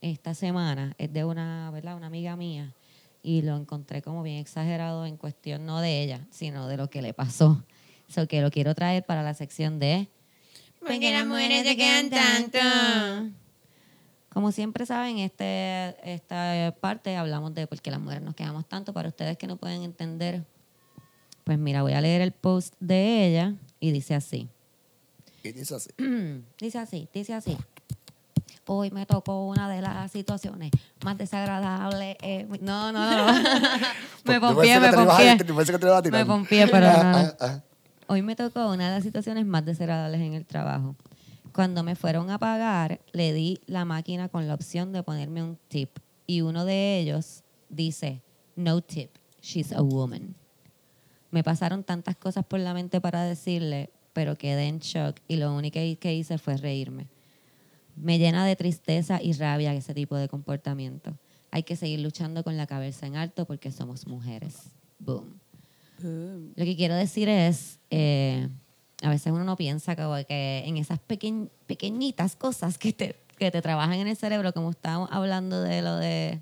esta 0.01 0.35
semana. 0.35 0.95
Es 0.99 1.13
de 1.13 1.25
una, 1.25 1.71
¿verdad? 1.73 1.97
Una 1.97 2.07
amiga 2.07 2.37
mía 2.37 2.73
y 3.23 3.43
lo 3.43 3.57
encontré 3.57 4.03
como 4.03 4.23
bien 4.23 4.39
exagerado 4.39 5.05
en 5.07 5.17
cuestión 5.17 5.67
no 5.67 5.81
de 5.81 6.03
ella, 6.03 6.21
sino 6.31 6.69
de 6.69 6.77
lo 6.77 6.89
que 6.91 7.03
le 7.03 7.13
pasó. 7.13 7.65
So 8.09 8.29
que 8.29 8.41
lo 8.43 8.51
quiero 8.51 8.75
traer 8.75 9.05
para 9.05 9.23
la 9.23 9.35
sección 9.35 9.79
de 9.81 10.09
Porque 10.79 11.11
las 11.11 11.27
mujeres 11.27 11.65
te 11.65 11.77
quedan 11.77 12.11
tanto. 12.11 13.35
Como 14.35 14.51
siempre 14.51 14.85
saben, 14.85 15.19
este, 15.19 15.95
esta 16.03 16.75
parte 16.81 17.17
hablamos 17.17 17.55
de 17.55 17.69
por 17.69 17.81
qué 17.81 17.93
las 17.93 18.01
mujeres 18.01 18.25
nos 18.25 18.35
quedamos 18.35 18.69
tanto. 18.69 18.93
Para 18.93 19.09
ustedes 19.09 19.39
que 19.39 19.47
no 19.47 19.57
pueden 19.57 19.85
entender, 19.85 20.45
pues 21.45 21.57
mira, 21.57 21.83
voy 21.83 21.93
a 21.93 22.01
leer 22.01 22.21
el 22.21 22.33
post 22.33 22.75
de 22.81 23.29
ella 23.29 23.55
y 23.79 23.93
dice 23.93 24.13
así. 24.17 24.49
Y 25.45 25.53
dice 25.53 25.77
así. 25.77 25.91
dice 26.61 26.79
así, 26.79 27.09
dice 27.15 27.33
así. 27.33 27.57
Hoy 28.67 28.91
me 28.91 29.07
tocó 29.07 29.47
una 29.47 29.69
de 29.69 29.81
las 29.81 30.11
situaciones 30.11 30.73
más 31.05 31.17
desagradables. 31.17 32.17
eh, 32.21 32.49
no, 32.61 32.91
no, 32.91 33.17
no. 33.17 33.33
me 34.25 34.41
pompié, 34.41 34.81
me 34.81 34.93
pompié. 34.93 35.39
Me 36.11 36.27
pompié, 36.27 36.67
pero 36.67 36.87
no, 36.93 37.03
no. 37.05 37.19
Ah, 37.19 37.37
ah, 37.39 37.61
Hoy 38.09 38.23
me 38.23 38.35
tocó 38.35 38.67
una 38.67 38.89
de 38.89 38.97
las 38.97 39.05
situaciones 39.05 39.47
más 39.47 39.65
desagradables 39.65 40.21
en 40.21 40.35
el 40.35 40.45
trabajo. 40.45 40.97
Cuando 41.55 41.85
me 41.85 41.95
fueron 41.95 42.31
a 42.31 42.39
pagar, 42.39 43.01
le 43.13 43.33
di 43.33 43.61
la 43.67 43.85
máquina 43.85 44.29
con 44.29 44.49
la 44.49 44.55
opción 44.55 44.93
de 44.93 45.05
ponerme 45.05 45.41
un 45.41 45.57
tip. 45.69 45.89
Y 46.27 46.41
uno 46.41 46.65
de 46.65 46.99
ellos 46.99 47.45
dice, 47.69 48.23
no 48.57 48.81
tip, 48.81 49.11
she's 49.41 49.73
a 49.73 49.81
woman. 49.81 50.35
Me 51.31 51.45
pasaron 51.45 51.85
tantas 51.85 52.17
cosas 52.17 52.45
por 52.45 52.59
la 52.59 52.75
mente 52.75 53.01
para 53.01 53.23
decirle, 53.23 53.91
pero 54.13 54.35
quedé 54.35 54.67
en 54.67 54.81
shock 54.81 55.21
y 55.29 55.37
lo 55.37 55.55
único 55.55 55.79
que 56.01 56.15
hice 56.15 56.39
fue 56.39 56.57
reírme. 56.57 57.07
Me 57.95 58.19
llena 58.19 58.45
de 58.45 58.57
tristeza 58.57 59.23
y 59.23 59.33
rabia 59.35 59.75
ese 59.75 59.95
tipo 59.95 60.17
de 60.17 60.29
comportamiento. 60.29 61.17
Hay 61.53 61.63
que 61.63 61.77
seguir 61.77 62.01
luchando 62.01 62.43
con 62.43 62.57
la 62.57 62.67
cabeza 62.67 63.07
en 63.07 63.15
alto 63.15 63.45
porque 63.45 63.71
somos 63.71 64.09
mujeres. 64.09 64.73
Boom. 64.99 65.39
Lo 66.03 66.65
que 66.65 66.75
quiero 66.75 66.97
decir 66.97 67.29
es, 67.29 67.79
eh, 67.91 68.49
a 69.05 69.11
veces 69.11 69.33
uno 69.33 69.45
no 69.45 69.57
piensa 69.57 69.95
como 69.97 70.17
que 70.27 70.65
en 70.67 70.77
esas 70.77 70.99
peque- 70.99 71.49
pequeñitas 71.67 72.37
cosas 72.37 72.79
que 72.79 72.93
te, 72.93 73.17
que 73.39 73.51
te 73.51 73.61
trabajan 73.63 73.95
en 73.95 74.09
el 74.09 74.17
cerebro, 74.17 74.53
como 74.53 74.71
estábamos 74.71 75.11
hablando 75.13 75.61
de 75.63 75.83
lo 75.83 75.97
de 75.97 76.41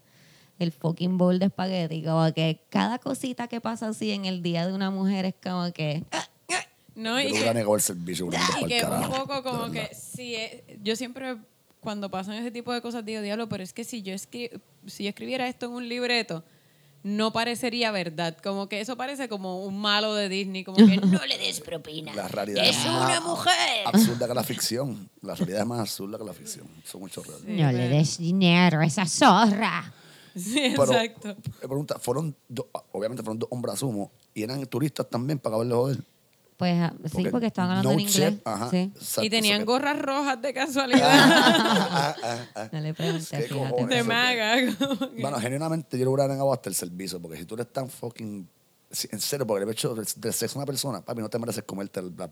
el 0.58 0.70
fucking 0.72 1.18
bowl 1.18 1.38
de 1.40 1.46
espagueti, 1.46 2.02
como 2.04 2.32
que 2.32 2.60
cada 2.70 2.98
cosita 2.98 3.48
que 3.48 3.60
pasa 3.60 3.88
así 3.88 4.12
en 4.12 4.26
el 4.26 4.42
día 4.42 4.66
de 4.66 4.72
una 4.72 4.90
mujer 4.90 5.24
es 5.24 5.34
como 5.42 5.72
que... 5.72 6.04
No, 6.94 7.18
y 7.20 7.32
que, 7.32 7.48
el 7.48 7.80
servicio. 7.80 8.28
y 8.60 8.66
que 8.66 8.84
un 8.84 9.10
poco 9.10 9.42
como 9.42 9.70
que 9.72 9.88
si 9.94 10.34
es- 10.36 10.62
yo 10.82 10.94
siempre 10.94 11.38
cuando 11.80 12.10
pasan 12.10 12.34
ese 12.34 12.50
tipo 12.52 12.72
de 12.72 12.80
cosas 12.82 13.04
digo, 13.04 13.22
diablo, 13.22 13.48
pero 13.48 13.62
es 13.64 13.72
que 13.72 13.82
si 13.82 14.02
yo 14.02 14.12
escri- 14.14 14.60
si 14.86 15.04
yo 15.04 15.08
escribiera 15.08 15.48
esto 15.48 15.66
en 15.66 15.72
un 15.72 15.88
libreto, 15.88 16.44
no 17.02 17.32
parecería 17.32 17.90
verdad. 17.90 18.36
Como 18.42 18.68
que 18.68 18.80
eso 18.80 18.96
parece 18.96 19.28
como 19.28 19.64
un 19.64 19.78
malo 19.80 20.14
de 20.14 20.28
Disney, 20.28 20.64
como 20.64 20.76
que 20.76 20.96
no 20.98 21.24
le 21.26 21.38
des 21.38 21.60
propina. 21.60 22.14
La 22.14 22.28
realidad 22.28 22.64
es 22.66 22.76
una 22.86 23.20
mujer. 23.20 23.52
Absurda 23.86 24.28
que 24.28 24.34
la 24.34 24.44
ficción. 24.44 25.08
La 25.20 25.34
realidad 25.34 25.60
es 25.62 25.66
más 25.66 25.80
absurda 25.80 26.18
que 26.18 26.24
la 26.24 26.32
ficción. 26.32 26.66
Son 26.84 27.00
muchos 27.00 27.26
reales. 27.26 27.44
no 27.46 27.72
le 27.72 27.88
des 27.88 28.18
dinero 28.18 28.80
a 28.80 28.86
esa 28.86 29.06
zorra. 29.06 29.92
Sí, 30.34 30.72
Pero, 30.76 30.84
exacto. 30.94 31.28
eh, 31.30 31.36
pregunta, 31.60 31.98
fueron, 31.98 32.34
dos- 32.48 32.64
obviamente 32.92 33.22
fueron 33.22 33.38
dos 33.38 33.48
hombres 33.52 33.74
asumo, 33.74 34.10
y 34.32 34.42
eran 34.42 34.64
turistas 34.64 35.08
también 35.10 35.38
para 35.38 35.56
acabarle 35.56 35.74
joder. 35.74 36.04
Pues 36.62 36.80
ah, 36.80 36.92
sí, 37.12 37.26
porque 37.30 37.46
estaban 37.46 37.70
hablando 37.70 37.88
no 37.90 37.94
en 37.94 38.00
inglés. 38.00 38.30
chip, 38.34 38.46
ajá, 38.46 38.70
Sí. 38.70 38.76
exacto, 38.94 39.24
Y 39.24 39.30
tenían 39.30 39.64
gorras 39.64 39.98
rojas 40.00 40.40
de 40.40 40.54
casualidad. 40.54 41.10
Ah, 41.12 42.14
ah, 42.22 42.46
ah. 42.54 42.68
No 42.70 42.80
le 42.80 42.94
pregunté, 42.94 43.36
¿Qué 43.36 43.42
fíjate. 43.54 43.86
de 43.86 44.02
maga. 44.04 44.56
Bueno, 45.20 45.40
genuinamente 45.40 45.98
yo 45.98 46.04
le 46.04 46.08
hubiera 46.10 46.28
negado 46.28 46.52
hasta 46.52 46.68
el 46.68 46.74
servicio, 46.76 47.20
porque 47.20 47.38
si 47.38 47.44
tú 47.44 47.54
eres 47.54 47.72
tan 47.72 47.88
fucking. 47.88 48.48
En 49.10 49.20
serio, 49.20 49.46
porque 49.46 49.64
el 49.64 49.70
hecho 49.70 49.94
del 49.94 50.06
del 50.16 50.32
sexo 50.32 50.58
a 50.58 50.60
una 50.60 50.66
persona, 50.66 51.00
papi, 51.04 51.20
no 51.20 51.28
te 51.28 51.38
mereces 51.38 51.64
comerte 51.64 51.98
el 52.00 52.12
la 52.16 52.30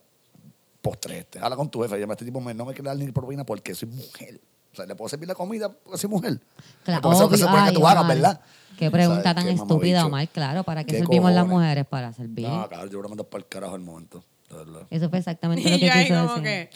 postre 0.80 1.18
este. 1.18 1.38
Habla 1.40 1.56
con 1.56 1.68
tu 1.70 1.82
jefe, 1.82 1.98
llama 1.98 2.12
a 2.12 2.14
este 2.14 2.24
tipo, 2.24 2.40
no 2.40 2.64
me 2.64 2.72
quiere 2.72 2.88
dar 2.88 2.96
ni 2.96 3.10
propina 3.10 3.44
porque 3.44 3.74
soy 3.74 3.88
mujer. 3.88 4.40
O 4.72 4.76
sea, 4.76 4.86
le 4.86 4.94
puedo 4.94 5.08
servir 5.08 5.26
la 5.28 5.34
comida 5.34 5.68
porque 5.72 5.98
soy 5.98 6.08
mujer. 6.10 6.40
Claro, 6.84 7.02
Porque 7.02 7.14
eso 7.16 7.24
es 7.24 7.30
lo 7.30 7.30
que 7.30 7.36
se 7.38 7.44
obvio. 7.44 7.50
supone 7.52 7.62
que 7.64 7.68
Ay, 7.70 7.74
tú 7.74 7.86
hagas, 7.86 8.04
Omar. 8.04 8.16
¿verdad? 8.16 8.40
Qué 8.78 8.90
pregunta 8.90 9.22
¿Sabes 9.22 9.34
tan 9.44 9.44
qué, 9.56 9.62
estúpida? 9.62 10.06
Omar. 10.06 10.28
Claro, 10.28 10.64
¿para 10.64 10.84
qué, 10.84 10.92
¿Qué 10.92 10.98
servimos 11.00 11.32
las 11.32 11.44
cojones? 11.44 11.60
mujeres? 11.66 11.86
Para 11.86 12.12
servir. 12.12 12.48
No, 12.48 12.68
cabrón, 12.68 12.88
yo 12.90 12.98
hubiera 12.98 13.08
mandado 13.08 13.28
para 13.28 13.42
el 13.42 13.48
carajo 13.48 13.74
al 13.74 13.80
momento. 13.80 14.24
De 14.48 14.56
verdad. 14.56 14.82
Eso 14.90 15.10
fue 15.10 15.18
exactamente 15.18 15.68
lo 15.68 15.76
Y 15.76 15.80
que 15.80 15.86
yo 15.86 15.92
ahí 15.92 16.08
como 16.08 16.22
decir. 16.36 16.42
que 16.42 16.70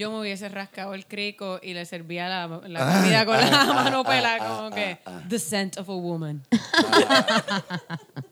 yo 0.00 0.10
me 0.10 0.20
hubiese 0.20 0.48
rascado 0.48 0.94
el 0.94 1.06
crico 1.06 1.60
y 1.62 1.74
le 1.74 1.84
servía 1.84 2.28
la, 2.28 2.44
Ah, 2.44 2.60
la 2.66 2.80
comida 3.02 3.26
con 3.26 3.36
la 3.38 3.64
mano 3.66 4.02
pelada, 4.04 4.38
como 4.38 4.70
que 4.74 4.98
the 5.28 5.38
scent 5.38 5.76
of 5.76 5.88
a 5.88 5.92
woman. 5.92 6.42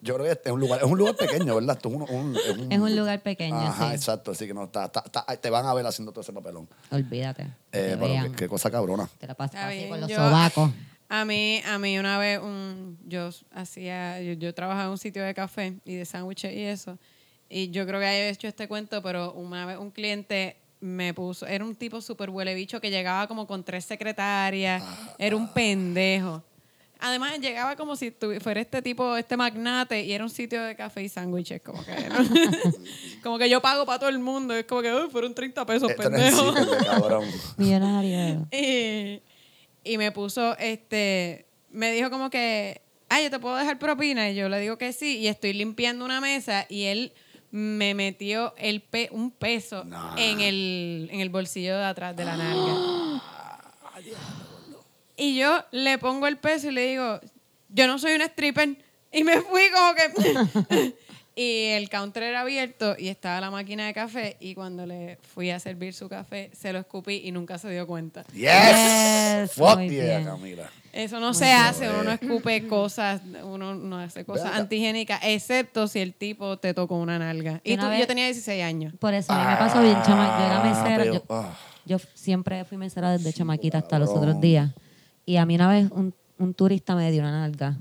Yo 0.00 0.14
creo 0.14 0.26
que 0.26 0.32
este 0.32 0.48
es 0.48 0.52
un 0.54 0.60
lugar, 0.60 0.78
es 0.82 0.90
un 0.90 0.96
lugar 0.98 1.14
pequeño, 1.16 1.54
¿verdad? 1.54 1.76
Esto 1.76 1.88
es 1.88 1.94
un, 1.94 2.02
un- 2.02 2.36
es 2.36 2.56
un, 2.56 2.72
Es 2.72 2.78
un 2.78 2.96
lugar 2.96 3.20
pequeño, 3.20 3.56
Ajá, 3.56 3.88
sí. 3.90 3.94
exacto. 3.94 4.30
Así 4.30 4.46
que 4.46 4.54
no, 4.54 4.64
está, 4.64 4.86
está- 4.86 5.02
está- 5.04 5.24
te 5.36 5.50
van 5.50 5.66
a 5.66 5.74
ver 5.74 5.86
haciendo 5.86 6.12
todo 6.12 6.22
ese 6.22 6.32
papelón. 6.32 6.68
Olvídate. 6.90 7.42
Eh, 7.72 7.96
pero 8.00 8.30
qué, 8.30 8.32
qué 8.36 8.48
cosa 8.48 8.70
cabrona. 8.70 9.08
Te 9.18 9.26
la 9.26 9.34
pasas 9.34 9.64
así 9.64 9.76
bien, 9.76 9.88
con 9.90 10.00
los 10.00 10.08
yo- 10.10 10.16
sobacos. 10.16 10.70
A 11.10 11.24
mí, 11.24 11.62
a 11.66 11.78
mí 11.78 11.98
una 11.98 12.18
vez 12.18 12.38
un, 12.40 12.98
yo 13.06 13.30
hacía, 13.52 14.20
yo, 14.20 14.34
yo 14.34 14.54
trabajaba 14.54 14.84
en 14.86 14.90
un 14.90 14.98
sitio 14.98 15.22
de 15.24 15.32
café 15.34 15.74
y 15.84 15.94
de 15.94 16.04
sándwiches 16.04 16.52
y 16.54 16.62
eso. 16.64 16.98
Y 17.48 17.70
yo 17.70 17.86
creo 17.86 17.98
que 17.98 18.06
he 18.06 18.28
hecho 18.28 18.46
este 18.46 18.68
cuento, 18.68 19.02
pero 19.02 19.32
una 19.32 19.64
vez 19.64 19.78
un 19.78 19.90
cliente 19.90 20.58
me 20.80 21.12
puso, 21.14 21.46
era 21.46 21.64
un 21.64 21.74
tipo 21.74 22.00
súper 22.00 22.30
huele 22.30 22.54
bicho 22.54 22.80
que 22.80 22.90
llegaba 22.90 23.26
como 23.26 23.46
con 23.46 23.64
tres 23.64 23.84
secretarias, 23.84 24.82
era 25.18 25.36
un 25.36 25.52
pendejo. 25.52 26.42
Además, 27.00 27.38
llegaba 27.38 27.76
como 27.76 27.94
si 27.94 28.10
fuera 28.40 28.60
este 28.60 28.82
tipo, 28.82 29.16
este 29.16 29.36
magnate, 29.36 30.02
y 30.02 30.12
era 30.12 30.24
un 30.24 30.30
sitio 30.30 30.64
de 30.64 30.74
café 30.74 31.02
y 31.04 31.08
sándwiches, 31.08 31.62
como 31.62 31.84
que 31.84 31.92
¿no? 31.92 32.16
como 33.22 33.38
que 33.38 33.48
yo 33.48 33.60
pago 33.60 33.86
para 33.86 34.00
todo 34.00 34.08
el 34.08 34.18
mundo, 34.18 34.52
es 34.54 34.64
como 34.64 34.82
que, 34.82 34.92
uy, 34.92 35.08
fueron 35.08 35.32
30 35.32 35.64
pesos, 35.64 35.90
Esto 35.90 36.02
pendejo. 36.02 36.52
Millonario. 37.56 38.48
Y, 38.50 39.22
y 39.84 39.96
me 39.96 40.10
puso, 40.10 40.58
este, 40.58 41.46
me 41.70 41.92
dijo 41.92 42.10
como 42.10 42.30
que, 42.30 42.82
ay, 43.08 43.24
yo 43.24 43.30
te 43.30 43.38
puedo 43.38 43.56
dejar 43.56 43.78
propina. 43.78 44.30
Y 44.30 44.34
yo 44.34 44.48
le 44.48 44.60
digo 44.60 44.78
que 44.78 44.92
sí. 44.92 45.18
Y 45.18 45.28
estoy 45.28 45.52
limpiando 45.52 46.04
una 46.04 46.20
mesa 46.20 46.66
y 46.68 46.84
él 46.84 47.12
me 47.50 47.94
metió 47.94 48.54
el 48.58 48.80
pe- 48.82 49.08
un 49.12 49.30
peso 49.30 49.84
en, 50.16 50.40
el, 50.40 51.08
en 51.12 51.20
el 51.20 51.30
bolsillo 51.30 51.76
de 51.78 51.84
atrás 51.84 52.14
de 52.16 52.24
la 52.24 52.36
nalga. 52.36 53.22
Y 55.16 55.36
yo 55.36 55.64
le 55.72 55.98
pongo 55.98 56.26
el 56.26 56.36
peso 56.36 56.68
y 56.68 56.72
le 56.72 56.86
digo, 56.86 57.20
yo 57.70 57.86
no 57.86 57.98
soy 57.98 58.12
un 58.12 58.22
stripper. 58.22 58.76
Y 59.12 59.24
me 59.24 59.40
fui 59.40 59.62
como 59.74 59.94
que... 59.94 60.94
y 61.34 61.64
el 61.72 61.88
counter 61.88 62.22
era 62.24 62.40
abierto 62.42 62.94
y 62.98 63.08
estaba 63.08 63.40
la 63.40 63.50
máquina 63.50 63.86
de 63.86 63.94
café. 63.94 64.36
Y 64.38 64.54
cuando 64.54 64.86
le 64.86 65.18
fui 65.34 65.50
a 65.50 65.58
servir 65.58 65.94
su 65.94 66.08
café, 66.08 66.50
se 66.54 66.72
lo 66.72 66.78
escupí 66.78 67.22
y 67.24 67.32
nunca 67.32 67.58
se 67.58 67.70
dio 67.70 67.86
cuenta. 67.86 68.24
Yes. 68.32 68.42
Yes, 68.42 69.52
Fuck 69.52 69.76
muy 69.76 69.88
yeah, 69.90 70.04
bien. 70.18 70.24
Camila. 70.24 70.70
Eso 70.98 71.20
no 71.20 71.32
se 71.32 71.52
hace, 71.52 71.88
uno 71.88 72.02
no 72.02 72.10
escupe 72.10 72.66
cosas, 72.66 73.20
uno 73.44 73.74
no 73.74 73.98
hace 73.98 74.24
cosas 74.24 74.52
antigénicas, 74.54 75.20
excepto 75.22 75.86
si 75.86 76.00
el 76.00 76.12
tipo 76.14 76.56
te 76.58 76.74
tocó 76.74 76.96
una 76.98 77.18
nalga. 77.18 77.60
Y 77.62 77.74
Una 77.74 77.84
tú- 77.84 77.88
vez- 77.90 78.00
yo 78.00 78.06
tenía 78.08 78.24
16 78.26 78.62
años. 78.64 78.94
Por 78.98 79.14
eso 79.14 79.32
a 79.32 79.38
mí 79.38 79.48
me 79.50 79.56
pasó 79.56 79.80
bien, 79.80 79.96
chama. 80.04 80.38
Yo 80.38 80.44
era 80.46 80.60
Ah, 80.60 80.64
mesera. 80.64 81.04
Yo, 81.04 81.22
ah. 81.30 81.54
yo 81.86 81.98
siempre 82.14 82.64
fui 82.64 82.76
mesera 82.78 83.12
desde 83.12 83.32
chamaquita 83.32 83.78
hasta 83.78 83.98
los 83.98 84.10
otros 84.10 84.40
días. 84.40 84.72
Y 85.24 85.36
a 85.36 85.46
mí 85.46 85.54
una 85.54 85.68
vez 85.68 85.88
un, 85.92 86.12
un 86.38 86.54
turista 86.54 86.96
me 86.96 87.10
dio 87.12 87.20
una 87.20 87.30
nalga. 87.32 87.76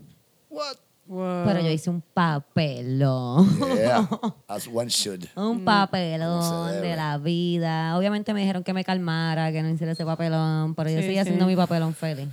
What? 0.49 0.76
Wow. 1.07 1.45
Pero 1.45 1.61
yo 1.61 1.72
hice 1.72 1.89
un 1.89 2.01
papelón. 2.13 3.47
Yeah, 3.78 4.07
as 4.47 4.68
one 4.68 4.89
should. 4.89 5.24
Un 5.36 5.59
No 5.59 5.65
papelón 5.65 6.82
de 6.82 6.95
la 6.95 7.18
vida. 7.18 7.97
Obviamente 7.97 8.34
me 8.34 8.41
dijeron 8.41 8.63
que 8.63 8.74
me 8.74 8.84
calmara, 8.84 9.51
que 9.51 9.63
no 9.63 9.70
hiciera 9.70 9.93
ese 9.93 10.05
papelón, 10.05 10.76
pero 10.76 10.89
yo 10.89 10.97
Sí, 10.97 11.03
seguí 11.03 11.13
sí. 11.15 11.20
haciendo 11.20 11.47
mi 11.47 11.55
papelón 11.55 11.93
feliz. 11.95 12.28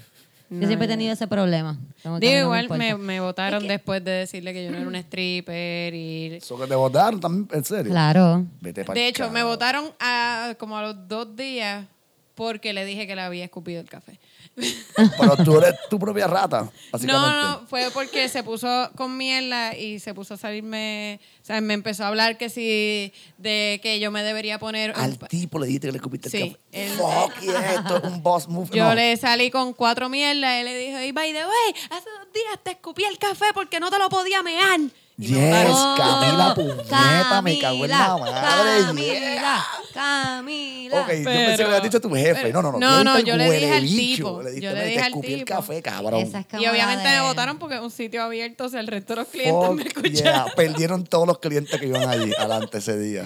Yo 0.50 0.66
siempre 0.66 0.86
he 0.86 0.88
tenido 0.88 1.12
ese 1.12 1.26
problema. 1.26 1.78
Digo, 2.02 2.18
mí 2.18 2.26
no 2.26 2.32
me 2.32 2.40
igual 2.40 2.68
me, 2.78 2.94
me 2.96 3.20
votaron 3.20 3.66
después 3.66 4.04
de 4.04 4.10
decirle 4.10 4.52
que 4.52 4.64
yo 4.64 4.70
no 4.70 4.78
era 4.78 4.86
una 4.86 4.98
stripper 5.00 5.94
y... 5.94 6.34
Eso 6.34 6.58
que 6.58 6.66
te 6.66 6.74
votaron 6.74 7.18
también, 7.18 7.48
en 7.52 7.64
serio. 7.64 7.90
Claro. 7.90 8.44
Vete 8.60 8.84
De 8.84 9.08
hecho, 9.08 9.30
me 9.30 9.42
votaron 9.42 9.90
a, 9.98 10.54
como 10.58 10.76
a 10.76 10.82
los 10.82 11.08
dos 11.08 11.34
días 11.34 11.86
porque 12.34 12.72
le 12.72 12.84
dije 12.84 13.06
que 13.06 13.14
le 13.14 13.22
había 13.22 13.44
escupido 13.44 13.80
el 13.80 13.88
café. 13.88 14.18
Pero 15.18 15.36
tú 15.44 15.58
eres 15.58 15.74
tu 15.90 15.98
propia 15.98 16.26
rata, 16.26 16.70
básicamente. 16.92 17.12
No, 17.36 17.60
no, 17.60 17.66
fue 17.66 17.90
porque 17.92 18.28
se 18.28 18.42
puso 18.44 18.90
con 18.96 19.16
mierda 19.16 19.76
y 19.76 19.98
se 19.98 20.14
puso 20.14 20.34
a 20.34 20.36
salirme, 20.36 21.18
o 21.42 21.44
sea, 21.44 21.60
me 21.60 21.74
empezó 21.74 22.04
a 22.04 22.08
hablar 22.08 22.38
que 22.38 22.48
si, 22.48 23.12
de 23.38 23.80
que 23.82 23.98
yo 23.98 24.10
me 24.12 24.22
debería 24.22 24.58
poner... 24.58 24.92
Al 24.96 25.18
tipo 25.28 25.58
le 25.58 25.66
dijiste 25.66 25.88
que 25.88 25.92
le 25.92 25.98
escupiste 25.98 26.30
Sí, 26.30 26.56
el 26.70 26.88
café. 26.90 26.92
él- 26.92 26.92
Fuck 26.98 27.40
yeah, 27.40 27.74
esto 27.74 27.96
es 27.96 28.04
un 28.04 28.22
boss 28.22 28.46
move. 28.48 28.68
Yo 28.72 28.84
No. 28.84 28.94
le 28.94 29.16
salí 29.16 29.50
con 29.50 29.72
cuatro 29.72 30.08
mierdas 30.08 30.60
y 30.60 30.64
le 30.64 30.78
dije, 30.78 31.06
y 31.08 31.12
by 31.12 31.32
the 31.32 31.38
way, 31.44 31.74
hace 31.90 32.08
dos 32.18 32.32
días 32.32 32.58
te 32.62 32.70
escupí 32.72 33.04
el 33.04 33.18
café 33.18 33.46
porque 33.54 33.80
no 33.80 33.90
te 33.90 33.98
lo 33.98 34.08
podía 34.08 34.42
mear. 34.42 34.78
Yes. 35.16 35.68
Camila, 35.96 36.54
puñeta, 36.56 37.40
me 37.42 37.58
cago 37.60 37.84
en 37.84 37.90
la 37.92 37.98
Camila, 37.98 38.32
madre. 38.32 38.80
Camila, 38.84 39.66
Camila. 39.94 41.00
Ok, 41.02 41.08
yo 41.08 41.24
pensé 41.24 41.24
que 41.24 41.56
le 41.58 41.64
habías 41.64 41.82
dicho 41.84 41.98
a 41.98 42.00
tu 42.00 42.10
jefe. 42.10 42.40
pero- 42.42 42.62
No, 42.62 42.72
no, 42.72 42.72
no. 42.72 42.78
no, 42.80 43.04
no, 43.04 43.20
yo 43.20 43.34
el 43.34 43.38
le 43.38 43.50
dije 43.52 43.72
al 43.74 43.86
tipo, 43.86 44.42
Le 44.42 44.60
yo 44.60 44.70
le 44.70 44.74
"Mira, 44.74 44.82
dije 44.82 44.94
te 44.96 45.00
al 45.02 45.06
escupí 45.08 45.32
el 45.34 45.38
tipo". 45.44 45.54
café, 45.54 45.82
cabrón. 45.82 46.32
Y 46.58 46.66
obviamente 46.66 47.04
me 47.08 47.20
votaron 47.20 47.58
porque 47.58 47.76
es 47.76 47.80
un 47.80 47.92
sitio 47.92 48.24
abierto, 48.24 48.64
o 48.64 48.68
sea, 48.68 48.80
el 48.80 48.88
resto 48.88 49.14
de 49.14 49.20
los 49.20 49.28
clientes 49.28 49.54
Fuck 49.54 49.74
me 49.76 49.82
yeah. 49.84 49.92
escucharon. 50.10 50.52
Perdieron 50.56 51.04
todos 51.04 51.28
los 51.28 51.38
clientes 51.38 51.78
que 51.78 51.86
iban 51.86 52.08
allí 52.08 52.32
adelante 52.36 52.78
ese 52.78 52.98
día. 52.98 53.24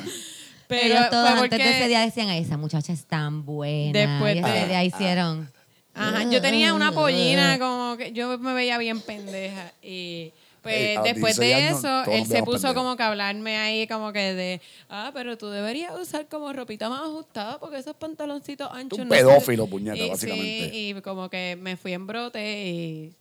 Pero 0.67 1.09
todos 1.09 1.27
antes 1.31 1.59
de 1.59 1.71
ese 1.79 1.89
día 1.89 2.01
decían, 2.01 2.29
ay, 2.29 2.43
esa 2.43 2.59
muchacha 2.59 2.93
es 2.93 3.07
tan 3.07 3.47
buena. 3.47 3.93
Después 3.99 4.37
y 4.37 4.39
ese 4.41 4.49
de- 4.51 4.67
día 4.69 4.85
hicieron. 4.85 5.51
Ajá, 5.95 6.25
yo 6.25 6.43
tenía 6.43 6.75
una 6.75 6.93
pollina 6.93 7.59
como 7.59 7.97
que 7.97 8.13
yo 8.13 8.37
me 8.39 8.53
veía 8.53 8.77
bien 8.77 9.01
pendeja 9.01 9.73
y 9.83 10.33
pues 10.63 11.03
después 11.05 11.37
16 11.37 11.39
de 11.39 11.55
años, 11.55 11.79
eso 11.79 12.11
él 12.11 12.27
se 12.27 12.43
puso 12.43 12.75
como 12.75 12.97
que 12.97 13.03
a 13.03 13.09
hablarme 13.09 13.57
ahí 13.59 13.87
como 13.87 14.13
que 14.13 14.35
de 14.35 14.61
ah 14.89 15.11
pero 15.15 15.39
tú 15.39 15.49
deberías 15.49 15.95
usar 15.99 16.27
como 16.29 16.53
ropita 16.53 16.89
más 16.89 17.03
ajustada 17.03 17.59
porque 17.59 17.79
esos 17.79 17.95
pantaloncitos 17.97 18.69
anchos 18.73 18.99
un 18.99 19.09
no 19.09 19.15
se- 19.15 19.21
pedófilo, 19.21 19.67
puñeta, 19.67 19.97
Y 19.97 20.03
sí, 20.03 20.09
básicamente. 20.11 20.71
y 20.73 21.01
como 21.03 21.29
que 21.31 21.57
me 21.61 21.77
fui 21.77 21.93
en 21.93 22.07
brote 22.07 22.65
y 22.67 23.13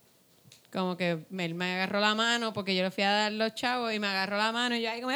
como 0.72 0.98
que 0.98 1.12
él 1.38 1.54
me 1.56 1.74
agarró 1.76 2.00
la 2.00 2.14
mano 2.16 2.54
porque 2.54 2.76
yo 2.76 2.84
le 2.84 2.92
fui 2.92 3.04
a 3.04 3.12
dar 3.12 3.32
los 3.32 3.56
chavos 3.56 3.94
y 3.94 4.00
me 4.00 4.08
agarró 4.08 4.38
la 4.38 4.52
mano 4.52 4.76
y 4.76 4.82
yo 4.82 4.92
ahí 4.92 5.02
como 5.02 5.14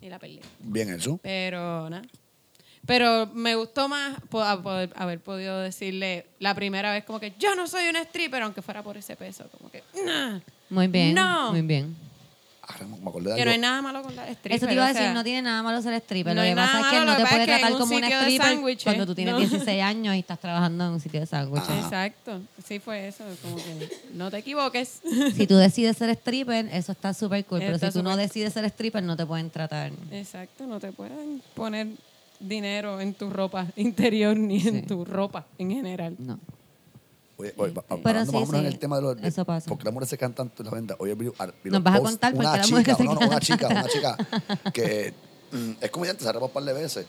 y 0.00 0.08
la 0.08 0.18
perdí 0.18 0.40
Bien 0.60 0.90
eso. 0.90 1.18
pero 1.22 1.88
nada. 1.90 2.02
Pero 2.86 3.26
me 3.34 3.56
gustó 3.56 3.88
más 3.88 4.16
poder 4.30 4.92
haber 4.94 5.18
podido 5.18 5.58
decirle 5.60 6.26
la 6.38 6.54
primera 6.54 6.92
vez 6.92 7.02
como 7.04 7.18
que 7.18 7.32
yo 7.36 7.56
no 7.56 7.66
soy 7.66 7.88
una 7.88 8.00
stripper, 8.02 8.42
aunque 8.42 8.62
fuera 8.62 8.80
por 8.84 8.96
ese 8.96 9.16
peso. 9.16 9.48
Como 9.50 9.68
que, 9.72 9.82
"Nah". 10.04 10.38
Muy 10.70 10.88
bien. 10.88 11.14
No. 11.14 11.52
Muy 11.52 11.62
bien. 11.62 11.96
Ahora 12.68 12.84
me 12.84 13.08
acordé 13.08 13.30
de 13.30 13.36
que 13.36 13.44
no 13.44 13.50
hay 13.50 13.54
algo. 13.54 13.62
nada 13.68 13.82
malo 13.82 14.02
con 14.02 14.16
la 14.16 14.22
stripper. 14.28 14.52
Eso 14.52 14.66
te 14.66 14.72
iba 14.72 14.82
a 14.82 14.86
o 14.86 14.88
decir, 14.88 15.02
sea, 15.04 15.14
no 15.14 15.22
tiene 15.22 15.42
nada 15.42 15.62
malo 15.62 15.80
ser 15.82 15.94
stripper. 15.94 16.34
no 16.34 16.42
lo 16.42 16.48
que 16.48 16.56
pasa 16.56 16.72
nada 16.72 16.80
es 16.80 16.86
que 16.92 16.98
malo, 16.98 17.10
no 17.12 17.16
te 17.16 17.22
puede 17.22 17.42
es 17.42 17.46
que 17.46 17.52
en 17.54 17.58
tratar 17.60 17.72
un 17.72 17.78
como 17.78 18.00
de 18.00 18.06
stripper 18.06 18.78
cuando 18.82 19.06
tú 19.06 19.14
tienes 19.14 19.34
no. 19.34 19.38
16 19.40 19.82
años 19.84 20.16
y 20.16 20.18
estás 20.18 20.40
trabajando 20.40 20.84
en 20.86 20.90
un 20.94 21.00
sitio 21.00 21.20
de 21.20 21.26
sándwiches. 21.26 21.68
Exacto. 21.70 22.40
Sí 22.66 22.80
fue 22.80 23.06
eso. 23.06 23.22
Como 23.42 23.54
que 23.56 23.88
no 24.14 24.30
te 24.32 24.38
equivoques. 24.38 25.00
Si 25.36 25.46
tú 25.46 25.54
decides 25.56 25.96
ser 25.96 26.10
stripper, 26.10 26.66
eso 26.72 26.90
está 26.90 27.14
súper 27.14 27.44
cool. 27.44 27.60
Pero 27.60 27.76
Está 27.76 27.92
si 27.92 27.98
tú 27.98 28.02
no 28.02 28.10
súper- 28.10 28.26
decides 28.26 28.52
ser 28.52 28.64
stripper, 28.64 29.02
no 29.04 29.16
te 29.16 29.24
pueden 29.26 29.48
tratar. 29.50 29.92
Exacto. 30.10 30.66
No 30.66 30.80
te 30.80 30.90
pueden 30.90 31.40
poner 31.54 31.86
dinero 32.40 33.00
en 33.00 33.14
tu 33.14 33.30
ropa 33.30 33.68
interior 33.76 34.36
ni 34.36 34.60
Sí. 34.60 34.68
en 34.68 34.86
tu 34.88 35.04
ropa 35.04 35.46
en 35.58 35.70
general. 35.70 36.16
No. 36.18 36.40
Oye, 37.38 37.52
oye, 37.58 37.72
pa- 37.72 37.84
Pero 38.02 38.24
sí, 38.24 38.30
sí, 38.50 38.56
en 38.56 38.64
el 38.66 38.78
tema 38.78 38.96
de 38.96 39.02
los. 39.02 39.22
eso 39.22 39.44
pasa. 39.44 39.68
Porque 39.68 39.84
las 39.84 39.92
mujeres 39.92 40.08
se 40.10 40.16
cantan 40.18 40.48
tanto 40.48 40.62
en 40.62 40.66
la 40.68 40.72
venta. 40.74 40.96
Oye, 40.98 41.14
vi, 41.14 41.28
vi 41.64 41.70
Nos 41.70 41.82
vas 41.82 41.94
a 41.94 41.98
posts, 41.98 42.10
contar 42.12 42.32
por 42.32 42.40
qué 42.42 42.46
una 42.48 42.56
las 42.56 42.66
chica, 42.66 42.94
se 42.94 43.04
no, 43.04 43.14
no, 43.14 43.26
una 43.26 43.40
chica, 43.40 43.68
una 43.68 43.88
chica 43.88 44.16
que 44.72 45.12
mm, 45.52 45.70
es 45.80 45.90
comediante, 45.90 46.22
se 46.22 46.28
arrepa 46.30 46.46
un 46.46 46.52
par 46.52 46.64
de 46.64 46.72
veces. 46.72 47.06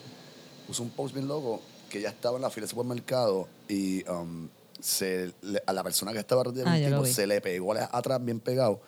Puso 0.67 0.83
un 0.83 0.89
post 0.89 1.13
bien 1.13 1.27
loco 1.27 1.61
que 1.89 2.01
ya 2.01 2.09
estaba 2.09 2.35
en 2.35 2.41
la 2.41 2.49
fila 2.49 2.63
del 2.65 2.69
supermercado 2.71 3.47
y 3.69 4.03
um, 4.09 4.49
se, 4.81 5.31
le- 5.41 5.63
a 5.65 5.71
la 5.71 5.81
persona 5.83 6.11
que 6.11 6.19
estaba 6.19 6.43
reteniendo 6.43 6.71
Ah, 6.71 6.89
tipo 7.01 7.05
se 7.05 7.25
le 7.25 7.39
pegó 7.39 7.73
a- 7.73 7.89
atrás 7.91 8.23
bien 8.23 8.41
pegado. 8.41 8.81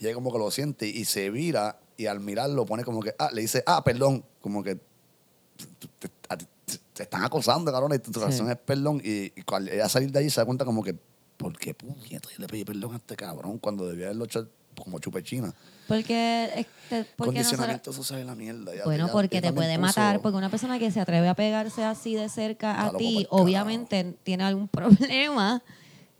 Y 0.00 0.04
ella 0.06 0.14
como 0.14 0.30
que 0.32 0.38
lo 0.38 0.48
siente 0.52 0.86
y 0.86 1.04
se 1.06 1.28
vira 1.30 1.76
y 1.96 2.06
al 2.06 2.20
mirarlo 2.20 2.64
pone 2.66 2.84
como 2.84 3.00
que, 3.02 3.16
ah, 3.18 3.30
le 3.32 3.40
dice, 3.40 3.64
ah, 3.66 3.82
perdón, 3.82 4.24
como 4.40 4.62
que 4.62 4.76
te, 4.76 6.06
a 6.06 6.10
te- 6.98 7.04
están 7.04 7.22
acosando, 7.24 7.70
cabrón, 7.72 7.92
y 7.94 7.98
tu, 8.00 8.12
Sí. 8.12 8.18
reacción 8.20 8.50
es 8.50 8.56
perdón. 8.58 9.00
Y, 9.04 9.32
y 9.38 9.42
cuando 9.42 9.70
ella 9.70 9.88
salir 9.88 10.10
de 10.10 10.18
allí 10.18 10.30
se 10.30 10.40
da 10.40 10.44
cuenta 10.44 10.64
como 10.64 10.82
que, 10.82 10.94
¿por 11.36 11.56
qué 11.56 11.72
puñeta 11.74 12.28
yo 12.30 12.38
le 12.38 12.46
pedí 12.48 12.64
perdón 12.64 12.94
a 12.94 12.96
este 12.96 13.14
cabrón 13.16 13.58
cuando 13.58 13.86
debía 13.86 14.06
haberlo 14.06 14.24
hecho 14.24 14.48
como 14.76 14.98
chupechina? 14.98 15.54
Porque, 15.86 16.50
este, 16.56 16.66
porque 16.88 16.98
nosotros- 16.98 17.16
Condicionamiento 17.16 17.92
social 17.92 18.20
es 18.20 18.26
la 18.26 18.34
mierda. 18.34 18.74
ya- 18.74 18.84
Bueno, 18.84 19.06
ya- 19.06 19.12
porque 19.12 19.40
te 19.40 19.52
puede 19.52 19.76
puso- 19.76 19.80
matar, 19.80 20.20
porque 20.20 20.36
una 20.36 20.50
persona 20.50 20.78
que 20.78 20.90
se 20.90 21.00
atreve 21.00 21.28
a 21.28 21.34
pegarse 21.34 21.82
así 21.84 22.14
de 22.14 22.28
cerca 22.28 22.82
a 22.82 22.86
Está 22.86 22.98
ti, 22.98 23.26
obviamente 23.30 24.16
tiene 24.24 24.44
algún 24.44 24.68
problema. 25.08 25.62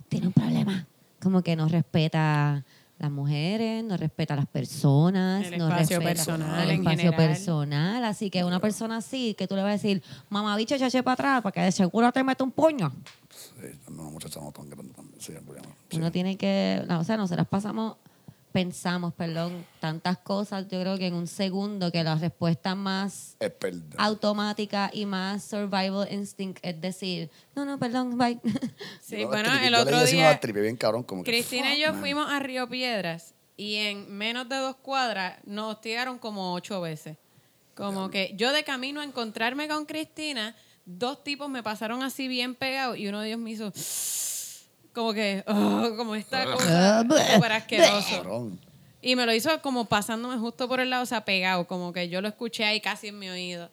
Tiene 0.09 0.29
un 0.29 0.33
problema. 0.33 0.87
Como 1.21 1.43
que 1.43 1.57
no 1.57 1.69
respeta 1.69 2.65
las 2.99 3.11
mujeres, 3.11 3.85
no 3.85 3.97
respeta 3.97 4.35
a 4.35 4.37
las 4.39 4.47
personas, 4.47 5.47
El 5.47 5.59
no 5.59 5.69
espacio 5.69 5.99
respeta 6.01 6.15
personal 6.15 6.63
el 6.65 6.71
en 6.71 6.81
espacio 6.81 6.99
general. 7.13 7.29
personal. 7.29 8.05
Así 8.05 8.29
que 8.31 8.43
una 8.45 8.59
persona 8.61 8.97
así, 8.97 9.35
que 9.35 9.47
tú 9.47 9.55
le 9.55 9.63
vas 9.63 9.71
a 9.71 9.73
decir, 9.75 10.03
mamá 10.31 10.57
bicho, 10.57 10.75
echache 10.75 11.03
para 11.03 11.15
atrás, 11.15 11.43
para 11.43 11.53
que 11.53 11.61
de 11.61 11.73
seguro 11.73 12.11
te 12.13 12.25
mete 12.25 12.43
un 12.43 12.51
puño. 12.51 12.93
Sí, 13.31 13.69
no, 13.91 14.11
muchacha 14.11 14.41
no 14.41 14.51
tan 14.51 14.69
grande. 14.69 14.93
también, 14.95 15.21
Sí, 15.21 15.33
el 15.33 15.43
problema. 15.43 15.69
Sí. 15.91 15.97
Uno 15.97 16.11
tiene 16.11 16.37
que, 16.37 16.83
no, 16.89 17.01
o 17.01 17.05
sea, 17.05 17.17
nosotras 17.17 17.47
pasamos, 17.47 17.97
pensamos, 18.59 19.15
perdón, 19.15 19.65
tantas 19.79 20.19
cosas, 20.19 20.67
yo 20.67 20.81
creo 20.81 20.99
que 20.99 21.07
en 21.07 21.15
un 21.15 21.29
segundo 21.29 21.93
que 21.93 22.03
la 22.03 22.17
respuesta 22.17 22.75
más 22.75 23.37
Es 23.39 23.53
automática 23.97 24.91
y 24.93 25.07
más 25.07 25.45
survival 25.45 26.09
instinct 26.11 26.59
es 26.63 26.81
decir, 26.81 27.31
no, 27.55 27.65
no, 27.65 27.79
perdón, 27.79 28.19
bye. 28.19 28.41
Sí, 29.01 29.25
bueno, 29.25 29.49
el 29.63 29.77
otro 29.77 30.05
día... 30.05 30.41
bien 30.43 30.77
cabrón 30.77 31.05
como 31.05 31.23
que, 31.23 31.31
Cristina 31.31 31.77
y 31.77 31.83
yo 31.83 31.93
man. 31.93 32.01
fuimos 32.01 32.29
a 32.29 32.41
Río 32.41 32.69
Piedras 32.69 33.33
y 33.57 33.77
en 33.77 34.13
menos 34.13 34.49
de 34.49 34.57
dos 34.57 34.75
cuadras 34.75 35.39
nos 35.45 35.77
hostigaron 35.77 36.19
como 36.19 36.53
ocho 36.53 36.81
veces. 36.81 37.17
Como 37.77 38.11
que 38.11 38.33
yo 38.35 38.53
de 38.53 38.65
camino 38.65 39.03
a 39.03 39.05
encontrarme 39.05 39.69
con 39.69 39.87
Cristina, 39.87 40.57
dos 40.85 41.23
tipos 41.23 41.49
me 41.49 41.63
pasaron 41.63 42.03
así 42.03 42.27
bien 42.27 42.57
pegados 42.57 42.99
y 42.99 43.07
uno 43.07 43.21
de 43.21 43.29
ellos 43.29 43.41
me 43.41 43.53
hizo 43.53 43.71
como 44.99 45.13
que, 45.13 45.45
oh, 45.47 45.91
como 45.97 46.17
esta 46.17 46.45
cosa 46.45 47.05
súper 47.35 47.53
asqueroso. 47.53 48.17
Cabrón. 48.17 48.59
Y 49.01 49.15
me 49.15 49.27
lo 49.27 49.33
hizo 49.33 49.63
como 49.63 49.85
pasándome 49.85 50.37
justo 50.39 50.67
por 50.67 50.81
el 50.81 50.91
lado, 50.91 51.05
o 51.05 51.07
sea, 51.07 51.25
pegado, 51.25 51.69
como 51.69 51.93
que 51.93 52.09
yo 52.09 52.21
lo 52.21 52.27
escuché 52.27 52.65
ahí 52.65 52.81
casi 52.81 53.09
en 53.09 53.19
mi 53.19 53.29
oído. 53.29 53.71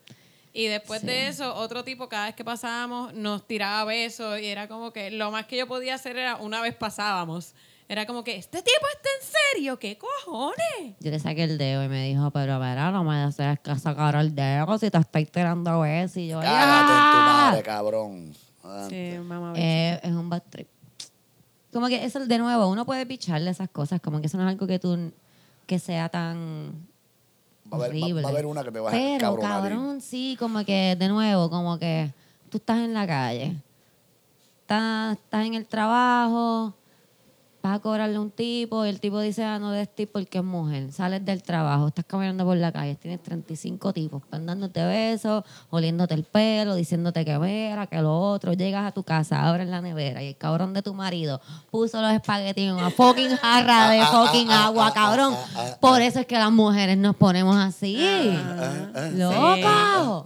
Y 0.53 0.67
después 0.67 1.01
de 1.01 1.27
eso, 1.27 1.53
otro 1.55 1.83
tipo, 1.83 2.07
cada 2.07 2.27
vez 2.27 2.35
que 2.35 2.45
pasábamos, 2.45 3.13
nos 3.15 3.45
tiraba 3.45 3.83
besos 3.85 4.39
y 4.39 4.45
era 4.45 4.67
como 4.67 4.93
que 4.93 5.09
lo 5.11 5.31
más 5.31 5.47
que 5.47 5.57
yo 5.57 5.67
podía 5.67 5.95
hacer 5.95 6.15
era 6.15 6.37
una 6.37 6.61
vez 6.61 6.75
pasábamos. 6.75 7.55
Era 7.89 8.05
como 8.05 8.23
que, 8.23 8.35
¿este 8.35 8.61
tipo 8.61 8.85
está 8.93 9.09
en 9.19 9.27
serio? 9.53 9.79
¿Qué 9.79 9.97
cojones? 9.97 10.95
Yo 10.99 11.11
le 11.11 11.19
saqué 11.19 11.43
el 11.43 11.57
dedo 11.57 11.83
y 11.83 11.87
me 11.87 12.07
dijo, 12.07 12.31
pero 12.31 12.59
verá, 12.59 12.91
no 12.91 13.03
me 13.03 13.23
haces 13.23 13.59
que 13.59 13.75
sacar 13.77 14.15
el 14.15 14.33
dedo 14.33 14.77
si 14.77 14.89
te 14.91 14.97
estoy 14.97 15.25
tirando 15.25 15.81
besos. 15.81 16.17
Y 16.17 16.27
yo, 16.27 16.39
Cágate 16.39 16.93
en 16.93 17.11
tu 17.11 17.17
madre, 17.17 17.63
cabrón. 17.63 18.33
Ah, 18.63 18.87
Sí, 18.89 19.17
mamá. 19.23 19.53
Eh, 19.55 19.99
es 20.03 20.11
un 20.11 20.29
bad 20.29 20.43
trip. 20.49 20.67
Como 21.75 21.87
que 21.89 22.05
eso, 22.05 22.25
de 22.25 22.37
nuevo, 22.39 22.69
uno 22.69 22.85
puede 22.85 23.05
picharle 23.05 23.51
esas 23.51 23.67
cosas, 23.69 23.99
como 23.99 24.21
que 24.21 24.27
eso 24.27 24.37
no 24.37 24.43
es 24.45 24.49
algo 24.49 24.65
que 24.65 24.79
tú, 24.79 25.11
que 25.67 25.77
sea 25.77 26.07
tan 26.07 26.71
Va 27.69 27.75
a 27.83 27.85
haber- 27.87 28.01
va- 28.23 28.27
a 28.29 28.31
haber 28.31 28.45
una 28.45 28.63
que 28.63 28.71
te 28.71 28.79
va 28.79 28.87
a 28.87 28.91
Pero, 28.93 29.19
cabronar 29.35 29.51
cabrón, 29.61 29.99
sí, 29.99 30.37
como 30.39 30.63
que, 30.63 30.95
de 30.97 31.09
nuevo, 31.09 31.49
como 31.49 31.77
que 31.77 32.13
tú 32.49 32.59
estás 32.59 32.77
en 32.79 32.93
la 32.93 33.05
calle, 33.05 33.57
estás, 34.61 35.17
estás 35.17 35.45
en 35.45 35.55
el 35.55 35.65
trabajo, 35.65 36.73
vas 37.65 37.77
a 37.77 37.79
cobrarle 37.79 38.17
a 38.17 38.21
un 38.21 38.29
tipo 38.29 38.85
y 38.85 38.89
el 38.89 38.99
tipo 38.99 39.19
dice, 39.19 39.43
ah, 39.43 39.57
no 39.57 39.71
des 39.71 39.89
tip 39.93 40.11
porque 40.11 40.37
es 40.37 40.43
mujer. 40.43 40.91
Sales 40.91 41.25
del 41.25 41.41
trabajo, 41.41 41.87
estás 41.87 42.05
caminando 42.05 42.45
por 42.45 42.57
la 42.57 42.71
calle, 42.71 42.95
tienes 42.95 43.23
35 43.23 43.91
tipos, 43.91 44.21
dándote 44.29 44.85
besos, 44.85 45.43
oliéndote 45.71 46.13
el 46.13 46.25
pelo, 46.25 46.75
diciéndote 46.75 47.25
que 47.25 47.37
vera, 47.39 47.87
que 47.87 47.99
lo 48.01 48.19
otro. 48.19 48.53
Llegas 48.53 48.85
a 48.85 48.91
tu 48.91 49.03
casa, 49.03 49.47
abres 49.47 49.67
la 49.67 49.81
nevera 49.81 50.21
y 50.21 50.27
el 50.27 50.37
cabrón 50.37 50.73
de 50.73 50.83
tu 50.83 50.93
marido 50.93 51.41
puso 51.71 52.01
los 52.01 52.11
espaguetis 52.11 52.65
en 52.65 52.75
una 52.75 52.91
fucking 52.91 53.35
jarra 53.37 53.89
de 53.89 54.05
fucking 54.05 54.51
agua, 54.51 54.93
cabrón. 54.93 55.33
Por 55.79 56.01
eso 56.01 56.19
es 56.19 56.27
que 56.27 56.37
las 56.37 56.51
mujeres 56.51 56.97
nos 56.97 57.15
ponemos 57.15 57.55
así. 57.55 57.97
Ah, 57.99 59.09
¡Loco! 59.11 60.23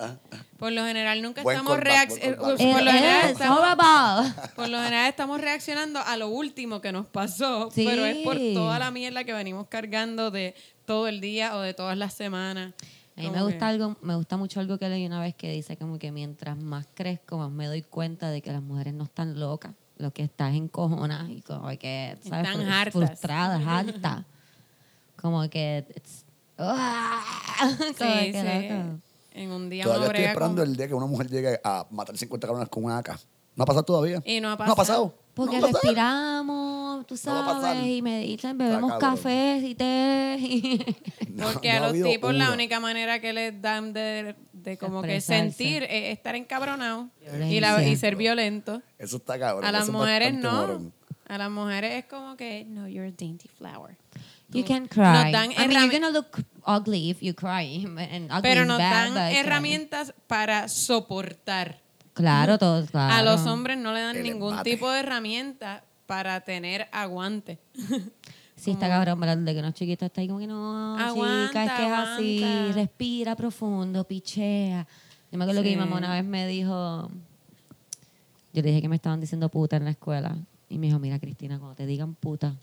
Por 0.60 0.72
lo 0.74 0.86
general 0.86 1.22
nunca 1.22 1.42
Buen 1.42 1.58
estamos 1.58 1.78
callback, 1.80 2.10
reac- 2.10 2.20
buen 2.20 2.20
eh, 2.20 2.36
callback. 2.36 2.74
por 2.76 2.84
lo 2.84 2.92
general 2.92 3.30
estamos- 3.32 3.60
horrible. 3.60 4.50
Por 4.56 4.68
lo 4.70 4.78
general 4.84 5.10
estamos 5.10 5.42
reaccionando 5.42 6.00
a 6.02 6.18
lo 6.18 6.28
último 6.28 6.82
que 6.82 6.92
nos 6.92 7.06
pasó, 7.08 7.72
Sí. 7.72 7.86
pero 7.88 8.06
es 8.06 8.18
por 8.26 8.38
toda 8.54 8.78
la 8.78 8.92
mierda 8.92 9.24
que 9.24 9.32
venimos 9.34 9.68
cargando 9.68 10.32
de 10.32 10.54
todo 10.86 11.08
el 11.08 11.22
día 11.22 11.56
o 11.56 11.62
de 11.62 11.74
todas 11.74 11.98
las 11.98 12.14
semanas. 12.14 12.74
A 13.16 13.22
mí 13.22 13.30
me 13.30 13.42
gusta 13.42 13.68
algo, 13.68 13.96
me 14.02 14.16
gusta 14.16 14.38
mucho 14.38 14.60
algo 14.60 14.78
que 14.78 14.88
leí 14.90 15.06
una 15.06 15.20
vez 15.22 15.34
que 15.36 15.52
dice 15.52 15.76
como 15.78 15.98
que 16.00 16.12
mientras 16.12 16.58
más 16.58 16.88
crezco, 16.94 17.38
más 17.38 17.52
me 17.52 17.68
doy 17.68 17.82
cuenta 17.82 18.30
de 18.30 18.42
que 18.42 18.52
las 18.52 18.62
mujeres 18.62 18.94
no 18.94 19.06
están 19.06 19.40
locas. 19.40 19.74
Lo 19.98 20.12
que 20.12 20.24
estás 20.24 20.56
encojonadas 20.56 21.30
y 21.30 21.42
como 21.42 21.68
que, 21.78 22.18
¿sabes? 22.28 22.48
Están 22.48 22.62
Fru- 22.66 22.72
hartas. 22.72 22.94
Frustradas, 22.94 23.62
hartas. 23.68 24.26
Como 25.16 25.50
que... 25.50 25.86
it's- 25.96 26.26
¡Ah! 26.58 27.22
Como 27.98 28.12
Sí, 28.20 28.32
que, 28.32 28.42
sí. 29.02 29.02
En 29.42 29.52
un 29.52 29.70
día 29.70 29.84
Todavía 29.86 30.08
estoy 30.08 30.24
esperando 30.26 30.62
con- 30.62 30.70
el 30.72 30.76
día 30.78 30.88
que 30.88 30.94
una 30.94 31.06
mujer 31.06 31.30
llegue 31.30 31.60
a 31.64 31.86
matar 31.92 32.18
50 32.18 32.46
cabronas 32.48 32.70
con 32.70 32.84
una 32.84 32.98
AK. 32.98 33.18
¿No 33.56 33.64
ha 33.64 33.66
pasado 33.66 33.84
todavía? 33.86 34.22
Y 34.26 34.40
no 34.42 34.50
ha 34.50 34.52
No 34.52 34.54
ha 34.56 34.58
pasado. 34.58 34.76
pasado. 34.76 35.16
Porque 35.34 35.60
No 35.60 35.68
respiramos, 35.68 37.08
tú 37.08 37.14
No 37.14 37.62
sabes, 37.62 37.86
y 37.86 38.02
me 38.02 38.20
dicen, 38.22 38.58
bebemos 38.58 38.92
cabrón. 38.94 39.16
café 39.16 39.58
y 39.66 39.76
té. 39.76 40.38
y- 40.40 40.96
No, 41.30 41.48
Porque 41.54 41.72
no 41.72 41.86
a 41.86 41.92
los 41.92 42.04
tipos 42.04 42.34
la 42.34 42.46
una. 42.46 42.54
única 42.54 42.80
manera 42.82 43.20
que 43.22 43.32
les 43.32 43.62
dan 43.62 43.94
de, 43.94 44.36
de 44.52 44.78
como 44.78 45.02
que 45.02 45.22
sentir 45.22 45.84
es 45.84 46.12
estar 46.18 46.36
encabronado 46.36 47.10
y, 47.50 47.60
la- 47.62 47.82
y 47.88 47.96
ser 47.96 48.16
violento. 48.18 48.82
Eso 48.98 49.18
está 49.18 49.40
cabrón. 49.40 49.64
A 49.66 49.72
las 49.72 49.90
mujeres 49.90 50.34
no. 50.34 50.52
morón. 50.52 50.94
A 51.28 51.38
las 51.38 51.50
mujeres 51.52 51.94
es 51.94 52.06
como 52.06 52.36
que, 52.36 52.66
no, 52.66 52.88
you're 52.88 53.08
a 53.08 53.12
dainty 53.18 53.48
flower. 53.48 53.96
You 54.50 54.66
can 54.66 54.88
cry. 54.88 55.04
Nos 55.04 55.32
dan 55.32 55.52
I 55.52 55.68
mean, 55.68 55.72
you're 55.72 55.92
gonna 56.00 56.10
look 56.10 56.40
ugly 56.76 57.10
if 57.10 57.22
you 57.22 57.34
cry. 57.34 57.84
And 58.12 58.32
ugly 58.32 58.42
Pero 58.42 58.62
is 58.62 58.68
nos 58.68 58.78
bad, 58.78 59.14
dan 59.14 59.32
herramientas 59.34 60.14
para 60.28 60.68
soportar. 60.68 61.82
Claro, 62.14 62.58
todo, 62.58 62.86
claro. 62.86 63.14
A 63.14 63.22
los 63.24 63.46
hombres 63.48 63.78
no 63.78 63.94
le 63.94 64.02
dan 64.02 64.18
El 64.18 64.24
ningún 64.24 64.62
tipo 64.64 64.90
de 64.92 65.00
herramienta 65.00 65.84
para 66.06 66.42
tener 66.42 66.88
aguante. 66.92 67.60
Sí, 68.56 68.72
está 68.72 68.90
cabrón, 68.90 69.20
¿verdad? 69.22 69.38
De 69.38 69.54
que 69.54 69.60
unos 69.60 69.74
chiquitos 69.74 70.08
está 70.08 70.20
ahí 70.20 70.28
como 70.28 70.40
que 70.40 70.48
no, 70.48 70.98
Aguanta, 70.98 71.48
chica, 71.48 71.64
es 71.66 71.72
que 71.72 71.86
es 71.86 71.92
así, 71.94 72.44
aguanta. 72.44 72.74
respira 72.74 73.36
profundo, 73.38 74.04
pichea. 74.06 74.86
Yo 75.32 75.38
me 75.38 75.46
acuerdo 75.46 75.62
que 75.64 75.70
Sí. 75.70 75.76
mi 75.76 75.80
mamá 75.82 75.98
una 75.98 76.12
vez 76.14 76.26
me 76.26 76.46
dijo, 76.46 77.10
yo 78.52 78.62
le 78.62 78.68
dije 78.70 78.82
que 78.82 78.90
me 78.90 78.98
estaban 78.98 79.22
diciendo 79.22 79.48
puta 79.50 79.78
en 79.78 79.86
la 79.86 79.92
escuela. 79.92 80.36
Y 80.68 80.78
me 80.78 80.88
dijo, 80.88 81.00
mira 81.00 81.20
Cristina, 81.20 81.58
cuando 81.58 81.76
te 81.76 81.86
digan 81.86 82.16
puta, 82.16 82.56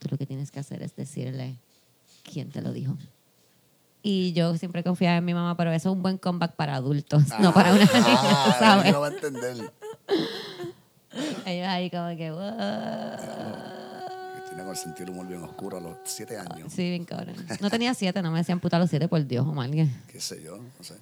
tú 0.00 0.08
lo 0.10 0.18
que 0.18 0.26
tienes 0.26 0.50
que 0.50 0.58
hacer 0.58 0.82
es 0.82 0.96
decirle 0.96 1.56
quién 2.24 2.50
te 2.50 2.60
lo 2.60 2.72
dijo. 2.72 2.96
Y 4.02 4.32
yo 4.32 4.56
siempre 4.56 4.82
confiaba 4.82 5.16
en 5.18 5.24
mi 5.24 5.34
mamá, 5.34 5.56
pero 5.56 5.72
eso 5.72 5.90
es 5.90 5.94
un 5.96 6.02
buen 6.02 6.16
comeback 6.18 6.54
para 6.54 6.74
adultos, 6.76 7.24
no 7.38 7.52
para 7.52 7.72
una 7.74 7.84
niña, 7.84 7.92
Ah, 8.02 8.56
¿sabes? 8.58 8.92
no 8.92 9.00
va 9.00 9.08
a 9.08 9.10
entender. 9.10 9.72
Ellos 11.44 11.66
ahí 11.68 11.90
como 11.90 12.08
que. 12.16 12.32
Cristina 14.36 14.62
con 14.62 14.70
el 14.70 14.76
sentido 14.76 15.06
del 15.06 15.10
humor 15.14 15.26
bien 15.28 15.42
oscuro 15.42 15.76
a 15.76 15.80
los 15.80 15.96
7 16.04 16.38
años. 16.38 16.72
Sí, 16.72 16.88
bien 16.88 17.04
cabrón. 17.04 17.34
No 17.60 17.68
tenía 17.70 17.92
siete, 17.94 18.22
no 18.22 18.30
me 18.30 18.38
decían 18.38 18.60
puta 18.60 18.76
a 18.76 18.80
los 18.80 18.88
siete, 18.90 19.06
por 19.08 19.24
Dios, 19.26 19.46
o 19.46 19.52
mal 19.52 19.70
Qué 19.70 20.20
sé 20.20 20.42
yo, 20.42 20.56
no 20.56 20.84
sé. 20.84 20.94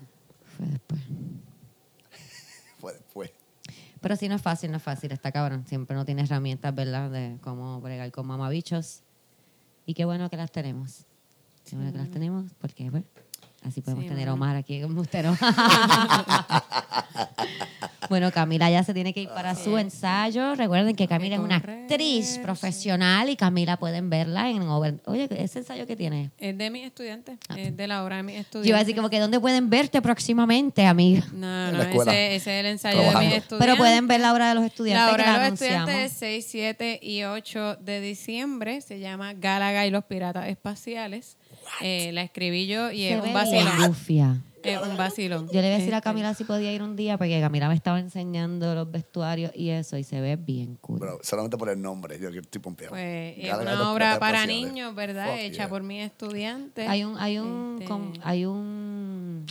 fue 0.57 0.66
después. 0.66 1.01
Fue 2.80 2.92
después. 2.94 3.30
Pero 4.01 4.14
sí, 4.16 4.28
no 4.28 4.36
es 4.36 4.42
fácil, 4.42 4.70
no 4.70 4.76
es 4.76 4.82
fácil, 4.82 5.11
está 5.11 5.32
cabrón. 5.32 5.64
Siempre 5.66 5.96
no 5.96 6.05
tiene 6.05 6.22
herramientas, 6.22 6.72
¿verdad?, 6.74 7.11
de 7.11 7.36
cómo 7.42 7.80
bregar 7.80 8.11
con 8.12 8.26
mamabichos. 8.26 9.01
Y 9.84 9.94
qué 9.94 10.05
bueno 10.05 10.30
que 10.30 10.36
las 10.36 10.53
tenemos. 10.53 11.05
Qué 11.68 11.76
bueno 11.76 11.92
que 11.92 11.98
las 11.98 12.10
tenemos, 12.10 12.50
porque, 12.60 12.90
pues, 12.90 13.04
así 13.64 13.80
podemos 13.82 14.04
Sí, 14.04 14.08
tener 14.10 14.28
a. 14.28 14.34
Omar 14.34 14.56
aquí 14.56 14.80
como 14.82 15.00
usted 15.00 15.24
no. 15.24 15.36
Bueno, 18.08 18.32
Camila 18.32 18.70
ya 18.70 18.82
se 18.84 18.94
tiene 18.94 19.12
que 19.12 19.20
ir 19.22 19.28
para 19.28 19.54
su 19.54 19.76
ensayo. 19.76 20.54
Recuerden 20.54 20.96
que 20.96 21.06
Camila 21.06 21.34
es 21.34 21.42
una 21.42 21.60
correr, 21.60 21.82
actriz 21.82 22.38
profesional 22.42 23.28
y 23.28 23.36
Camila 23.36 23.76
pueden 23.76 24.08
verla 24.08 24.48
en 24.48 24.62
Over. 24.62 24.94
Oye, 25.04 25.28
ese 25.36 25.58
ensayo 25.58 25.86
que 25.86 25.94
tiene. 25.94 26.30
Es 26.38 26.56
de 26.56 26.70
mis 26.70 26.86
estudiantes, 26.86 27.38
es 27.54 27.76
de 27.76 27.86
la 27.86 28.02
obra 28.02 28.16
de 28.16 28.22
mis 28.22 28.34
Yo 28.36 28.40
estudiantes. 28.40 28.68
iba 28.70 28.78
a 28.78 28.80
decir 28.80 28.96
como 28.96 29.10
que 29.10 29.18
dónde 29.20 29.38
pueden 29.40 29.68
verte 29.68 30.00
próximamente, 30.00 30.86
amiga. 30.86 31.26
No, 31.34 31.66
En 31.66 31.72
no, 31.72 31.78
la 31.78 31.84
escuela, 31.84 32.12
ese, 32.12 32.36
ese 32.36 32.58
es 32.58 32.60
el 32.64 32.66
ensayo 32.72 32.96
de 32.98 33.04
trabajando. 33.04 33.20
mis 33.26 33.34
Pero 33.34 33.42
estudiantes. 33.42 33.66
Pero 33.66 33.76
pueden 33.76 34.08
ver 34.08 34.20
la 34.20 34.32
obra 34.32 34.48
de 34.48 34.54
los 34.54 34.64
estudiantes. 34.64 35.04
La 35.04 35.08
que 35.08 35.14
hora 35.14 35.24
de 35.32 35.38
los 35.38 35.46
anunciamos. 35.48 35.88
estudiantes 35.90 36.12
es 36.12 36.18
6, 36.18 36.46
7 36.48 37.00
y 37.02 37.24
8 37.24 37.76
de 37.76 38.00
diciembre. 38.00 38.80
Se 38.80 39.00
llama 39.00 39.34
Gálaga 39.34 39.86
y 39.86 39.90
los 39.90 40.04
Piratas 40.04 40.48
Espaciales. 40.48 41.36
Eh, 41.80 42.10
la 42.12 42.22
escribí 42.22 42.66
yo 42.66 42.90
y 42.90 42.98
Se 42.98 43.14
es 43.14 43.22
ve 43.22 43.28
un 43.28 43.34
vacilón. 43.34 43.94
Es 44.64 44.82
un 44.82 44.96
vacilón. 44.96 45.46
Yo 45.46 45.60
le 45.62 45.68
voy 45.68 45.74
a 45.76 45.78
decir 45.78 45.94
a 45.94 46.00
Camila 46.00 46.34
si 46.34 46.42
podía 46.44 46.72
ir 46.72 46.82
un 46.82 46.96
día 46.96 47.16
porque 47.16 47.40
Camila 47.40 47.68
me 47.68 47.74
estaba 47.76 48.00
enseñando 48.00 48.74
los 48.74 48.90
vestuarios 48.90 49.52
y 49.54 49.70
eso 49.70 49.96
y 49.96 50.02
se 50.04 50.20
ve 50.20 50.34
bien 50.36 50.76
cool. 50.80 50.98
Pero 50.98 51.18
solamente 51.22 51.56
por 51.56 51.68
el 51.70 51.80
nombre, 51.80 52.18
yo 52.18 52.30
que 52.32 52.38
estoy 52.40 52.60
pompeado. 52.60 52.90
Pues 52.90 53.38
es 53.38 53.46
Gala 53.48 53.62
una 53.74 53.92
obra 53.92 54.18
para 54.18 54.44
niños, 54.46 54.94
¿verdad? 54.94 55.28
Fuck 55.28 55.38
Hecha 55.38 55.56
yeah. 55.56 55.68
por 55.68 55.82
mis 55.84 56.02
estudiantes. 56.04 56.88
hay 56.88 57.04
un 57.04 57.16
hay 57.18 57.38
un 57.38 57.78
Este, 57.80 58.20
hay 58.24 58.44
un 58.46 59.46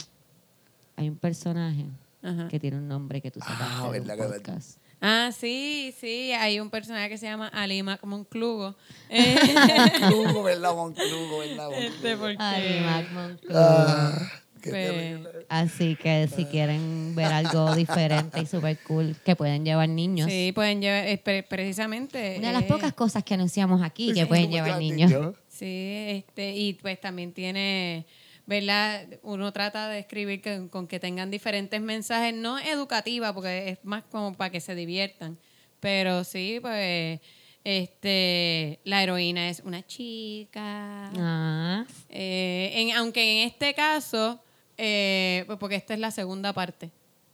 hay 0.98 1.10
un 1.10 1.16
personaje 1.16 1.86
Ajá. 2.22 2.48
que 2.50 2.60
tiene 2.60 2.78
un 2.78 2.88
nombre 2.88 3.22
que 3.22 3.32
tú 3.32 3.40
sacaste 3.40 3.64
Ah, 3.66 3.90
verdad 3.90 4.16
que- 4.18 4.24
podcast. 4.24 4.78
Ah, 5.00 5.32
sí, 5.38 5.94
sí. 6.00 6.32
Hay 6.32 6.60
un 6.60 6.70
personaje 6.70 7.10
que 7.10 7.18
se 7.18 7.28
llama 7.28 7.48
Ali 7.50 7.84
Monclugo. 7.84 8.76
Monclugo, 10.02 10.44
¿verdad? 10.44 10.76
Monclugo, 10.76 11.40
¿verdad? 11.40 11.70
este, 11.74 12.18
porque... 12.18 12.82
Monclo. 13.14 13.50
Ah, 13.56 14.32
qué 14.62 14.70
pues. 14.72 15.46
Así 15.50 15.96
que 15.96 16.28
si 16.36 16.46
quieren 16.46 17.14
ver 17.16 17.28
algo 17.28 17.76
diferente 17.76 18.42
y 18.42 18.46
súper 18.46 18.80
cool 18.80 19.16
que 19.24 19.36
pueden 19.36 19.64
llevar 19.64 19.88
niños. 19.90 20.30
Sí, 20.30 20.52
pueden 20.54 20.82
llevar, 20.82 21.08
eh, 21.08 21.18
pre- 21.18 21.44
precisamente. 21.44 22.36
Una 22.40 22.48
de 22.48 22.54
las 22.54 22.64
eh, 22.64 22.68
pocas 22.68 22.94
cosas 22.94 23.24
que 23.24 23.36
anunciamos 23.36 23.82
aquí 23.84 24.14
que 24.14 24.26
pueden 24.26 24.50
llevar 24.52 24.80
niños. 24.80 25.36
Sí, 25.48 26.06
este, 26.10 26.54
y 26.56 26.74
pues 26.74 27.00
también 27.00 27.34
tiene, 27.34 28.06
¿verdad? 28.48 29.06
Uno 29.22 29.54
trata 29.54 29.88
de 29.90 30.00
escribir 30.00 30.42
que- 30.42 30.68
con 30.70 30.88
que 30.88 31.00
tengan 31.00 31.30
diferentes 31.30 31.80
mensajes, 31.82 32.34
no 32.34 32.58
educativa, 32.58 33.34
porque 33.34 33.70
es 33.70 33.80
más 33.84 34.04
como 34.10 34.34
para 34.34 34.50
que 34.50 34.60
se 34.62 34.74
diviertan, 34.74 35.38
pero 35.80 36.24
sí, 36.24 36.58
pues, 36.62 37.20
este, 37.64 38.80
la 38.86 39.04
heroína 39.04 39.50
es 39.50 39.60
una 39.60 39.86
chica. 39.86 41.12
Ah, 41.18 41.86
Eh, 42.10 42.72
en- 42.76 42.92
aunque 42.96 43.42
en 43.42 43.48
este 43.48 43.74
caso, 43.74 44.42
eh, 44.78 45.44
pues 45.48 45.60
porque 45.60 45.76
esta 45.76 45.94
es 45.94 46.00
la 46.00 46.12
segunda 46.12 46.54
parte. 46.54 46.90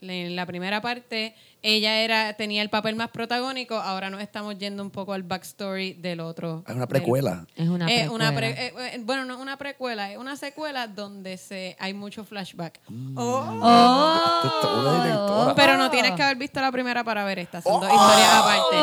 En 0.09 0.35
la 0.35 0.45
primera 0.45 0.81
parte, 0.81 1.33
ella 1.61 1.99
era 2.01 2.33
tenía 2.33 2.61
el 2.61 2.69
papel 2.69 2.95
más 2.95 3.09
protagónico, 3.09 3.75
ahora 3.75 4.09
nos 4.09 4.21
estamos 4.21 4.57
yendo 4.57 4.83
un 4.83 4.91
poco 4.91 5.13
al 5.13 5.23
backstory 5.23 5.93
del 5.93 6.19
otro. 6.19 6.63
Es 6.67 6.71
una 6.75 6.81
del- 6.81 6.89
precuela. 6.89 7.45
es 7.55 7.69
una 7.69 7.85
eh, 7.85 7.99
precuela. 8.01 8.11
una 8.13 8.35
pre- 8.35 8.49
eh, 8.67 8.73
eh, 8.95 9.01
bueno, 9.03 9.23
no 9.25 9.39
una 9.39 9.57
precuela, 9.57 10.11
es 10.11 10.17
una 10.17 10.35
secuela 10.35 10.87
donde 10.87 11.37
se 11.37 11.75
hay 11.79 11.93
mucho 11.93 12.25
flashback. 12.25 12.81
Oh. 13.15 13.59
¡Oh! 13.63 14.41
Es 14.97 15.03
directora. 15.03 15.55
Pero 15.55 15.77
no 15.77 15.89
tienes 15.89 16.11
que 16.13 16.23
haber 16.23 16.35
visto 16.37 16.59
la 16.59 16.71
primera 16.71 17.03
para 17.03 17.23
ver 17.23 17.39
esta, 17.39 17.61
son 17.61 17.79
dos 17.81 17.89
Oh. 17.91 17.95
historias 17.95 18.33
aparte. 18.33 18.77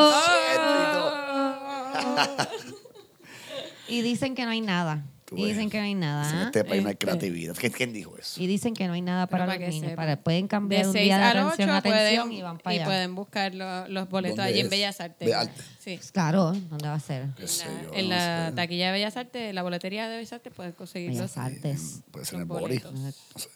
Y 3.89 4.03
dicen 4.03 4.35
que 4.35 4.45
no 4.45 4.51
hay 4.53 4.61
nada. 4.61 5.05
Tú 5.31 5.37
Y 5.39 5.45
dicen 5.45 5.71
que 5.71 5.79
no 5.79 5.85
hay 5.85 5.95
nada. 5.95 6.29
En 6.29 6.47
este 6.47 6.65
país 6.65 6.83
no 6.83 6.89
hay 6.89 6.95
Este. 6.95 7.07
creatividad. 7.07 7.55
¿Quién, 7.57 7.73
quién 7.73 7.93
dijo 7.93 8.19
eso? 8.19 8.43
Y 8.43 8.49
dicen 8.49 8.75
que 8.75 8.89
no 8.89 8.95
hay 8.95 9.01
nada 9.01 9.29
para 9.29 9.45
Pero 9.45 9.53
los 9.53 9.59
para 9.61 9.71
que 9.71 9.81
niños. 9.81 9.93
Para, 9.95 10.17
pueden 10.21 10.49
cambiar 10.49 10.83
De 10.83 10.89
un 10.89 10.93
6 10.93 11.05
día 11.05 11.19
de 11.19 11.23
al 11.25 11.37
atención, 11.39 11.71
8 11.71 11.79
atención 11.79 12.27
pueden, 12.29 12.33
y 12.39 12.43
van 12.43 12.59
para 12.59 12.75
y 12.75 12.79
allá. 12.79 12.85
pueden 12.87 13.15
buscar 13.15 13.55
lo- 13.55 13.87
los 13.87 14.09
boletos 14.09 14.39
¿Dónde 14.39 14.51
allí 14.51 14.59
en 14.61 14.67
es? 14.67 14.71
Bellas 14.71 15.01
Artes. 15.01 15.29
De 15.29 15.35
arte. 15.35 15.63
Sí. 15.79 15.97
Pues 15.99 16.11
claro, 16.11 16.53
¿dónde 16.53 16.89
va 16.89 16.95
a 16.95 17.01
ser? 17.01 17.29
¿Qué 17.37 17.47
sé 17.47 17.65
la- 17.65 17.83
yo? 17.83 17.91
en 17.95 18.09
no 18.09 18.15
la 18.17 18.49
sé. 18.49 18.55
taquilla 18.57 18.87
de 18.87 18.93
Bellas 18.93 19.17
Artes, 19.17 19.55
la 19.55 19.63
boletería 19.63 20.09
de 20.09 20.17
Bellas 20.17 20.33
Artes, 20.33 20.53
pueden 20.53 20.73
conseguirlos. 20.73 21.17
Bellas 21.19 21.39
Artes. 21.39 22.01
Puede 22.11 22.27
ser 22.27 22.35
en 22.35 22.41
el 22.43 22.49
Los 22.49 22.61
boletos. 22.61 22.93
No 22.93 23.11
sé. 23.39 23.49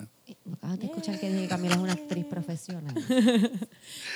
¿No 0.44 0.54
acabas 0.56 0.78
de 0.78 0.86
escuchar 0.86 1.18
que 1.18 1.30
dije 1.30 1.42
que 1.42 1.48
Camila 1.48 1.74
es 1.74 1.80
una 1.80 1.92
actriz 1.94 2.26
profesional? 2.26 2.94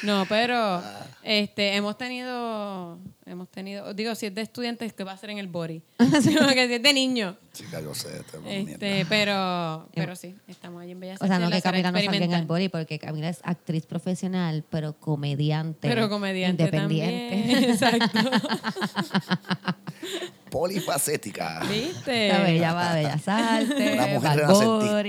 No, 0.02 0.26
pero 0.28 0.82
este 1.22 1.74
hemos 1.74 1.98
tenido, 1.98 2.98
hemos 3.26 3.48
tenido, 3.50 3.92
digo, 3.94 4.14
si 4.14 4.26
es 4.26 4.34
de 4.34 4.42
estudiantes, 4.42 4.92
que 4.92 5.04
va 5.04 5.12
a 5.12 5.16
ser 5.16 5.30
en 5.30 5.38
el 5.38 5.48
body. 5.48 5.82
Porque 5.98 6.20
si 6.22 6.74
es 6.74 6.82
de. 6.82 7.34
Chica, 7.52 7.80
yo 7.80 7.94
sé. 7.94 8.08
Este, 8.46 9.04
mierda. 9.04 9.08
pero, 9.08 9.88
pero 9.94 10.16
sí, 10.16 10.36
estamos 10.46 10.82
allí 10.82 10.92
en 10.92 11.00
Bellas 11.00 11.20
O 11.20 11.26
sea, 11.26 11.38
no 11.38 11.50
que 11.50 11.60
Camila 11.60 11.90
no 11.90 11.98
salga 11.98 12.16
en 12.16 12.32
el 12.32 12.46
body, 12.46 12.68
porque 12.68 12.98
Camila 12.98 13.28
es 13.28 13.40
actriz 13.42 13.86
profesional, 13.86 14.64
pero 14.70 14.94
comediante. 14.94 15.88
Pero 15.88 16.08
comediante 16.08 16.64
Independiente. 16.64 17.36
también. 17.36 17.70
Exacto. 17.70 18.20
Polifacética. 20.50 21.60
¿Viste? 21.68 22.28
La 22.28 22.38
bella 22.38 22.72
va 22.72 22.90
a 22.90 22.94
Bellas 22.94 23.28
Artes, 23.28 23.92
Una 23.94 24.06
mujer 24.06 24.36
renacentista. 24.36 25.00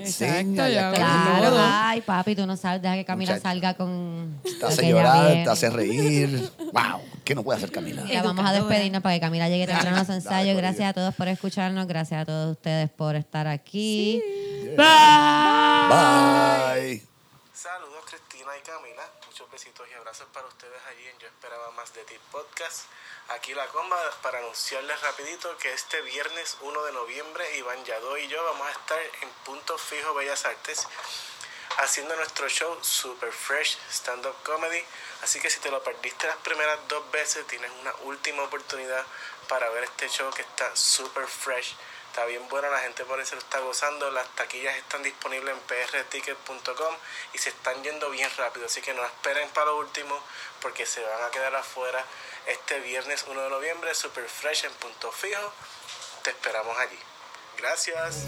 Enseña, 0.00 0.68
ya. 0.68 0.92
Claro, 0.92 1.50
Todo. 1.50 1.58
ay, 1.62 2.00
papi, 2.02 2.34
tú 2.36 2.46
no 2.46 2.56
sabes, 2.56 2.82
deja 2.82 2.94
que 2.96 3.04
Camila 3.04 3.32
Muchacha. 3.32 3.48
salga 3.48 3.74
con. 3.74 4.38
Te 4.42 4.66
hace 4.66 4.88
llorar, 4.88 5.44
te 5.44 5.50
hace 5.50 5.70
reír. 5.70 6.50
¡Wow! 6.72 7.00
¿Qué 7.24 7.34
no 7.34 7.42
puede 7.42 7.56
hacer 7.56 7.70
Camila? 7.72 8.04
Ya 8.04 8.22
vamos 8.22 8.44
a 8.44 8.52
despedirnos 8.52 9.00
para 9.02 9.14
que 9.14 9.20
Camila 9.20 9.48
llegue 9.48 9.66
temprano 9.66 9.96
a 9.98 10.04
su 10.04 10.12
ensayo. 10.12 10.56
Gracias 10.56 10.90
a 10.90 10.92
todos 10.92 11.14
por 11.14 11.28
escucharnos. 11.28 11.86
Gracias 11.86 12.22
a 12.22 12.24
todos 12.26 12.52
ustedes 12.52 12.90
por 12.90 13.16
estar 13.16 13.46
aquí. 13.46 14.22
Bye. 14.76 14.82
Camila. 18.64 19.02
Besitos 19.52 19.86
y 19.90 19.92
abrazos 19.92 20.26
para 20.32 20.46
ustedes 20.46 20.82
allí 20.88 21.06
en 21.08 21.18
Yo 21.18 21.28
Esperaba 21.28 21.70
Más 21.72 21.92
de 21.92 22.02
Ti 22.04 22.18
Podcast. 22.30 22.86
Aquí 23.28 23.52
la 23.52 23.66
comba 23.68 23.98
para 24.22 24.38
anunciarles 24.38 24.98
rapidito 25.02 25.54
que 25.58 25.70
este 25.74 26.00
viernes 26.00 26.56
1 26.62 26.84
de 26.84 26.92
noviembre 26.92 27.56
Iván 27.58 27.84
Yadó 27.84 28.16
y 28.16 28.28
yo 28.28 28.42
vamos 28.42 28.66
a 28.66 28.70
estar 28.70 28.98
en 29.20 29.28
Punto 29.44 29.76
Fijo 29.76 30.14
Bellas 30.14 30.46
Artes 30.46 30.88
haciendo 31.80 32.16
nuestro 32.16 32.48
show 32.48 32.78
Super 32.82 33.30
Fresh 33.30 33.76
Stand 33.90 34.24
Up 34.24 34.36
Comedy. 34.42 34.82
Así 35.22 35.38
que 35.38 35.50
si 35.50 35.60
te 35.60 35.70
lo 35.70 35.82
perdiste 35.84 36.26
las 36.26 36.36
primeras 36.38 36.78
dos 36.88 37.10
veces, 37.10 37.46
tienes 37.46 37.70
una 37.82 37.94
última 38.04 38.44
oportunidad 38.44 39.04
para 39.48 39.68
ver 39.68 39.84
este 39.84 40.08
show 40.08 40.32
que 40.32 40.42
está 40.42 40.74
super 40.74 41.26
fresh. 41.26 41.76
Está 42.12 42.26
bien 42.26 42.46
bueno, 42.50 42.68
la 42.68 42.80
gente 42.80 43.06
por 43.06 43.18
eso 43.20 43.36
lo 43.36 43.40
está 43.40 43.60
gozando. 43.60 44.10
Las 44.10 44.28
taquillas 44.34 44.76
están 44.76 45.02
disponibles 45.02 45.54
en 45.54 45.60
prticket.com 45.60 46.94
y 47.32 47.38
se 47.38 47.48
están 47.48 47.82
yendo 47.82 48.10
bien 48.10 48.28
rápido. 48.36 48.66
Así 48.66 48.82
que 48.82 48.92
no 48.92 49.02
esperen 49.02 49.48
para 49.48 49.68
lo 49.68 49.78
último 49.78 50.22
porque 50.60 50.84
se 50.84 51.02
van 51.02 51.22
a 51.24 51.30
quedar 51.30 51.56
afuera 51.56 52.04
este 52.44 52.80
viernes 52.80 53.24
1 53.26 53.40
de 53.40 53.48
noviembre, 53.48 53.94
super 53.94 54.28
fresh 54.28 54.66
en 54.66 54.74
punto 54.74 55.10
fijo. 55.10 55.54
Te 56.22 56.32
esperamos 56.32 56.78
allí. 56.78 56.98
Gracias. 57.56 58.26